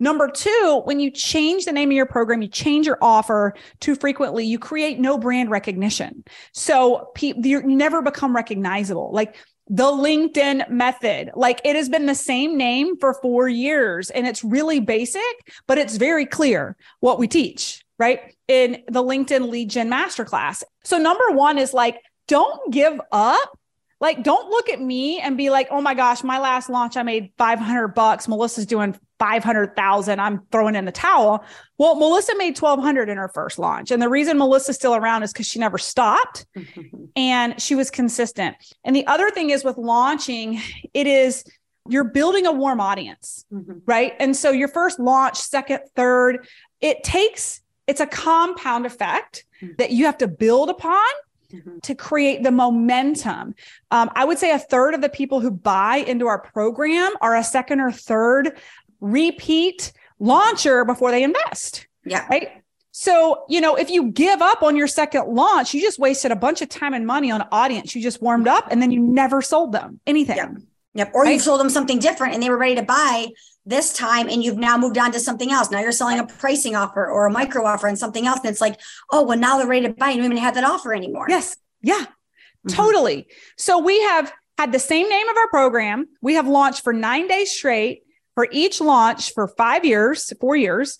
Number 0.00 0.28
two, 0.28 0.82
when 0.84 0.98
you 0.98 1.12
change 1.12 1.64
the 1.64 1.70
name 1.70 1.90
of 1.90 1.94
your 1.94 2.06
program, 2.06 2.42
you 2.42 2.48
change 2.48 2.86
your 2.86 2.98
offer 3.00 3.54
too 3.78 3.94
frequently, 3.94 4.44
you 4.44 4.58
create 4.58 4.98
no 4.98 5.16
brand 5.16 5.48
recognition. 5.48 6.24
So 6.52 7.12
pe- 7.14 7.34
you 7.36 7.62
never 7.62 8.02
become 8.02 8.34
recognizable. 8.34 9.12
Like 9.12 9.36
the 9.72 9.84
LinkedIn 9.84 10.68
method. 10.68 11.30
Like 11.34 11.62
it 11.64 11.76
has 11.76 11.88
been 11.88 12.04
the 12.04 12.14
same 12.14 12.58
name 12.58 12.98
for 12.98 13.14
four 13.14 13.48
years 13.48 14.10
and 14.10 14.26
it's 14.26 14.44
really 14.44 14.80
basic, 14.80 15.22
but 15.66 15.78
it's 15.78 15.96
very 15.96 16.26
clear 16.26 16.76
what 17.00 17.18
we 17.18 17.26
teach, 17.26 17.82
right? 17.98 18.20
In 18.48 18.82
the 18.88 19.02
LinkedIn 19.02 19.68
gen 19.68 19.90
masterclass. 19.90 20.62
So, 20.84 20.98
number 20.98 21.30
one 21.30 21.56
is 21.56 21.72
like, 21.72 21.96
don't 22.28 22.70
give 22.70 23.00
up. 23.10 23.58
Like, 24.02 24.24
don't 24.24 24.50
look 24.50 24.68
at 24.68 24.80
me 24.80 25.20
and 25.20 25.36
be 25.36 25.48
like, 25.48 25.68
oh 25.70 25.80
my 25.80 25.94
gosh, 25.94 26.24
my 26.24 26.40
last 26.40 26.68
launch, 26.68 26.96
I 26.96 27.04
made 27.04 27.30
500 27.38 27.86
bucks. 27.94 28.26
Melissa's 28.26 28.66
doing 28.66 28.98
500,000. 29.20 30.18
I'm 30.18 30.44
throwing 30.50 30.74
in 30.74 30.86
the 30.86 30.90
towel. 30.90 31.44
Well, 31.78 31.94
Melissa 31.94 32.36
made 32.36 32.58
1200 32.58 33.08
in 33.08 33.16
her 33.16 33.28
first 33.28 33.60
launch. 33.60 33.92
And 33.92 34.02
the 34.02 34.08
reason 34.08 34.38
Melissa's 34.38 34.74
still 34.74 34.96
around 34.96 35.22
is 35.22 35.32
because 35.32 35.46
she 35.46 35.60
never 35.60 35.78
stopped 35.78 36.46
and 37.16 37.62
she 37.62 37.76
was 37.76 37.92
consistent. 37.92 38.56
And 38.82 38.96
the 38.96 39.06
other 39.06 39.30
thing 39.30 39.50
is 39.50 39.62
with 39.62 39.78
launching, 39.78 40.60
it 40.92 41.06
is 41.06 41.44
you're 41.88 42.02
building 42.02 42.44
a 42.44 42.52
warm 42.52 42.80
audience, 42.80 43.46
mm-hmm. 43.52 43.78
right? 43.86 44.14
And 44.18 44.36
so 44.36 44.50
your 44.50 44.66
first 44.66 44.98
launch, 44.98 45.36
second, 45.36 45.78
third, 45.94 46.48
it 46.80 47.04
takes, 47.04 47.60
it's 47.86 48.00
a 48.00 48.06
compound 48.06 48.84
effect 48.84 49.44
mm-hmm. 49.62 49.74
that 49.78 49.92
you 49.92 50.06
have 50.06 50.18
to 50.18 50.26
build 50.26 50.70
upon 50.70 51.06
Mm-hmm. 51.52 51.80
to 51.82 51.94
create 51.94 52.42
the 52.42 52.50
momentum. 52.50 53.54
Um, 53.90 54.10
I 54.14 54.24
would 54.24 54.38
say 54.38 54.52
a 54.52 54.58
third 54.58 54.94
of 54.94 55.02
the 55.02 55.10
people 55.10 55.40
who 55.40 55.50
buy 55.50 55.96
into 55.96 56.26
our 56.26 56.38
program 56.38 57.12
are 57.20 57.36
a 57.36 57.44
second 57.44 57.80
or 57.80 57.92
third 57.92 58.58
repeat 59.02 59.92
launcher 60.18 60.86
before 60.86 61.10
they 61.10 61.22
invest. 61.22 61.88
Yeah. 62.06 62.26
Right. 62.30 62.62
So, 62.92 63.44
you 63.48 63.60
know, 63.60 63.74
if 63.74 63.90
you 63.90 64.12
give 64.12 64.40
up 64.40 64.62
on 64.62 64.76
your 64.76 64.86
second 64.86 65.28
launch, 65.28 65.74
you 65.74 65.80
just 65.82 65.98
wasted 65.98 66.30
a 66.30 66.36
bunch 66.36 66.62
of 66.62 66.70
time 66.70 66.94
and 66.94 67.06
money 67.06 67.30
on 67.30 67.46
audience. 67.52 67.94
You 67.94 68.02
just 68.02 68.22
warmed 68.22 68.48
up 68.48 68.68
and 68.70 68.80
then 68.80 68.90
you 68.90 69.00
never 69.00 69.42
sold 69.42 69.72
them 69.72 70.00
anything. 70.06 70.36
Yep. 70.36 70.56
Yep. 70.94 71.10
Or 71.14 71.22
right? 71.24 71.32
you 71.32 71.38
sold 71.38 71.60
them 71.60 71.70
something 71.70 71.98
different 71.98 72.34
and 72.34 72.42
they 72.42 72.48
were 72.50 72.58
ready 72.58 72.76
to 72.76 72.82
buy 72.82 73.28
this 73.64 73.92
time 73.92 74.28
and 74.28 74.42
you've 74.42 74.58
now 74.58 74.76
moved 74.76 74.98
on 74.98 75.12
to 75.12 75.20
something 75.20 75.50
else. 75.52 75.70
Now 75.70 75.80
you're 75.80 75.92
selling 75.92 76.18
a 76.18 76.26
pricing 76.26 76.74
offer 76.74 77.06
or 77.06 77.26
a 77.26 77.30
micro 77.30 77.64
offer 77.64 77.86
and 77.86 77.98
something 77.98 78.26
else. 78.26 78.40
And 78.40 78.50
it's 78.50 78.60
like, 78.60 78.80
oh, 79.10 79.22
well, 79.22 79.38
now 79.38 79.58
they're 79.58 79.68
ready 79.68 79.86
to 79.86 79.92
buy. 79.92 80.10
You 80.10 80.16
don't 80.16 80.26
even 80.26 80.36
have 80.38 80.54
that 80.54 80.64
offer 80.64 80.92
anymore. 80.92 81.26
Yes. 81.28 81.56
Yeah. 81.80 81.94
Mm-hmm. 81.94 82.76
Totally. 82.76 83.28
So 83.56 83.78
we 83.78 84.00
have 84.02 84.32
had 84.58 84.72
the 84.72 84.78
same 84.78 85.08
name 85.08 85.28
of 85.28 85.36
our 85.36 85.48
program. 85.48 86.06
We 86.20 86.34
have 86.34 86.48
launched 86.48 86.82
for 86.82 86.92
nine 86.92 87.28
days 87.28 87.50
straight 87.50 88.02
for 88.34 88.48
each 88.50 88.80
launch 88.80 89.32
for 89.32 89.46
five 89.46 89.84
years, 89.84 90.32
four 90.40 90.56
years. 90.56 90.98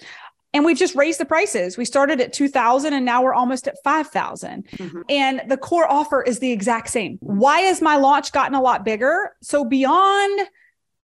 And 0.55 0.65
we've 0.65 0.77
just 0.77 0.95
raised 0.95 1.19
the 1.19 1.25
prices. 1.25 1.79
We 1.79 1.87
started 1.87 2.21
at 2.21 2.33
2000 2.35 2.93
and 2.93 3.07
now 3.07 3.23
we're 3.23 3.33
almost 3.33 3.67
at 3.67 3.77
5000. 3.83 4.67
Mm-hmm. 4.69 5.01
And 5.09 5.43
the 5.49 5.57
core 5.57 5.91
offer 5.91 6.23
is 6.23 6.41
the 6.41 6.53
exact 6.53 6.91
same. 6.91 7.17
Why 7.21 7.61
has 7.61 7.81
my 7.81 7.97
launch 7.97 8.33
gotten 8.33 8.55
a 8.55 8.61
lot 8.61 8.85
bigger? 8.85 9.35
So 9.41 9.65
beyond 9.65 10.49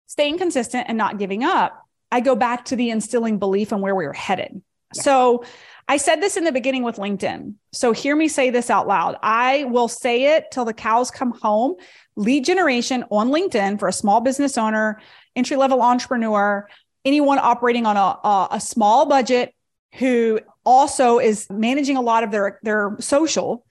staying 0.07 0.39
consistent 0.39 0.87
and 0.89 0.97
not 0.97 1.19
giving 1.19 1.45
up, 1.45 1.83
I 2.11 2.21
go 2.21 2.37
back 2.37 2.67
to 2.67 2.77
the 2.77 2.91
instilling 2.91 3.39
belief 3.39 3.73
on 3.73 3.81
where 3.81 3.95
we 3.95 4.07
were 4.07 4.13
headed. 4.13 4.63
Yeah. 4.95 5.03
So 5.03 5.45
I 5.89 5.97
said 5.99 6.21
this 6.21 6.37
in 6.37 6.45
the 6.45 6.53
beginning 6.53 6.83
with 6.83 6.97
LinkedIn. 6.97 7.55
So 7.73 7.93
hear 7.93 8.17
me 8.17 8.29
say 8.29 8.51
this 8.51 8.71
out 8.71 8.89
loud. 8.89 9.17
I 9.23 9.65
will 9.65 9.89
say 9.89 10.37
it 10.37 10.51
till 10.51 10.65
the 10.65 10.75
cows 10.75 11.11
come 11.11 11.33
home. 11.33 11.77
Lead 12.17 12.45
generation 12.45 13.05
on 13.11 13.29
LinkedIn 13.29 13.79
for 13.79 13.89
a 13.89 13.93
small 13.93 14.21
business 14.21 14.57
owner 14.59 15.01
entry 15.37 15.57
level 15.57 15.83
entrepreneur, 15.83 16.69
anyone 17.05 17.39
operating 17.39 17.87
on 17.87 17.97
a, 17.97 18.01
a, 18.01 18.49
a 18.53 18.61
small 18.61 19.07
budget 19.07 19.55
who 19.95 20.41
also 20.65 21.19
is 21.19 21.47
managing 21.51 21.97
a 21.97 22.01
lot 22.01 22.25
of 22.25 22.31
their, 22.31 22.59
their 22.63 22.97
social, 22.99 23.65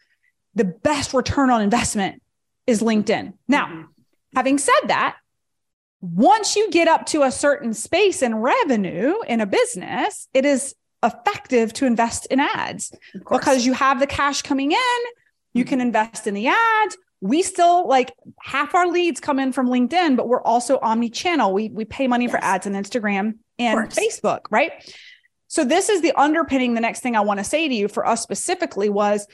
the 0.54 0.64
best 0.64 1.14
return 1.14 1.50
on 1.50 1.62
investment 1.62 2.22
is 2.66 2.82
LinkedIn. 2.82 3.34
Now, 3.48 3.68
mm-hmm. 3.68 3.82
having 4.36 4.58
said 4.58 4.80
that, 4.86 5.18
once 6.02 6.56
you 6.56 6.70
get 6.72 6.88
up 6.88 7.06
to 7.08 7.24
a 7.24 7.32
certain 7.32 7.74
space 7.74 8.22
in 8.22 8.36
revenue 8.36 9.16
in 9.28 9.42
a 9.42 9.46
business, 9.46 10.28
it 10.34 10.46
is 10.46 10.76
effective 11.04 11.74
to 11.74 11.86
invest 11.86 12.26
in 12.28 12.40
ads 12.40 12.92
because 13.30 13.66
you 13.66 13.74
have 13.74 14.00
the 14.00 14.08
cash 14.08 14.42
coming 14.42 14.72
in, 14.72 15.00
you 15.54 15.64
can 15.64 15.80
mm-hmm. 15.80 15.88
invest 15.88 16.28
in 16.28 16.34
the 16.34 16.48
ads, 16.48 16.98
we 17.22 17.42
still 17.42 17.88
like 17.88 18.14
half 18.42 18.76
our 18.76 18.88
leads 18.88 19.20
come 19.20 19.40
in 19.40 19.52
from 19.52 19.68
LinkedIn, 19.68 20.16
but 20.16 20.28
we're 20.28 20.42
also 20.42 20.80
omni-channel. 20.80 21.54
We 21.54 21.70
we 21.70 21.86
pay 21.86 22.08
money 22.08 22.26
yes. 22.26 22.32
for 22.32 22.44
ads 22.44 22.68
on 22.68 22.74
Instagram 22.74 23.40
and 23.58 23.90
Facebook, 23.90 24.42
right? 24.52 24.72
So 25.48 25.64
this 25.64 25.90
is 25.90 26.02
the 26.02 26.12
underpinning. 26.20 26.74
The 26.74 26.82
next 26.82 27.00
thing 27.00 27.16
I 27.16 27.22
want 27.22 27.40
to 27.40 27.44
say 27.44 27.68
to 27.68 27.74
you 27.74 27.88
for 27.88 28.06
us 28.06 28.22
specifically 28.22 28.90
was 28.90 29.28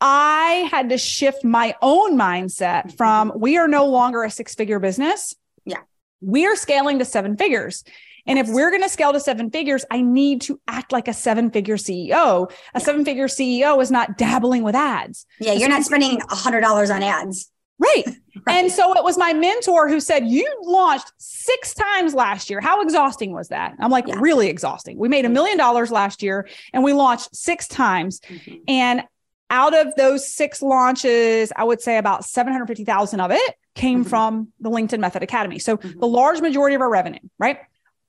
I 0.00 0.68
had 0.70 0.90
to 0.90 0.98
shift 0.98 1.44
my 1.44 1.74
own 1.82 2.16
mindset 2.16 2.86
mm-hmm. 2.86 2.96
from 2.96 3.32
we 3.34 3.56
are 3.56 3.68
no 3.68 3.86
longer 3.86 4.22
a 4.22 4.30
six-figure 4.30 4.78
business. 4.78 5.34
Yeah. 5.64 5.80
We 6.20 6.46
are 6.46 6.56
scaling 6.56 6.98
to 7.00 7.04
seven 7.04 7.36
figures. 7.36 7.84
And 8.26 8.38
if 8.38 8.46
we're 8.46 8.70
going 8.70 8.82
to 8.82 8.90
scale 8.90 9.14
to 9.14 9.20
seven 9.20 9.50
figures, 9.50 9.86
I 9.90 10.02
need 10.02 10.42
to 10.42 10.60
act 10.68 10.92
like 10.92 11.08
a 11.08 11.14
seven 11.14 11.50
figure 11.50 11.78
CEO. 11.78 12.50
A 12.50 12.54
yeah. 12.74 12.78
seven 12.78 13.04
figure 13.04 13.26
CEO 13.26 13.80
is 13.80 13.90
not 13.90 14.18
dabbling 14.18 14.62
with 14.62 14.74
ads. 14.74 15.24
Yeah, 15.40 15.54
you're 15.54 15.70
not 15.70 15.82
spending 15.82 16.20
a 16.30 16.34
hundred 16.34 16.60
dollars 16.60 16.90
on 16.90 17.02
ads. 17.02 17.50
Right. 17.78 18.04
right. 18.06 18.14
And 18.48 18.70
so 18.70 18.92
it 18.94 19.02
was 19.02 19.16
my 19.16 19.32
mentor 19.32 19.88
who 19.88 19.98
said, 19.98 20.26
You 20.26 20.46
launched 20.62 21.10
six 21.16 21.72
times 21.72 22.14
last 22.14 22.50
year. 22.50 22.60
How 22.60 22.82
exhausting 22.82 23.32
was 23.32 23.48
that? 23.48 23.74
I'm 23.78 23.90
like, 23.90 24.06
yeah. 24.06 24.16
Really 24.18 24.48
exhausting. 24.48 24.98
We 24.98 25.08
made 25.08 25.24
a 25.24 25.30
million 25.30 25.56
dollars 25.56 25.90
last 25.90 26.22
year 26.22 26.48
and 26.74 26.84
we 26.84 26.92
launched 26.92 27.34
six 27.34 27.66
times. 27.66 28.20
Mm-hmm. 28.20 28.56
And 28.68 29.04
out 29.50 29.76
of 29.76 29.94
those 29.96 30.28
six 30.28 30.62
launches, 30.62 31.52
I 31.56 31.64
would 31.64 31.80
say 31.80 31.96
about 31.96 32.24
750,000 32.24 33.20
of 33.20 33.30
it 33.30 33.54
came 33.74 34.00
mm-hmm. 34.00 34.08
from 34.08 34.52
the 34.60 34.70
LinkedIn 34.70 34.98
Method 35.00 35.22
Academy. 35.22 35.58
So 35.58 35.76
mm-hmm. 35.76 35.98
the 35.98 36.06
large 36.06 36.40
majority 36.40 36.74
of 36.74 36.80
our 36.80 36.90
revenue, 36.90 37.20
right? 37.38 37.58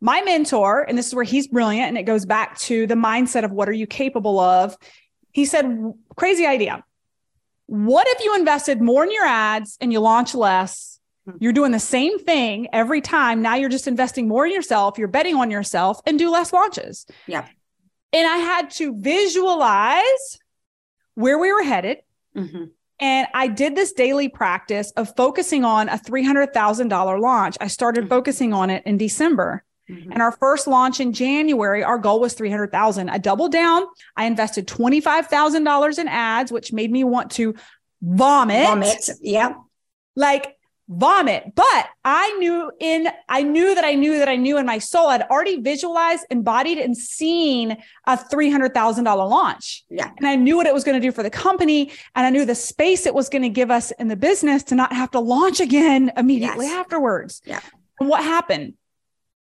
my 0.01 0.21
mentor, 0.21 0.83
and 0.83 0.97
this 0.97 1.07
is 1.07 1.15
where 1.15 1.25
he's 1.25 1.47
brilliant, 1.47 1.89
and 1.89 1.97
it 1.97 2.03
goes 2.03 2.25
back 2.25 2.57
to 2.59 2.87
the 2.87 2.95
mindset 2.95 3.43
of 3.43 3.51
what 3.51 3.67
are 3.67 3.73
you 3.73 3.87
capable 3.87 4.39
of? 4.39 4.77
He 5.31 5.45
said, 5.45 5.93
crazy 6.15 6.45
idea. 6.45 6.83
What 7.65 8.07
if 8.09 8.23
you 8.23 8.35
invested 8.35 8.81
more 8.81 9.03
in 9.03 9.11
your 9.11 9.25
ads 9.25 9.77
and 9.79 9.91
you 9.91 9.99
launch 9.99 10.33
less? 10.33 10.99
Hmm. 11.25 11.37
You're 11.39 11.53
doing 11.53 11.71
the 11.71 11.79
same 11.79 12.17
thing 12.17 12.67
every 12.71 13.01
time. 13.01 13.41
Now 13.41 13.55
you're 13.55 13.69
just 13.69 13.87
investing 13.87 14.27
more 14.27 14.45
in 14.45 14.53
yourself, 14.53 14.97
you're 14.97 15.07
betting 15.07 15.35
on 15.35 15.51
yourself 15.51 16.01
and 16.05 16.17
do 16.17 16.31
less 16.31 16.53
launches. 16.53 17.05
Yeah. 17.27 17.45
And 18.11 18.27
I 18.27 18.37
had 18.37 18.71
to 18.71 18.95
visualize 18.97 20.39
where 21.19 21.37
we 21.37 21.51
were 21.51 21.63
headed. 21.63 21.97
Mm-hmm. 22.35 22.65
And 23.01 23.27
I 23.33 23.47
did 23.47 23.75
this 23.75 23.91
daily 23.93 24.29
practice 24.29 24.91
of 24.91 25.13
focusing 25.15 25.63
on 25.63 25.89
a 25.89 25.97
$300,000 25.97 27.21
launch. 27.21 27.57
I 27.59 27.67
started 27.67 28.01
mm-hmm. 28.01 28.09
focusing 28.09 28.53
on 28.53 28.69
it 28.69 28.83
in 28.85 28.97
December. 28.97 29.63
Mm-hmm. 29.89 30.11
And 30.11 30.21
our 30.21 30.31
first 30.31 30.67
launch 30.67 30.99
in 30.99 31.13
January, 31.13 31.83
our 31.83 31.97
goal 31.97 32.19
was 32.19 32.33
300,000. 32.33 33.09
I 33.09 33.17
doubled 33.17 33.51
down. 33.51 33.85
I 34.15 34.25
invested 34.25 34.67
$25,000 34.67 35.99
in 35.99 36.07
ads, 36.07 36.51
which 36.51 36.71
made 36.71 36.91
me 36.91 37.03
want 37.03 37.31
to 37.31 37.55
vomit. 38.01 38.67
Vomit. 38.67 39.09
Yeah. 39.21 39.55
Like 40.15 40.55
vomit. 40.89 41.53
But 41.55 41.87
I 42.03 42.31
knew 42.39 42.71
in, 42.79 43.07
I 43.29 43.43
knew 43.43 43.75
that 43.75 43.85
I 43.85 43.93
knew 43.93 44.17
that 44.17 44.27
I 44.27 44.35
knew 44.35 44.57
in 44.57 44.65
my 44.65 44.79
soul, 44.79 45.07
I'd 45.07 45.21
already 45.21 45.61
visualized, 45.61 46.25
embodied, 46.29 46.79
and 46.79 46.97
seen 46.97 47.77
a 48.07 48.17
$300,000 48.17 49.05
launch. 49.29 49.85
Yeah. 49.89 50.11
And 50.17 50.27
I 50.27 50.35
knew 50.35 50.57
what 50.57 50.65
it 50.65 50.73
was 50.73 50.83
going 50.83 50.99
to 50.99 51.07
do 51.07 51.11
for 51.11 51.23
the 51.23 51.29
company. 51.29 51.91
And 52.15 52.25
I 52.25 52.31
knew 52.31 52.43
the 52.43 52.55
space 52.55 53.05
it 53.05 53.13
was 53.13 53.29
going 53.29 53.43
to 53.43 53.49
give 53.49 53.69
us 53.71 53.91
in 53.91 54.07
the 54.07 54.17
business 54.17 54.63
to 54.63 54.75
not 54.75 54.91
have 54.91 55.11
to 55.11 55.19
launch 55.19 55.59
again 55.59 56.11
immediately 56.17 56.65
yes. 56.65 56.75
afterwards. 56.75 57.41
Yeah. 57.45 57.61
And 57.99 58.09
what 58.09 58.23
happened? 58.23 58.73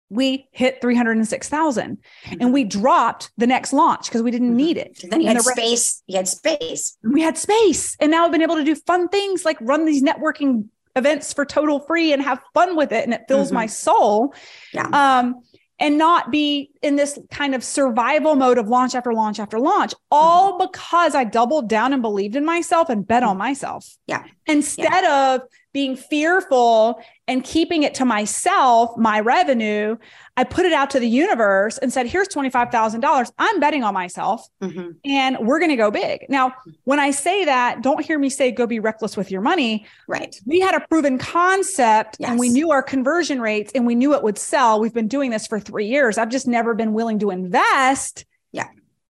we 0.10 0.47
hit 0.51 0.81
306,000 0.81 1.97
mm-hmm. 1.97 2.36
and 2.39 2.53
we 2.53 2.63
dropped 2.63 3.31
the 3.38 3.47
next 3.47 3.73
launch 3.73 4.05
because 4.05 4.21
we 4.21 4.31
didn't 4.31 4.49
mm-hmm. 4.49 4.58
need 4.58 4.77
it. 4.77 5.03
Then 5.10 5.21
you 5.21 5.27
had 5.27 5.38
the 5.38 5.43
space. 5.43 6.03
You 6.08 6.17
had 6.17 6.27
space. 6.27 6.97
We 7.03 7.21
had 7.21 7.38
space. 7.38 7.97
And 7.99 8.12
now 8.12 8.25
I've 8.25 8.31
been 8.31 8.43
able 8.43 8.55
to 8.55 8.63
do 8.63 8.75
fun 8.75 9.08
things 9.10 9.45
like 9.45 9.58
run 9.62 9.86
these 9.86 10.03
networking 10.03 10.65
events 10.95 11.34
for 11.34 11.45
total 11.45 11.79
free 11.79 12.13
and 12.13 12.21
have 12.21 12.39
fun 12.53 12.75
with 12.75 12.91
it. 12.91 13.03
And 13.03 13.13
it 13.13 13.25
fills 13.27 13.47
mm-hmm. 13.47 13.55
my 13.55 13.65
soul. 13.67 14.34
Yeah. 14.73 14.88
Um, 14.88 15.41
and 15.77 15.97
not 15.97 16.31
be 16.31 16.71
in 16.81 16.95
this 16.95 17.19
kind 17.31 17.53
of 17.53 17.62
survival 17.63 18.36
mode 18.36 18.58
of 18.58 18.69
launch 18.69 18.95
after 18.95 19.13
launch 19.13 19.39
after 19.39 19.60
launch, 19.60 19.93
all 20.10 20.53
mm-hmm. 20.53 20.67
because 20.71 21.15
I 21.15 21.25
doubled 21.25 21.67
down 21.67 21.91
and 21.91 22.01
believed 22.01 22.38
in 22.38 22.45
myself 22.45 22.89
and 22.89 23.05
bet 23.05 23.23
on 23.23 23.38
myself. 23.38 23.86
Yeah. 24.08 24.23
Instead 24.45 25.03
yeah. 25.03 25.36
of 25.36 25.41
being 25.73 25.97
fearful 25.97 27.01
and 27.27 27.43
keeping 27.43 27.84
it 27.84 27.95
to 27.95 28.05
myself, 28.05 28.95
my 28.95 29.19
revenue, 29.19 29.97
I 30.38 30.43
put 30.43 30.65
it 30.65 30.74
out 30.74 30.89
to 30.91 31.00
the 31.00 31.08
universe 31.08 31.78
and 31.78 31.93
said, 31.93 32.08
here's 32.08 32.28
$25,000. 32.28 33.32
I'm 33.38 33.60
betting 33.62 33.84
on 33.84 33.93
myself 33.93 34.45
mm-hmm. 34.62 34.91
and 35.06 35.38
we're 35.39 35.60
going 35.60 35.71
to 35.71 35.78
go 35.78 35.89
big. 35.91 36.26
Now, 36.28 36.54
when 36.84 37.00
I 37.00 37.12
say 37.12 37.45
that, 37.45 37.82
don't 37.82 38.04
hear 38.04 38.19
me 38.19 38.30
say 38.30 38.52
go 38.52 38.67
be 38.67 38.82
reckless 38.82 39.15
with 39.15 39.32
your 39.32 39.39
money. 39.39 39.86
Right. 40.10 40.36
We 40.45 40.60
had 40.60 40.76
a 40.76 40.86
proven 40.88 41.17
concept 41.17 42.17
yes. 42.19 42.30
and 42.30 42.38
we 42.38 42.50
knew 42.50 42.71
our 42.71 42.84
conversion 42.84 43.39
rates 43.39 43.71
and 43.74 43.86
we 43.86 43.95
knew 43.95 44.13
it 44.13 44.24
would 44.24 44.38
sell. 44.38 44.82
We've 44.82 44.93
been 44.93 45.08
doing 45.08 45.32
this 45.32 45.48
for 45.48 45.58
three 45.58 45.88
years. 45.88 46.17
I've 46.17 46.30
just 46.30 46.48
never 46.48 46.74
been 46.74 46.91
willing 46.91 47.19
to 47.19 47.30
invest 47.30 48.26
yeah. 48.52 48.67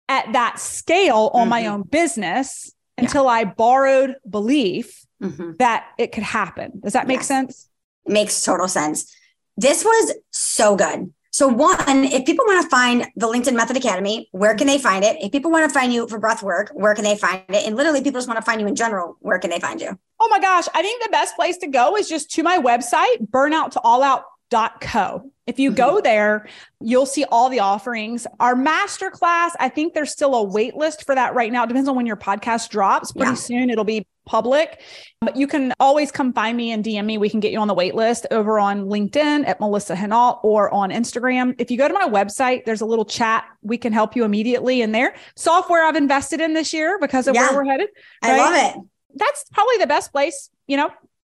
at 0.09 0.33
that 0.33 0.59
scale 0.59 1.31
on 1.35 1.43
mm-hmm. 1.43 1.51
my 1.51 1.67
own 1.67 1.83
business 1.83 2.73
yeah. 2.97 3.05
until 3.05 3.29
I 3.29 3.45
borrowed 3.45 4.17
belief 4.29 5.05
mm-hmm. 5.23 5.53
that 5.59 5.85
it 5.99 6.13
could 6.13 6.23
happen. 6.23 6.81
Does 6.83 6.95
that 6.95 7.07
make 7.07 7.19
yes. 7.19 7.27
sense? 7.27 7.69
It 8.07 8.13
makes 8.13 8.41
total 8.41 8.69
sense. 8.69 9.15
This 9.61 9.85
was 9.85 10.15
so 10.31 10.75
good. 10.75 11.13
So, 11.33 11.47
one, 11.47 12.05
if 12.05 12.25
people 12.25 12.47
want 12.47 12.63
to 12.63 12.71
find 12.71 13.07
the 13.15 13.27
LinkedIn 13.27 13.55
Method 13.55 13.77
Academy, 13.77 14.27
where 14.33 14.55
can 14.55 14.67
they 14.67 14.79
find 14.79 15.05
it? 15.05 15.19
If 15.21 15.33
people 15.33 15.51
want 15.51 15.69
to 15.69 15.73
find 15.73 15.93
you 15.93 16.09
for 16.09 16.19
breath 16.19 16.43
work, 16.43 16.71
where 16.73 16.95
can 16.95 17.05
they 17.05 17.15
find 17.15 17.43
it? 17.51 17.67
And 17.67 17.77
literally, 17.77 18.01
people 18.01 18.17
just 18.17 18.27
want 18.27 18.39
to 18.39 18.45
find 18.45 18.63
you 18.63 18.67
in 18.67 18.75
general, 18.75 19.19
where 19.21 19.39
can 19.39 19.51
they 19.51 19.61
find 19.61 19.79
you? 19.79 19.99
Oh 20.19 20.29
my 20.31 20.41
gosh. 20.41 20.65
I 20.75 20.81
think 20.81 21.03
the 21.03 21.11
best 21.11 21.37
place 21.37 21.59
to 21.59 21.67
go 21.67 21.95
is 21.95 22.09
just 22.09 22.31
to 22.33 22.43
my 22.43 22.57
website, 22.57 23.29
burnout 23.31 23.73
to 23.73 23.81
all 23.81 24.03
out 24.03 24.25
co. 24.51 25.31
If 25.47 25.59
you 25.59 25.71
mm-hmm. 25.71 25.77
go 25.77 26.01
there, 26.01 26.49
you'll 26.81 27.07
see 27.07 27.25
all 27.25 27.49
the 27.49 27.61
offerings. 27.61 28.27
Our 28.39 28.55
masterclass, 28.55 29.51
I 29.59 29.69
think 29.69 29.95
there's 29.95 30.13
still 30.13 30.35
a 30.35 30.43
wait 30.43 30.77
list 30.77 31.05
for 31.07 31.15
that 31.15 31.35
right 31.35 31.51
now. 31.51 31.65
It 31.65 31.69
depends 31.69 31.89
on 31.89 31.97
when 31.97 32.07
your 32.07 32.17
podcast 32.17 32.69
drops. 32.71 33.13
Pretty 33.13 33.31
yeah. 33.31 33.35
soon 33.35 33.71
it'll 33.71 33.85
be 33.85 34.07
public. 34.27 34.81
But 35.21 35.37
you 35.37 35.49
can 35.49 35.73
always 35.81 36.13
come 36.13 36.33
find 36.33 36.57
me 36.57 36.71
and 36.71 36.85
DM 36.85 37.05
me. 37.05 37.19
We 37.19 37.29
can 37.29 37.41
get 37.41 37.51
you 37.51 37.59
on 37.59 37.69
the 37.69 37.75
wait 37.75 37.95
list 37.95 38.27
over 38.31 38.61
on 38.61 38.87
LinkedIn 38.87 39.47
at 39.47 39.59
Melissa 39.59 39.97
Henault 39.97 40.39
or 40.45 40.73
on 40.73 40.91
Instagram. 40.91 41.57
If 41.59 41.71
you 41.71 41.77
go 41.77 41.89
to 41.89 41.95
my 41.95 42.09
website, 42.09 42.65
there's 42.65 42.81
a 42.81 42.87
little 42.87 43.05
chat. 43.05 43.45
We 43.63 43.77
can 43.77 43.93
help 43.93 44.15
you 44.15 44.25
immediately 44.25 44.83
in 44.83 44.93
there. 44.93 45.17
Software 45.35 45.85
I've 45.85 45.97
invested 45.97 46.41
in 46.41 46.55
this 46.55 46.73
year 46.73 46.99
because 47.01 47.27
of 47.27 47.35
yeah. 47.35 47.51
where 47.51 47.65
we're 47.65 47.71
headed. 47.71 47.89
Right? 48.23 48.33
I 48.33 48.37
love 48.39 48.55
it. 48.55 48.87
That's 49.17 49.45
probably 49.53 49.79
the 49.79 49.89
best 49.89 50.13
place, 50.13 50.51
you 50.69 50.77
know, 50.77 50.91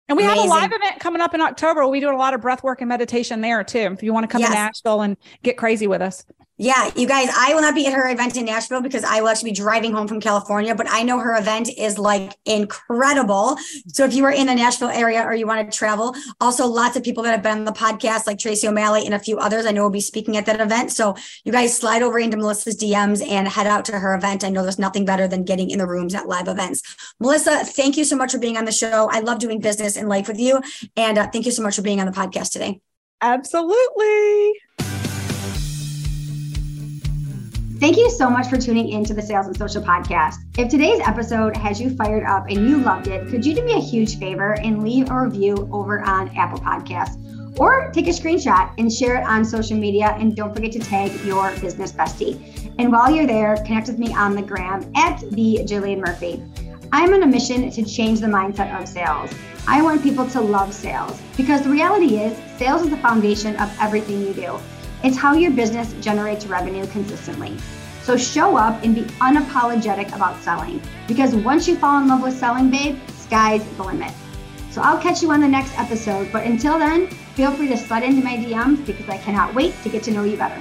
and 0.09 0.17
we 0.17 0.25
Amazing. 0.25 0.43
have 0.43 0.47
a 0.47 0.51
live 0.51 0.73
event 0.73 1.01
coming 1.01 1.21
up 1.21 1.35
in 1.35 1.41
October. 1.41 1.83
We'll 1.83 1.93
be 1.93 2.01
doing 2.01 2.15
a 2.15 2.19
lot 2.19 2.35
of 2.35 2.41
breath 2.41 2.63
work 2.63 2.81
and 2.81 2.89
meditation 2.89 3.41
there 3.41 3.65
too. 3.65 3.91
If 3.93 4.03
you 4.03 4.13
want 4.13 4.25
to 4.25 4.29
come 4.29 4.41
yes. 4.41 4.51
to 4.51 4.55
Nashville 4.55 5.03
and 5.03 5.17
get 5.43 5.57
crazy 5.57 5.87
with 5.87 6.01
us. 6.01 6.25
Yeah, 6.59 6.91
you 6.97 7.07
guys, 7.07 7.29
I 7.37 7.53
will 7.53 7.61
not 7.61 7.75
be 7.75 7.87
at 7.87 7.93
her 7.93 8.09
event 8.09 8.35
in 8.35 8.47
Nashville 8.47 8.81
because 8.81 9.05
I 9.05 9.21
will 9.21 9.29
actually 9.29 9.51
be 9.51 9.57
driving 9.57 9.93
home 9.93 10.09
from 10.09 10.21
California, 10.21 10.75
but 10.75 10.87
I 10.89 11.03
know 11.03 11.19
her 11.19 11.37
event 11.37 11.69
is 11.77 11.99
like 11.99 12.33
incredible. 12.47 13.59
So 13.89 14.07
if 14.07 14.15
you 14.15 14.25
are 14.25 14.33
in 14.33 14.47
the 14.47 14.55
Nashville 14.55 14.89
area 14.89 15.23
or 15.23 15.35
you 15.35 15.47
want 15.47 15.71
to 15.71 15.77
travel, 15.77 16.15
also 16.41 16.67
lots 16.67 16.97
of 16.97 17.03
people 17.05 17.23
that 17.25 17.33
have 17.33 17.43
been 17.43 17.59
on 17.59 17.65
the 17.67 17.73
podcast, 17.73 18.27
like 18.27 18.39
Tracy 18.39 18.67
O'Malley 18.67 19.05
and 19.05 19.15
a 19.15 19.19
few 19.19 19.37
others, 19.37 19.67
I 19.67 19.73
know 19.73 19.83
will 19.83 19.91
be 19.91 20.01
speaking 20.01 20.39
at 20.39 20.47
that 20.47 20.59
event. 20.59 20.93
So 20.93 21.15
you 21.45 21.53
guys 21.53 21.77
slide 21.77 22.01
over 22.01 22.19
into 22.19 22.39
Melissa's 22.39 22.79
DMs 22.79 23.27
and 23.27 23.47
head 23.47 23.67
out 23.67 23.85
to 23.87 23.99
her 23.99 24.15
event. 24.15 24.43
I 24.43 24.49
know 24.49 24.63
there's 24.63 24.79
nothing 24.79 25.05
better 25.05 25.29
than 25.29 25.45
getting 25.45 25.69
in 25.69 25.79
the 25.79 25.87
rooms 25.87 26.15
at 26.15 26.27
live 26.27 26.49
events. 26.49 26.83
Melissa, 27.21 27.67
thank 27.67 27.99
you 27.99 28.05
so 28.05 28.17
much 28.17 28.33
for 28.33 28.39
being 28.39 28.57
on 28.57 28.65
the 28.65 28.73
show. 28.73 29.11
I 29.13 29.21
love 29.21 29.41
doing 29.41 29.61
business 29.61 29.99
and 29.99 30.09
life 30.09 30.27
with 30.27 30.41
you. 30.41 30.63
And 30.97 31.19
uh, 31.19 31.29
thank 31.31 31.45
you 31.45 31.53
so 31.53 31.63
much 31.63 31.77
for 31.77 31.83
being 31.83 32.01
on 32.01 32.07
the 32.07 32.13
podcast 32.13 32.53
today. 32.53 32.81
Absolutely. 33.21 34.55
Thank 37.79 37.99
you 37.99 38.09
so 38.11 38.31
much 38.31 38.49
for 38.49 38.57
tuning 38.57 38.89
in 38.89 39.05
to 39.05 39.13
the 39.13 39.21
Sales 39.21 39.49
and 39.49 39.57
Social 39.57 39.83
Podcast. 39.83 40.37
If 40.57 40.71
today's 40.71 40.99
episode 41.01 41.55
has 41.59 41.79
you 41.79 41.95
fired 41.95 42.25
up 42.25 42.47
and 42.49 42.67
you 42.67 42.79
loved 42.79 43.07
it, 43.07 43.29
could 43.29 43.45
you 43.45 43.55
do 43.55 43.63
me 43.63 43.75
a 43.75 43.81
huge 43.81 44.19
favor 44.19 44.55
and 44.55 44.83
leave 44.83 45.11
a 45.11 45.21
review 45.21 45.69
over 45.71 46.01
on 46.01 46.35
Apple 46.35 46.59
Podcasts? 46.59 47.21
Or 47.61 47.91
take 47.93 48.07
a 48.07 48.11
screenshot 48.11 48.73
and 48.79 48.91
share 48.91 49.17
it 49.17 49.27
on 49.27 49.45
social 49.45 49.77
media. 49.77 50.17
And 50.19 50.35
don't 50.35 50.55
forget 50.55 50.73
to 50.73 50.79
tag 50.79 51.13
your 51.23 51.51
business 51.59 51.93
bestie. 51.93 52.73
And 52.79 52.91
while 52.91 53.11
you're 53.11 53.27
there, 53.27 53.57
connect 53.59 53.89
with 53.89 53.99
me 53.99 54.15
on 54.15 54.35
the 54.35 54.43
gram 54.43 54.91
at 54.97 55.21
the 55.33 55.59
Jillian 55.65 55.99
Murphy. 55.99 56.43
I'm 56.93 57.13
on 57.13 57.25
a 57.25 57.27
mission 57.27 57.71
to 57.71 57.85
change 57.85 58.21
the 58.21 58.27
mindset 58.27 58.75
of 58.81 58.89
sales. 58.89 59.35
I 59.69 59.83
want 59.83 60.03
people 60.03 60.27
to 60.31 60.41
love 60.41 60.73
sales 60.73 61.21
because 61.37 61.63
the 61.63 61.71
reality 61.71 62.21
is, 62.21 62.39
sales 62.57 62.83
is 62.83 62.91
the 62.91 62.97
foundation 62.97 63.55
of 63.57 63.71
everything 63.81 64.23
you 64.23 64.33
do. 64.33 64.59
It's 65.07 65.17
how 65.17 65.35
your 65.35 65.53
business 65.53 65.95
generates 66.01 66.47
revenue 66.47 66.85
consistently. 66.89 67.57
So 68.03 68.17
show 68.17 68.57
up 68.57 68.83
and 68.83 68.93
be 68.93 69.03
unapologetic 69.23 70.13
about 70.13 70.43
selling 70.43 70.83
because 71.07 71.33
once 71.33 71.69
you 71.69 71.77
fall 71.77 72.03
in 72.03 72.09
love 72.09 72.25
with 72.25 72.37
selling, 72.37 72.73
babe, 72.73 72.99
sky's 73.11 73.65
the 73.77 73.85
limit. 73.85 74.13
So 74.73 74.83
I'll 74.83 74.99
catch 74.99 75.23
you 75.23 75.31
on 75.31 75.41
the 75.41 75.47
next 75.47 75.79
episode. 75.79 76.33
But 76.33 76.45
until 76.45 76.77
then, 76.77 77.07
feel 77.37 77.53
free 77.53 77.69
to 77.69 77.77
slide 77.77 78.03
into 78.03 78.21
my 78.25 78.37
DMs 78.37 78.85
because 78.85 79.09
I 79.09 79.19
cannot 79.19 79.55
wait 79.55 79.81
to 79.85 79.89
get 79.89 80.03
to 80.03 80.11
know 80.11 80.25
you 80.25 80.37
better. 80.37 80.61